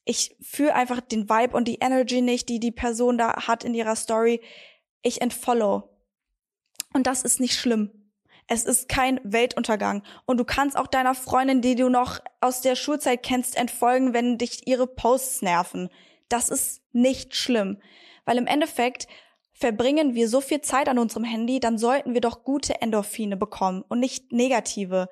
ich 0.05 0.35
fühle 0.41 0.73
einfach 0.73 1.01
den 1.01 1.29
Vibe 1.29 1.55
und 1.55 1.67
die 1.67 1.79
Energy 1.81 2.21
nicht, 2.21 2.49
die 2.49 2.59
die 2.59 2.71
Person 2.71 3.19
da 3.19 3.47
hat 3.47 3.63
in 3.63 3.75
ihrer 3.75 3.95
Story. 3.95 4.41
Ich 5.03 5.21
entfollow. 5.21 5.87
Und 6.93 7.05
das 7.05 7.21
ist 7.21 7.39
nicht 7.39 7.53
schlimm. 7.53 8.04
Es 8.47 8.63
ist 8.63 8.89
kein 8.89 9.19
Weltuntergang. 9.23 10.03
Und 10.25 10.37
du 10.37 10.45
kannst 10.45 10.77
auch 10.77 10.87
deiner 10.87 11.15
Freundin, 11.15 11.61
die 11.61 11.75
du 11.75 11.89
noch 11.89 12.19
aus 12.41 12.61
der 12.61 12.75
Schulzeit 12.75 13.23
kennst, 13.23 13.57
entfolgen, 13.57 14.13
wenn 14.13 14.37
dich 14.37 14.67
ihre 14.67 14.87
Posts 14.87 15.41
nerven. 15.41 15.89
Das 16.29 16.49
ist 16.49 16.81
nicht 16.91 17.35
schlimm. 17.35 17.81
Weil 18.25 18.37
im 18.37 18.47
Endeffekt 18.47 19.07
verbringen 19.53 20.15
wir 20.15 20.27
so 20.27 20.41
viel 20.41 20.61
Zeit 20.61 20.89
an 20.89 20.99
unserem 20.99 21.23
Handy, 21.23 21.59
dann 21.59 21.77
sollten 21.77 22.13
wir 22.13 22.21
doch 22.21 22.43
gute 22.43 22.81
Endorphine 22.81 23.37
bekommen 23.37 23.83
und 23.87 23.99
nicht 23.99 24.31
negative. 24.31 25.09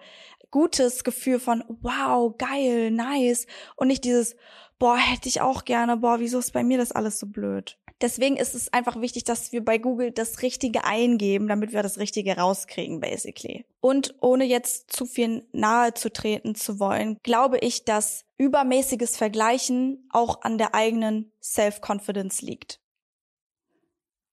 Gutes 0.51 1.03
Gefühl 1.03 1.39
von, 1.39 1.63
wow, 1.81 2.35
geil, 2.37 2.91
nice. 2.91 3.47
Und 3.75 3.87
nicht 3.87 4.03
dieses, 4.03 4.35
boah, 4.83 4.97
hätte 4.97 5.29
ich 5.29 5.39
auch 5.39 5.63
gerne, 5.63 5.95
boah, 5.95 6.19
wieso 6.19 6.39
ist 6.39 6.51
bei 6.51 6.61
mir 6.61 6.77
das 6.77 6.91
alles 6.91 7.17
so 7.17 7.25
blöd? 7.25 7.79
Deswegen 8.01 8.35
ist 8.35 8.53
es 8.53 8.73
einfach 8.73 8.99
wichtig, 8.99 9.23
dass 9.23 9.53
wir 9.53 9.63
bei 9.63 9.77
Google 9.77 10.11
das 10.11 10.41
Richtige 10.41 10.83
eingeben, 10.83 11.47
damit 11.47 11.71
wir 11.71 11.81
das 11.83 11.99
Richtige 11.99 12.35
rauskriegen, 12.35 12.99
basically. 12.99 13.65
Und 13.79 14.13
ohne 14.19 14.43
jetzt 14.43 14.91
zu 14.91 15.05
viel 15.05 15.47
nahe 15.53 15.93
zu 15.93 16.11
treten 16.11 16.53
zu 16.53 16.81
wollen, 16.81 17.17
glaube 17.23 17.59
ich, 17.59 17.85
dass 17.85 18.25
übermäßiges 18.37 19.15
Vergleichen 19.15 20.05
auch 20.11 20.41
an 20.41 20.57
der 20.57 20.75
eigenen 20.75 21.31
Self-Confidence 21.41 22.41
liegt. 22.41 22.81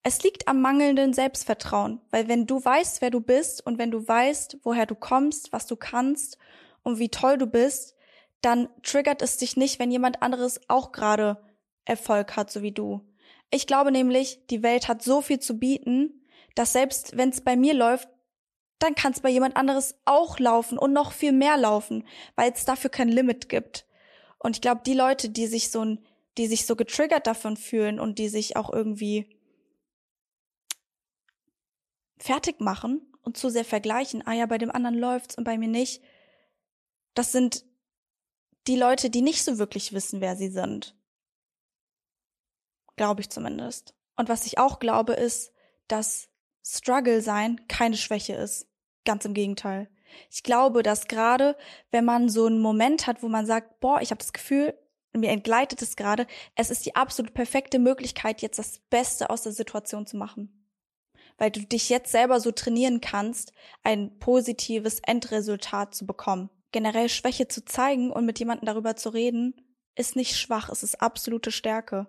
Es 0.02 0.24
liegt 0.24 0.48
am 0.48 0.60
mangelnden 0.60 1.12
Selbstvertrauen, 1.12 2.00
weil 2.10 2.26
wenn 2.26 2.46
du 2.46 2.64
weißt, 2.64 3.02
wer 3.02 3.10
du 3.10 3.20
bist 3.20 3.64
und 3.64 3.78
wenn 3.78 3.92
du 3.92 4.08
weißt, 4.08 4.58
woher 4.64 4.86
du 4.86 4.96
kommst, 4.96 5.52
was 5.52 5.68
du 5.68 5.76
kannst 5.76 6.38
und 6.82 6.98
wie 6.98 7.08
toll 7.08 7.38
du 7.38 7.46
bist, 7.46 7.94
dann 8.40 8.68
triggert 8.82 9.22
es 9.22 9.36
dich 9.36 9.56
nicht, 9.56 9.78
wenn 9.78 9.90
jemand 9.90 10.22
anderes 10.22 10.60
auch 10.68 10.92
gerade 10.92 11.42
Erfolg 11.84 12.36
hat, 12.36 12.50
so 12.50 12.62
wie 12.62 12.72
du. 12.72 13.00
Ich 13.50 13.66
glaube 13.66 13.90
nämlich, 13.92 14.46
die 14.48 14.62
Welt 14.62 14.88
hat 14.88 15.02
so 15.02 15.20
viel 15.20 15.40
zu 15.40 15.58
bieten, 15.58 16.24
dass 16.54 16.72
selbst 16.72 17.16
wenn 17.16 17.30
es 17.30 17.40
bei 17.40 17.56
mir 17.56 17.74
läuft, 17.74 18.08
dann 18.78 18.94
kann 18.94 19.12
es 19.12 19.20
bei 19.20 19.28
jemand 19.28 19.56
anderes 19.56 19.96
auch 20.04 20.38
laufen 20.38 20.78
und 20.78 20.92
noch 20.92 21.12
viel 21.12 21.32
mehr 21.32 21.56
laufen, 21.56 22.06
weil 22.34 22.52
es 22.52 22.64
dafür 22.64 22.90
kein 22.90 23.08
Limit 23.08 23.48
gibt. 23.48 23.86
Und 24.38 24.56
ich 24.56 24.62
glaube, 24.62 24.80
die 24.86 24.94
Leute, 24.94 25.28
die 25.28 25.46
sich 25.46 25.70
so 25.70 25.98
die 26.38 26.46
sich 26.46 26.66
so 26.66 26.76
getriggert 26.76 27.26
davon 27.26 27.56
fühlen 27.56 28.00
und 28.00 28.18
die 28.18 28.28
sich 28.28 28.56
auch 28.56 28.72
irgendwie 28.72 29.36
fertig 32.18 32.60
machen 32.60 33.02
und 33.22 33.36
zu 33.36 33.50
sehr 33.50 33.64
vergleichen, 33.64 34.26
ah 34.26 34.32
ja, 34.32 34.46
bei 34.46 34.58
dem 34.58 34.70
anderen 34.70 34.96
läuft's 34.96 35.36
und 35.36 35.44
bei 35.44 35.58
mir 35.58 35.68
nicht, 35.68 36.02
das 37.14 37.32
sind 37.32 37.64
die 38.66 38.76
Leute, 38.76 39.10
die 39.10 39.22
nicht 39.22 39.44
so 39.44 39.58
wirklich 39.58 39.92
wissen, 39.92 40.20
wer 40.20 40.36
sie 40.36 40.48
sind. 40.48 40.96
Glaube 42.96 43.22
ich 43.22 43.30
zumindest. 43.30 43.94
Und 44.16 44.28
was 44.28 44.46
ich 44.46 44.58
auch 44.58 44.78
glaube, 44.78 45.14
ist, 45.14 45.52
dass 45.88 46.28
Struggle 46.62 47.22
sein 47.22 47.66
keine 47.68 47.96
Schwäche 47.96 48.34
ist. 48.34 48.68
Ganz 49.04 49.24
im 49.24 49.34
Gegenteil. 49.34 49.88
Ich 50.30 50.42
glaube, 50.42 50.82
dass 50.82 51.08
gerade, 51.08 51.56
wenn 51.90 52.04
man 52.04 52.28
so 52.28 52.46
einen 52.46 52.60
Moment 52.60 53.06
hat, 53.06 53.22
wo 53.22 53.28
man 53.28 53.46
sagt, 53.46 53.80
boah, 53.80 54.00
ich 54.02 54.10
habe 54.10 54.18
das 54.18 54.32
Gefühl, 54.32 54.74
mir 55.12 55.30
entgleitet 55.30 55.82
es 55.82 55.96
gerade, 55.96 56.26
es 56.54 56.70
ist 56.70 56.86
die 56.86 56.94
absolut 56.94 57.34
perfekte 57.34 57.78
Möglichkeit, 57.78 58.42
jetzt 58.42 58.58
das 58.58 58.80
Beste 58.90 59.30
aus 59.30 59.42
der 59.42 59.52
Situation 59.52 60.06
zu 60.06 60.16
machen. 60.16 60.68
Weil 61.38 61.50
du 61.50 61.60
dich 61.60 61.88
jetzt 61.88 62.12
selber 62.12 62.38
so 62.40 62.52
trainieren 62.52 63.00
kannst, 63.00 63.52
ein 63.82 64.18
positives 64.18 65.00
Endresultat 65.00 65.94
zu 65.94 66.06
bekommen. 66.06 66.50
Generell 66.72 67.08
Schwäche 67.08 67.48
zu 67.48 67.64
zeigen 67.64 68.12
und 68.12 68.26
mit 68.26 68.38
jemandem 68.38 68.66
darüber 68.66 68.96
zu 68.96 69.08
reden, 69.10 69.54
ist 69.96 70.16
nicht 70.16 70.36
schwach, 70.36 70.68
es 70.68 70.82
ist 70.82 71.02
absolute 71.02 71.50
Stärke 71.50 72.06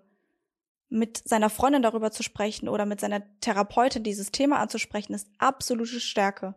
mit 0.91 1.25
seiner 1.25 1.49
Freundin 1.49 1.81
darüber 1.81 2.11
zu 2.11 2.21
sprechen 2.21 2.67
oder 2.67 2.85
mit 2.85 2.99
seiner 2.99 3.23
Therapeutin 3.39 4.03
dieses 4.03 4.31
Thema 4.31 4.59
anzusprechen, 4.59 5.13
ist 5.13 5.29
absolute 5.37 6.01
Stärke. 6.01 6.53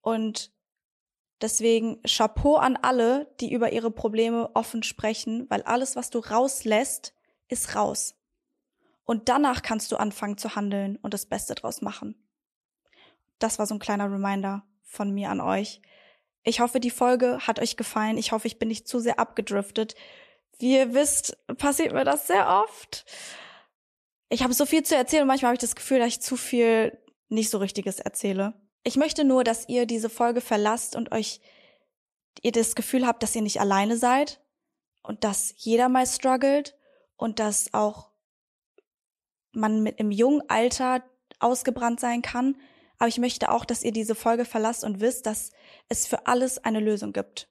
Und 0.00 0.50
deswegen 1.42 2.00
Chapeau 2.02 2.56
an 2.56 2.78
alle, 2.80 3.30
die 3.38 3.52
über 3.52 3.72
ihre 3.72 3.90
Probleme 3.90 4.50
offen 4.54 4.82
sprechen, 4.82 5.44
weil 5.50 5.62
alles, 5.62 5.94
was 5.94 6.08
du 6.08 6.20
rauslässt, 6.20 7.12
ist 7.48 7.76
raus. 7.76 8.14
Und 9.04 9.28
danach 9.28 9.60
kannst 9.60 9.92
du 9.92 9.98
anfangen 9.98 10.38
zu 10.38 10.56
handeln 10.56 10.96
und 11.02 11.12
das 11.12 11.26
Beste 11.26 11.54
draus 11.54 11.82
machen. 11.82 12.16
Das 13.38 13.58
war 13.58 13.66
so 13.66 13.74
ein 13.74 13.78
kleiner 13.78 14.10
Reminder 14.10 14.64
von 14.84 15.10
mir 15.10 15.28
an 15.28 15.42
euch. 15.42 15.82
Ich 16.46 16.60
hoffe, 16.60 16.80
die 16.80 16.90
Folge 16.90 17.40
hat 17.46 17.60
euch 17.60 17.76
gefallen. 17.76 18.16
Ich 18.16 18.32
hoffe, 18.32 18.46
ich 18.46 18.58
bin 18.58 18.68
nicht 18.68 18.88
zu 18.88 19.00
sehr 19.00 19.18
abgedriftet. 19.18 19.94
Wie 20.58 20.76
ihr 20.76 20.94
wisst, 20.94 21.36
passiert 21.58 21.92
mir 21.92 22.04
das 22.04 22.26
sehr 22.26 22.48
oft 22.48 23.04
ich 24.28 24.42
habe 24.42 24.54
so 24.54 24.66
viel 24.66 24.82
zu 24.82 24.96
erzählen 24.96 25.22
und 25.22 25.28
manchmal 25.28 25.50
habe 25.50 25.56
ich 25.56 25.60
das 25.60 25.76
Gefühl, 25.76 25.98
dass 25.98 26.08
ich 26.08 26.20
zu 26.20 26.36
viel 26.36 26.98
nicht 27.28 27.50
so 27.50 27.58
richtiges 27.58 28.00
erzähle. 28.00 28.54
Ich 28.82 28.96
möchte 28.96 29.24
nur, 29.24 29.44
dass 29.44 29.68
ihr 29.68 29.86
diese 29.86 30.10
Folge 30.10 30.40
verlasst 30.40 30.96
und 30.96 31.12
euch 31.12 31.40
ihr 32.42 32.52
das 32.52 32.74
Gefühl 32.74 33.06
habt, 33.06 33.22
dass 33.22 33.34
ihr 33.34 33.42
nicht 33.42 33.60
alleine 33.60 33.96
seid 33.96 34.40
und 35.02 35.24
dass 35.24 35.54
jeder 35.56 35.88
mal 35.88 36.06
struggelt 36.06 36.76
und 37.16 37.38
dass 37.38 37.72
auch 37.72 38.10
man 39.52 39.82
mit 39.82 39.98
im 39.98 40.10
jungen 40.10 40.42
Alter 40.48 41.02
ausgebrannt 41.38 42.00
sein 42.00 42.22
kann. 42.22 42.56
Aber 42.98 43.08
ich 43.08 43.18
möchte 43.18 43.50
auch, 43.50 43.64
dass 43.64 43.82
ihr 43.82 43.92
diese 43.92 44.14
Folge 44.14 44.44
verlasst 44.44 44.84
und 44.84 45.00
wisst, 45.00 45.26
dass 45.26 45.50
es 45.88 46.06
für 46.06 46.26
alles 46.26 46.58
eine 46.58 46.80
Lösung 46.80 47.12
gibt. 47.12 47.48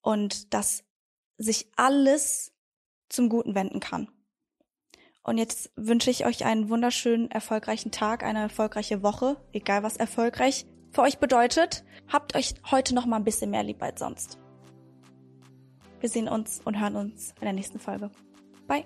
Und 0.00 0.54
dass 0.54 0.84
sich 1.36 1.70
alles 1.76 2.52
zum 3.08 3.28
Guten 3.28 3.54
wenden 3.54 3.80
kann. 3.80 4.08
Und 5.22 5.38
jetzt 5.38 5.70
wünsche 5.76 6.10
ich 6.10 6.24
euch 6.24 6.44
einen 6.44 6.70
wunderschönen, 6.70 7.30
erfolgreichen 7.30 7.90
Tag, 7.90 8.22
eine 8.22 8.40
erfolgreiche 8.40 9.02
Woche, 9.02 9.36
egal 9.52 9.82
was 9.82 9.96
erfolgreich 9.96 10.66
für 10.90 11.02
euch 11.02 11.18
bedeutet. 11.18 11.84
Habt 12.10 12.34
euch 12.34 12.54
heute 12.70 12.94
noch 12.94 13.06
mal 13.06 13.16
ein 13.16 13.24
bisschen 13.24 13.50
mehr 13.50 13.62
lieb 13.62 13.82
als 13.82 14.00
sonst. 14.00 14.38
Wir 16.00 16.08
sehen 16.08 16.28
uns 16.28 16.60
und 16.64 16.80
hören 16.80 16.96
uns 16.96 17.34
in 17.40 17.44
der 17.44 17.52
nächsten 17.52 17.78
Folge. 17.78 18.10
Bye. 18.66 18.84